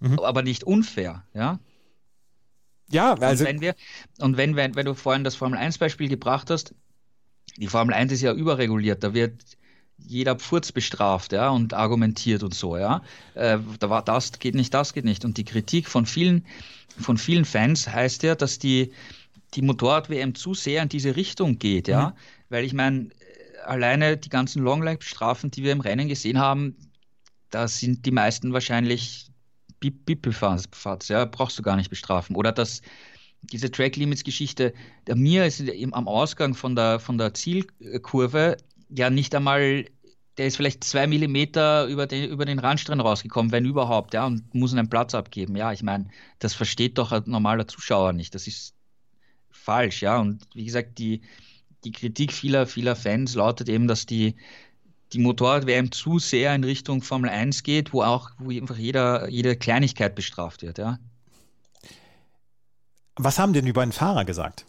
mhm. 0.00 0.18
aber 0.18 0.42
nicht 0.42 0.64
unfair. 0.64 1.24
Ja. 1.34 1.60
Ja, 2.88 3.14
also. 3.14 3.44
Und 3.44 3.50
wenn 3.50 3.60
wir, 3.60 3.74
und 4.18 4.36
wenn, 4.36 4.56
wenn, 4.56 4.74
wenn 4.74 4.86
du 4.86 4.94
vorhin 4.94 5.24
das 5.24 5.34
Formel 5.34 5.58
1 5.58 5.78
Beispiel 5.78 6.08
gebracht 6.08 6.50
hast, 6.50 6.74
die 7.56 7.68
Formel 7.68 7.94
1 7.94 8.12
ist 8.12 8.22
ja 8.22 8.32
überreguliert, 8.32 9.02
da 9.02 9.14
wird 9.14 9.55
jeder 9.98 10.36
Pfurz 10.36 10.72
bestraft, 10.72 11.32
ja, 11.32 11.48
und 11.48 11.74
argumentiert 11.74 12.42
und 12.42 12.54
so, 12.54 12.76
ja. 12.76 13.02
Äh, 13.34 13.58
da 13.78 13.90
war 13.90 14.02
das 14.04 14.38
geht 14.38 14.54
nicht, 14.54 14.72
das 14.74 14.92
geht 14.92 15.04
nicht. 15.04 15.24
Und 15.24 15.36
die 15.38 15.44
Kritik 15.44 15.88
von 15.88 16.06
vielen, 16.06 16.46
von 16.98 17.18
vielen 17.18 17.44
Fans 17.44 17.88
heißt 17.88 18.22
ja, 18.22 18.34
dass 18.34 18.58
die, 18.58 18.92
die 19.54 19.62
Motorrad-WM 19.62 20.34
zu 20.34 20.54
sehr 20.54 20.82
in 20.82 20.88
diese 20.88 21.16
Richtung 21.16 21.58
geht, 21.58 21.88
ja. 21.88 22.10
Mhm. 22.10 22.12
Weil 22.48 22.64
ich 22.64 22.72
meine, 22.72 23.10
alleine 23.64 24.16
die 24.16 24.28
ganzen 24.28 24.62
Longlife-Strafen, 24.62 25.50
die 25.50 25.64
wir 25.64 25.72
im 25.72 25.80
Rennen 25.80 26.08
gesehen 26.08 26.38
haben, 26.38 26.76
da 27.50 27.68
sind 27.68 28.06
die 28.06 28.10
meisten 28.10 28.52
wahrscheinlich 28.52 29.30
Bip-Bip-Fahrt, 29.80 31.08
ja, 31.08 31.24
brauchst 31.24 31.58
du 31.58 31.62
gar 31.62 31.76
nicht 31.76 31.90
bestrafen. 31.90 32.36
Oder 32.36 32.52
das 32.52 32.82
diese 33.42 33.70
Track 33.70 33.96
Limits 33.96 34.24
Geschichte, 34.24 34.74
mir 35.14 35.46
ist 35.46 35.62
am 35.92 36.08
Ausgang 36.08 36.54
von 36.54 36.74
der, 36.74 36.98
von 36.98 37.18
der 37.18 37.34
Zielkurve 37.34 38.56
ja 38.88 39.10
nicht 39.10 39.34
einmal, 39.34 39.86
der 40.38 40.46
ist 40.46 40.56
vielleicht 40.56 40.84
zwei 40.84 41.06
Millimeter 41.06 41.86
über 41.86 42.06
den, 42.06 42.30
über 42.30 42.44
den 42.44 42.58
Randstrand 42.58 43.02
rausgekommen, 43.02 43.52
wenn 43.52 43.64
überhaupt, 43.64 44.14
ja, 44.14 44.26
und 44.26 44.54
muss 44.54 44.72
einen 44.72 44.90
Platz 44.90 45.14
abgeben. 45.14 45.56
Ja, 45.56 45.72
ich 45.72 45.82
meine, 45.82 46.08
das 46.38 46.54
versteht 46.54 46.98
doch 46.98 47.12
ein 47.12 47.22
normaler 47.26 47.66
Zuschauer 47.66 48.12
nicht. 48.12 48.34
Das 48.34 48.46
ist 48.46 48.74
falsch, 49.50 50.02
ja. 50.02 50.18
Und 50.18 50.46
wie 50.54 50.64
gesagt, 50.64 50.98
die, 50.98 51.22
die 51.84 51.92
Kritik 51.92 52.32
vieler, 52.32 52.66
vieler 52.66 52.96
Fans 52.96 53.34
lautet 53.34 53.68
eben, 53.68 53.88
dass 53.88 54.06
die, 54.06 54.36
die 55.12 55.18
Motorrad-WM 55.18 55.92
zu 55.92 56.18
sehr 56.18 56.54
in 56.54 56.64
Richtung 56.64 57.02
Formel 57.02 57.30
1 57.30 57.62
geht, 57.62 57.92
wo 57.92 58.02
auch, 58.02 58.30
wo 58.38 58.50
einfach 58.50 58.76
jeder, 58.76 59.28
jede 59.28 59.56
Kleinigkeit 59.56 60.14
bestraft 60.14 60.62
wird, 60.62 60.78
ja. 60.78 60.98
Was 63.18 63.38
haben 63.38 63.54
denn 63.54 63.64
die 63.64 63.72
beiden 63.72 63.92
Fahrer 63.92 64.26
gesagt? 64.26 64.66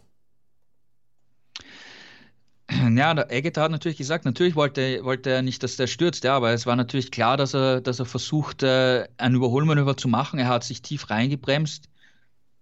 Ja, 2.96 3.14
der 3.14 3.32
Egget 3.32 3.58
hat 3.58 3.72
natürlich 3.72 3.98
gesagt, 3.98 4.26
natürlich 4.26 4.56
wollte, 4.56 5.04
wollte 5.04 5.30
er 5.30 5.42
nicht, 5.42 5.64
dass 5.64 5.78
der 5.78 5.88
stürzt, 5.88 6.24
ja, 6.24 6.36
aber 6.36 6.52
es 6.52 6.66
war 6.66 6.76
natürlich 6.76 7.12
klar, 7.12 7.38
dass 7.38 7.54
er, 7.54 7.82
dass 7.82 8.00
er 8.00 8.06
versucht, 8.06 8.64
äh, 8.64 9.08
ein 9.18 9.36
Überholmanöver 9.36 9.98
zu 9.98 10.08
machen. 10.08 10.40
Er 10.40 10.48
hat 10.48 10.64
sich 10.64 10.82
tief 10.82 11.10
reingebremst 11.10 11.90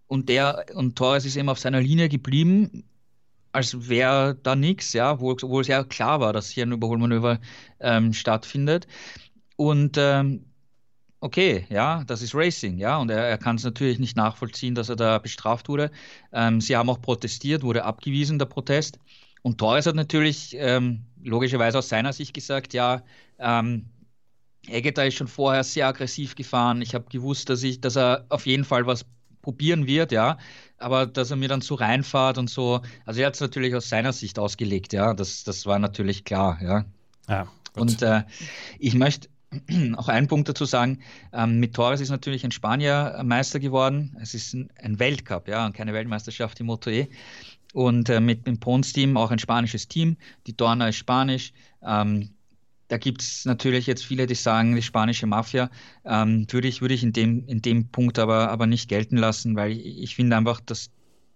und 0.08 0.30
der 0.30 0.66
und 0.76 0.98
Torres 0.98 1.26
ist 1.26 1.36
eben 1.36 1.50
auf 1.50 1.60
seiner 1.60 1.82
Linie 1.82 2.10
geblieben, 2.10 2.84
als 3.52 3.90
wäre 3.90 4.36
da 4.44 4.56
nichts, 4.56 4.94
ja, 4.94 5.14
obwohl 5.14 5.62
es 5.62 5.68
ja 5.68 5.84
klar 5.84 6.20
war, 6.20 6.34
dass 6.34 6.50
hier 6.50 6.66
ein 6.66 6.74
Überholmanöver 6.74 7.40
ähm, 7.80 8.14
stattfindet. 8.14 8.88
Und 9.56 9.98
ähm, 9.98 10.46
okay, 11.22 11.66
ja, 11.70 12.04
das 12.06 12.22
ist 12.22 12.36
Racing, 12.36 12.78
ja, 12.78 12.98
und 12.98 13.10
er, 13.10 13.24
er 13.28 13.38
kann 13.38 13.56
es 13.58 13.64
natürlich 13.64 14.00
nicht 14.00 14.18
nachvollziehen, 14.18 14.76
dass 14.76 14.90
er 14.90 14.96
da 14.98 15.20
bestraft 15.20 15.70
wurde. 15.70 15.92
Ähm, 16.34 16.62
sie 16.62 16.76
haben 16.76 16.90
auch 16.90 17.02
protestiert, 17.02 17.64
wurde 17.64 17.86
abgewiesen, 17.86 18.40
der 18.40 18.46
Protest. 18.48 19.00
Und 19.46 19.60
Torres 19.60 19.86
hat 19.86 19.94
natürlich 19.94 20.56
ähm, 20.58 21.04
logischerweise 21.24 21.78
aus 21.78 21.88
seiner 21.88 22.14
Sicht 22.14 22.34
gesagt, 22.34 22.74
ja, 22.74 23.04
ähm, 23.38 23.86
Egeta 24.66 25.04
ist 25.04 25.14
schon 25.14 25.28
vorher 25.28 25.64
sehr 25.64 25.86
aggressiv 25.86 26.34
gefahren. 26.34 26.82
Ich 26.82 26.96
habe 26.96 27.06
gewusst, 27.12 27.52
dass 27.52 27.62
ich, 27.62 27.80
dass 27.80 27.96
er 27.96 28.26
auf 28.30 28.48
jeden 28.48 28.66
Fall 28.66 28.88
was 28.88 29.06
probieren 29.44 29.86
wird, 29.86 30.12
ja, 30.12 30.40
aber 30.80 31.06
dass 31.06 31.30
er 31.30 31.38
mir 31.38 31.48
dann 31.48 31.62
so 31.62 31.76
reinfahrt 31.76 32.40
und 32.40 32.50
so. 32.50 32.82
Also 33.06 33.22
er 33.22 33.28
hat 33.28 33.36
es 33.36 33.40
natürlich 33.40 33.76
aus 33.76 33.88
seiner 33.88 34.14
Sicht 34.14 34.40
ausgelegt, 34.40 34.94
ja, 34.94 35.14
das, 35.14 35.44
das 35.44 35.68
war 35.68 35.78
natürlich 35.78 36.24
klar, 36.24 36.58
ja. 36.64 36.86
Ja. 37.30 37.48
Und 37.76 38.02
äh, 38.02 38.24
ich 38.80 38.96
möchte 38.96 39.30
auch 39.96 40.08
einen 40.08 40.28
Punkt 40.28 40.50
dazu 40.50 40.66
sagen, 40.66 41.02
ähm, 41.34 41.60
mit 41.60 41.76
Torres 41.76 42.02
ist 42.02 42.10
natürlich 42.10 42.44
ein 42.46 42.52
Spanier 42.52 43.22
Meister 43.24 43.60
geworden. 43.60 44.18
Es 44.20 44.34
ist 44.34 44.56
ein, 44.56 44.72
ein 44.82 44.98
Weltcup, 44.98 45.48
ja, 45.48 45.68
und 45.68 45.76
keine 45.76 45.94
Weltmeisterschaft 45.94 46.60
im 46.60 46.66
Moto 46.66 46.90
E. 46.90 47.08
Und 47.76 48.08
äh, 48.08 48.22
mit 48.22 48.48
dem 48.48 48.58
Pons-Team 48.58 49.18
auch 49.18 49.32
ein 49.32 49.40
spanisches 49.40 49.90
Team. 49.90 50.16
Die 50.48 50.56
Dorna 50.56 50.88
ist 50.88 50.96
spanisch. 50.96 51.52
Ähm, 51.84 52.30
da 52.88 52.98
gibt 52.98 53.22
es 53.22 53.44
natürlich 53.44 53.86
jetzt 53.86 54.06
viele, 54.06 54.28
die 54.28 54.36
sagen, 54.36 54.78
die 54.78 54.82
spanische 54.82 55.28
Mafia. 55.28 55.70
Ähm, 56.06 56.48
würde 56.50 56.70
ich, 56.70 56.80
würde 56.80 56.94
ich 56.94 57.04
in, 57.04 57.12
dem, 57.12 57.46
in 57.48 57.62
dem 57.62 57.90
Punkt 57.90 58.18
aber, 58.18 58.50
aber 58.50 58.66
nicht 58.66 58.88
gelten 58.88 59.18
lassen, 59.18 59.58
weil 59.58 59.74
ich, 59.74 60.04
ich 60.04 60.16
finde 60.16 60.38
einfach, 60.38 60.62
dass, 60.62 60.90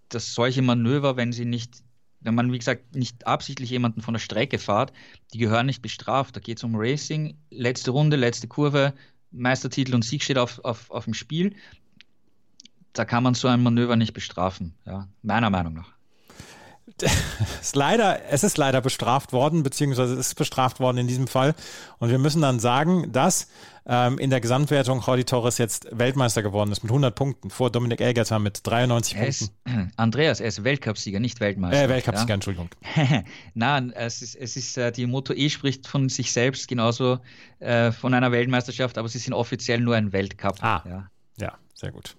dass 0.08 0.32
solche 0.32 0.62
Manöver, 0.62 1.18
wenn 1.18 1.30
sie 1.32 1.44
nicht 1.44 1.82
wenn 2.22 2.34
man, 2.34 2.52
wie 2.52 2.58
gesagt, 2.58 2.94
nicht 2.94 3.26
absichtlich 3.26 3.68
jemanden 3.68 4.00
von 4.00 4.14
der 4.14 4.18
Strecke 4.18 4.58
fahrt, 4.58 4.92
die 5.32 5.38
gehören 5.38 5.66
nicht 5.66 5.82
bestraft. 5.82 6.36
Da 6.36 6.40
geht 6.40 6.58
es 6.58 6.64
um 6.64 6.74
Racing, 6.74 7.36
letzte 7.50 7.90
Runde, 7.90 8.16
letzte 8.16 8.46
Kurve, 8.46 8.94
Meistertitel 9.30 9.94
und 9.94 10.04
Sieg 10.04 10.22
steht 10.22 10.38
auf, 10.38 10.62
auf, 10.64 10.90
auf 10.90 11.04
dem 11.04 11.14
Spiel. 11.14 11.54
Da 12.92 13.06
kann 13.06 13.22
man 13.22 13.34
so 13.34 13.48
ein 13.48 13.62
Manöver 13.62 13.96
nicht 13.96 14.12
bestrafen, 14.12 14.74
ja, 14.84 15.08
meiner 15.22 15.48
Meinung 15.48 15.74
nach. 15.74 15.99
ist 17.60 17.76
leider, 17.76 18.20
es 18.30 18.44
ist 18.44 18.58
leider 18.58 18.80
bestraft 18.80 19.32
worden, 19.32 19.62
beziehungsweise 19.62 20.14
es 20.14 20.28
ist 20.28 20.34
bestraft 20.34 20.80
worden 20.80 20.98
in 20.98 21.06
diesem 21.06 21.26
Fall. 21.26 21.54
Und 21.98 22.10
wir 22.10 22.18
müssen 22.18 22.42
dann 22.42 22.60
sagen, 22.60 23.12
dass 23.12 23.48
ähm, 23.86 24.18
in 24.18 24.30
der 24.30 24.40
Gesamtwertung 24.40 25.02
Jordi 25.04 25.24
Torres 25.24 25.58
jetzt 25.58 25.88
Weltmeister 25.90 26.42
geworden 26.42 26.70
ist 26.70 26.82
mit 26.82 26.90
100 26.90 27.14
Punkten 27.14 27.50
vor 27.50 27.70
Dominik 27.70 28.00
Elgerter 28.00 28.38
mit 28.38 28.60
93 28.62 29.14
er 29.14 29.20
Punkten. 29.24 29.44
Ist, 29.44 29.52
Andreas, 29.96 30.40
er 30.40 30.48
ist 30.48 30.62
Weltcupsieger, 30.64 31.20
nicht 31.20 31.40
Weltmeister. 31.40 31.84
Äh, 31.84 31.88
Weltcupsieger, 31.88 32.28
ja? 32.28 32.34
Entschuldigung. 32.34 32.70
Nein, 33.54 33.92
es 33.92 34.22
ist, 34.22 34.36
es 34.36 34.56
ist 34.56 34.76
äh, 34.76 34.92
die 34.92 35.06
Moto 35.06 35.32
E 35.32 35.48
spricht 35.50 35.86
von 35.86 36.08
sich 36.08 36.32
selbst 36.32 36.68
genauso 36.68 37.18
äh, 37.58 37.90
von 37.90 38.14
einer 38.14 38.32
Weltmeisterschaft, 38.32 38.98
aber 38.98 39.08
sie 39.08 39.18
sind 39.18 39.32
offiziell 39.32 39.80
nur 39.80 39.96
ein 39.96 40.12
Weltcup. 40.12 40.62
Ah, 40.62 40.82
ja, 40.86 41.10
ja 41.38 41.58
sehr 41.74 41.90
gut. 41.90 42.16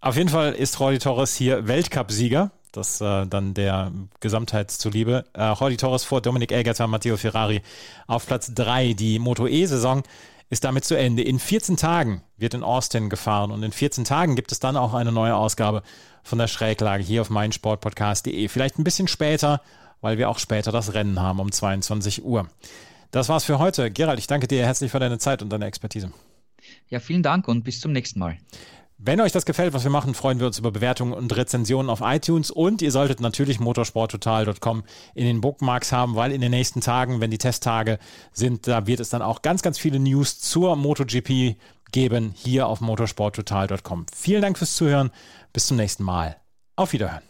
Auf 0.00 0.16
jeden 0.16 0.28
Fall 0.28 0.52
ist 0.52 0.78
Jordi 0.78 0.98
Torres 0.98 1.34
hier 1.34 1.66
Weltcupsieger 1.66 2.50
das 2.76 3.00
äh, 3.00 3.26
dann 3.26 3.54
der 3.54 3.92
Gesamtheit 4.20 4.70
zuliebe. 4.70 5.24
Äh, 5.34 5.52
Jordi 5.52 5.76
Torres 5.76 6.04
vor 6.04 6.20
Dominik 6.20 6.52
Elgerter, 6.52 6.86
Matteo 6.86 7.16
Ferrari 7.16 7.62
auf 8.06 8.26
Platz 8.26 8.52
3. 8.54 8.94
Die 8.94 9.18
Moto 9.18 9.46
E-Saison 9.46 10.02
ist 10.50 10.64
damit 10.64 10.84
zu 10.84 10.96
Ende. 10.96 11.22
In 11.22 11.38
14 11.38 11.76
Tagen 11.76 12.22
wird 12.36 12.54
in 12.54 12.62
Austin 12.62 13.10
gefahren 13.10 13.50
und 13.50 13.62
in 13.62 13.72
14 13.72 14.04
Tagen 14.04 14.36
gibt 14.36 14.52
es 14.52 14.60
dann 14.60 14.76
auch 14.76 14.94
eine 14.94 15.12
neue 15.12 15.36
Ausgabe 15.36 15.82
von 16.22 16.38
der 16.38 16.48
Schräglage 16.48 17.02
hier 17.02 17.22
auf 17.22 17.30
meinsportpodcast.de. 17.30 18.48
Vielleicht 18.48 18.78
ein 18.78 18.84
bisschen 18.84 19.08
später, 19.08 19.60
weil 20.00 20.18
wir 20.18 20.28
auch 20.28 20.38
später 20.38 20.72
das 20.72 20.94
Rennen 20.94 21.20
haben 21.20 21.40
um 21.40 21.50
22 21.50 22.24
Uhr. 22.24 22.48
Das 23.10 23.28
war's 23.28 23.44
für 23.44 23.58
heute. 23.58 23.90
Gerald, 23.90 24.18
ich 24.18 24.26
danke 24.26 24.48
dir 24.48 24.64
herzlich 24.64 24.90
für 24.90 24.98
deine 24.98 25.18
Zeit 25.18 25.42
und 25.42 25.50
deine 25.50 25.66
Expertise. 25.66 26.12
Ja, 26.88 27.00
vielen 27.00 27.22
Dank 27.22 27.46
und 27.48 27.62
bis 27.62 27.80
zum 27.80 27.92
nächsten 27.92 28.18
Mal. 28.18 28.38
Wenn 28.98 29.20
euch 29.20 29.32
das 29.32 29.44
gefällt, 29.44 29.74
was 29.74 29.84
wir 29.84 29.90
machen, 29.90 30.14
freuen 30.14 30.38
wir 30.38 30.46
uns 30.46 30.58
über 30.58 30.70
Bewertungen 30.70 31.12
und 31.12 31.36
Rezensionen 31.36 31.90
auf 31.90 32.00
iTunes 32.02 32.50
und 32.50 32.80
ihr 32.80 32.92
solltet 32.92 33.20
natürlich 33.20 33.60
motorsporttotal.com 33.60 34.84
in 35.14 35.24
den 35.24 35.40
Bookmarks 35.40 35.92
haben, 35.92 36.14
weil 36.14 36.32
in 36.32 36.40
den 36.40 36.52
nächsten 36.52 36.80
Tagen, 36.80 37.20
wenn 37.20 37.30
die 37.30 37.38
Testtage 37.38 37.98
sind, 38.32 38.66
da 38.68 38.86
wird 38.86 39.00
es 39.00 39.10
dann 39.10 39.20
auch 39.20 39.42
ganz, 39.42 39.62
ganz 39.62 39.78
viele 39.78 39.98
News 39.98 40.40
zur 40.40 40.76
MotoGP 40.76 41.56
geben 41.92 42.32
hier 42.36 42.66
auf 42.66 42.80
motorsporttotal.com. 42.80 44.06
Vielen 44.14 44.42
Dank 44.42 44.58
fürs 44.58 44.74
Zuhören. 44.74 45.10
Bis 45.52 45.66
zum 45.66 45.76
nächsten 45.76 46.02
Mal. 46.02 46.36
Auf 46.76 46.92
Wiederhören. 46.92 47.22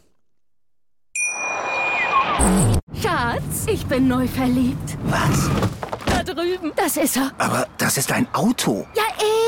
Schatz, 3.00 3.66
ich 3.66 3.84
bin 3.86 4.08
neu 4.08 4.26
verliebt. 4.26 4.98
Was? 5.04 5.50
Drüben. 6.24 6.72
Das 6.76 6.96
ist 6.96 7.16
er. 7.16 7.30
Aber 7.38 7.66
das 7.78 7.98
ist 7.98 8.10
ein 8.12 8.26
Auto. 8.32 8.86
Ja, 8.94 9.02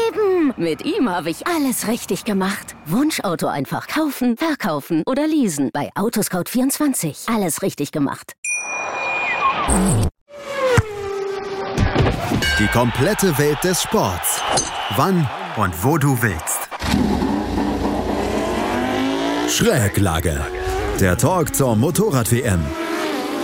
eben. 0.08 0.54
Mit 0.56 0.84
ihm 0.84 1.08
habe 1.08 1.30
ich 1.30 1.46
alles 1.46 1.88
richtig 1.88 2.24
gemacht. 2.24 2.76
Wunschauto 2.86 3.46
einfach 3.46 3.86
kaufen, 3.88 4.36
verkaufen 4.36 5.02
oder 5.06 5.26
leasen. 5.26 5.70
Bei 5.72 5.90
Autoscout24. 5.94 7.34
Alles 7.34 7.62
richtig 7.62 7.92
gemacht. 7.92 8.34
Die 12.58 12.68
komplette 12.68 13.36
Welt 13.38 13.62
des 13.64 13.82
Sports. 13.82 14.40
Wann 14.96 15.28
und 15.56 15.84
wo 15.84 15.98
du 15.98 16.20
willst. 16.22 16.68
Schräglage. 19.48 20.40
Der 21.00 21.16
Talk 21.18 21.54
zur 21.54 21.76
Motorrad-WM. 21.76 22.60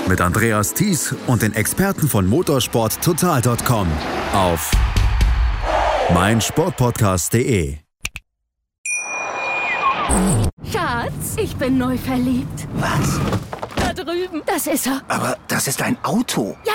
Mit 0.09 0.21
Andreas 0.21 0.75
Thies 0.75 1.15
und 1.27 1.43
den 1.43 1.55
Experten 1.55 2.09
von 2.09 2.27
motorsporttotal.com 2.27 3.89
auf 4.35 4.71
meinsportpodcast.de. 6.13 7.79
Schatz, 10.71 11.37
ich 11.37 11.57
bin 11.57 11.79
neu 11.79 11.97
verliebt. 11.97 12.69
Was? 12.75 13.21
Da 13.77 13.93
drüben. 13.95 14.43
Das 14.47 14.67
ist 14.67 14.87
er. 14.87 15.01
Aber 15.09 15.39
das 15.49 15.69
ist 15.69 15.81
ein 15.81 15.97
Auto. 16.03 16.57
Ja, 16.67 16.73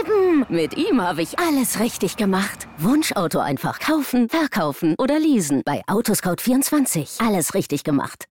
eben. 0.00 0.46
Mit 0.48 0.76
ihm 0.76 1.00
habe 1.00 1.22
ich 1.22 1.38
alles 1.38 1.80
richtig 1.80 2.16
gemacht. 2.16 2.68
Wunschauto 2.78 3.38
einfach 3.40 3.80
kaufen, 3.80 4.28
verkaufen 4.28 4.94
oder 4.98 5.18
leasen. 5.18 5.62
Bei 5.64 5.82
Autoscout24. 5.88 7.26
Alles 7.26 7.54
richtig 7.54 7.82
gemacht. 7.82 8.24